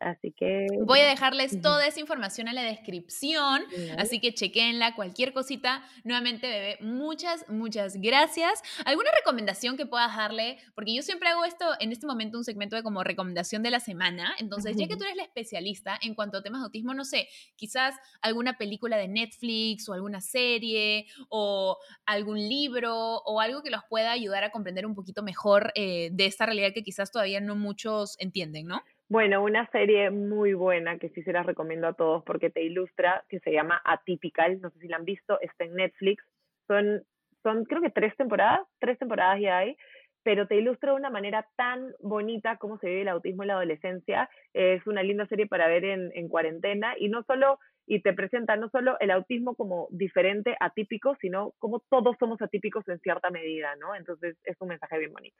Así 0.00 0.32
que... 0.32 0.66
Voy 0.84 1.00
a 1.00 1.06
dejarles 1.06 1.60
toda 1.60 1.86
esa 1.86 2.00
información 2.00 2.48
en 2.48 2.54
la 2.54 2.62
descripción, 2.62 3.62
así 3.96 4.20
que 4.20 4.32
chequenla, 4.32 4.94
cualquier 4.94 5.32
cosita. 5.32 5.82
Nuevamente, 6.04 6.48
bebé, 6.48 6.78
muchas, 6.80 7.48
muchas 7.48 7.96
gracias. 7.96 8.62
¿Alguna 8.84 9.10
recomendación 9.16 9.76
que 9.76 9.86
puedas 9.86 10.16
darle? 10.16 10.58
Porque 10.74 10.94
yo 10.94 11.02
siempre 11.02 11.28
hago 11.28 11.44
esto, 11.44 11.66
en 11.80 11.92
este 11.92 12.06
momento, 12.06 12.38
un 12.38 12.44
segmento 12.44 12.76
de 12.76 12.82
como 12.82 13.02
recomendación 13.02 13.62
de 13.62 13.70
la 13.70 13.80
semana. 13.80 14.34
Entonces, 14.38 14.76
ya 14.76 14.86
que 14.86 14.96
tú 14.96 15.04
eres 15.04 15.16
la 15.16 15.24
especialista 15.24 15.98
en 16.00 16.14
cuanto 16.14 16.38
a 16.38 16.42
temas 16.42 16.60
de 16.60 16.66
autismo, 16.66 16.94
no 16.94 17.04
sé, 17.04 17.28
quizás 17.56 17.94
alguna 18.20 18.56
película 18.56 18.96
de 18.96 19.08
Netflix 19.08 19.88
o 19.88 19.94
alguna 19.94 20.20
serie 20.20 21.06
o 21.28 21.76
algún 22.06 22.38
libro 22.38 22.94
o 22.94 23.40
algo 23.40 23.62
que 23.62 23.70
los 23.70 23.82
pueda 23.88 24.12
ayudar 24.12 24.44
a 24.44 24.50
comprender 24.50 24.86
un 24.86 24.94
poquito 24.94 25.22
mejor 25.22 25.72
eh, 25.74 26.10
de 26.12 26.26
esta 26.26 26.46
realidad 26.46 26.72
que 26.72 26.82
quizás 26.82 27.10
todavía 27.10 27.40
no 27.40 27.56
muchos 27.56 28.16
entienden, 28.18 28.66
¿no? 28.66 28.82
Bueno, 29.10 29.42
una 29.42 29.66
serie 29.70 30.10
muy 30.10 30.52
buena 30.52 30.98
que 30.98 31.08
sí 31.10 31.22
se 31.22 31.32
las 31.32 31.46
recomiendo 31.46 31.86
a 31.88 31.94
todos 31.94 32.22
porque 32.24 32.50
te 32.50 32.62
ilustra, 32.62 33.24
que 33.30 33.40
se 33.40 33.52
llama 33.52 33.80
Atypical, 33.84 34.60
no 34.60 34.70
sé 34.70 34.80
si 34.80 34.88
la 34.88 34.96
han 34.96 35.06
visto, 35.06 35.40
está 35.40 35.64
en 35.64 35.74
Netflix. 35.76 36.22
Son, 36.66 37.02
son 37.42 37.64
creo 37.64 37.80
que 37.80 37.88
tres 37.88 38.14
temporadas, 38.16 38.60
tres 38.78 38.98
temporadas 38.98 39.40
ya 39.40 39.58
hay, 39.58 39.78
pero 40.24 40.46
te 40.46 40.56
ilustra 40.56 40.90
de 40.90 40.98
una 40.98 41.08
manera 41.08 41.48
tan 41.56 41.94
bonita 42.00 42.58
cómo 42.58 42.78
se 42.78 42.88
vive 42.88 43.00
el 43.02 43.08
autismo 43.08 43.44
en 43.44 43.48
la 43.48 43.54
adolescencia. 43.54 44.28
Es 44.52 44.86
una 44.86 45.02
linda 45.02 45.26
serie 45.26 45.46
para 45.46 45.68
ver 45.68 45.86
en, 45.86 46.10
en 46.14 46.28
cuarentena 46.28 46.94
y 46.98 47.08
no 47.08 47.22
solo, 47.22 47.58
y 47.86 48.02
te 48.02 48.12
presenta 48.12 48.56
no 48.56 48.68
solo 48.68 48.98
el 49.00 49.10
autismo 49.10 49.54
como 49.54 49.88
diferente, 49.90 50.54
atípico, 50.60 51.16
sino 51.18 51.54
como 51.58 51.80
todos 51.88 52.14
somos 52.18 52.42
atípicos 52.42 52.86
en 52.88 53.00
cierta 53.00 53.30
medida, 53.30 53.74
¿no? 53.76 53.94
Entonces 53.94 54.36
es 54.44 54.56
un 54.60 54.68
mensaje 54.68 54.98
bien 54.98 55.14
bonito. 55.14 55.38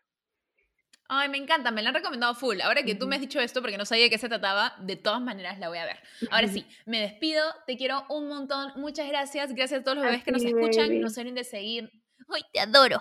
Ay, 1.11 1.31
me 1.31 1.39
encanta, 1.39 1.71
me 1.71 1.83
la 1.83 1.89
han 1.89 1.95
recomendado 1.95 2.35
full. 2.35 2.61
Ahora 2.61 2.83
que 2.83 2.95
tú 2.95 3.07
me 3.07 3.17
has 3.17 3.23
dicho 3.23 3.41
esto, 3.41 3.63
porque 3.63 3.79
no 3.79 3.87
sabía 3.87 4.05
de 4.05 4.11
qué 4.11 4.19
se 4.19 4.29
trataba, 4.29 4.75
de 4.81 4.97
todas 4.97 5.23
maneras 5.23 5.59
la 5.59 5.69
voy 5.69 5.79
a 5.79 5.87
ver. 5.87 5.97
Ahora 6.31 6.49
sí, 6.49 6.67
me 6.85 7.01
despido, 7.01 7.43
te 7.67 7.79
quiero 7.79 8.05
un 8.11 8.29
montón, 8.29 8.73
muchas 8.77 9.09
gracias, 9.09 9.55
gracias 9.55 9.81
a 9.81 9.85
todos 9.85 9.97
los 9.97 10.05
bebés 10.05 10.23
que 10.23 10.33
nos 10.33 10.45
escuchan, 10.45 11.01
no 11.01 11.09
se 11.09 11.21
olviden 11.21 11.37
de 11.37 11.45
seguir. 11.45 11.91
¡Ay, 12.31 12.43
te 12.53 12.61
adoro! 12.61 13.01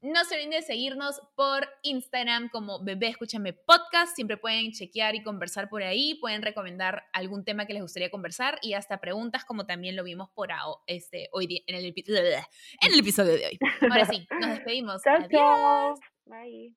No 0.00 0.24
se 0.24 0.34
olviden 0.34 0.50
de 0.50 0.62
seguirnos 0.62 1.20
por 1.34 1.68
Instagram 1.82 2.50
como 2.50 2.84
Bebé 2.84 3.08
Escúchame 3.08 3.52
Podcast. 3.52 4.14
Siempre 4.14 4.36
pueden 4.36 4.70
chequear 4.70 5.16
y 5.16 5.24
conversar 5.24 5.68
por 5.68 5.82
ahí. 5.82 6.14
Pueden 6.20 6.42
recomendar 6.42 7.02
algún 7.12 7.44
tema 7.44 7.66
que 7.66 7.72
les 7.72 7.82
gustaría 7.82 8.10
conversar 8.10 8.60
y 8.62 8.74
hasta 8.74 9.00
preguntas, 9.00 9.44
como 9.44 9.66
también 9.66 9.96
lo 9.96 10.04
vimos 10.04 10.30
por 10.30 10.50
este, 10.86 11.28
hoy 11.32 11.64
en 11.66 11.74
el, 11.74 11.84
en 11.84 12.92
el 12.92 13.00
episodio 13.00 13.32
de 13.32 13.46
hoy. 13.46 13.58
Ahora 13.90 14.04
sí, 14.04 14.24
nos 14.40 14.50
despedimos. 14.50 15.04
Adiós. 15.04 15.98
Bye. 16.26 16.76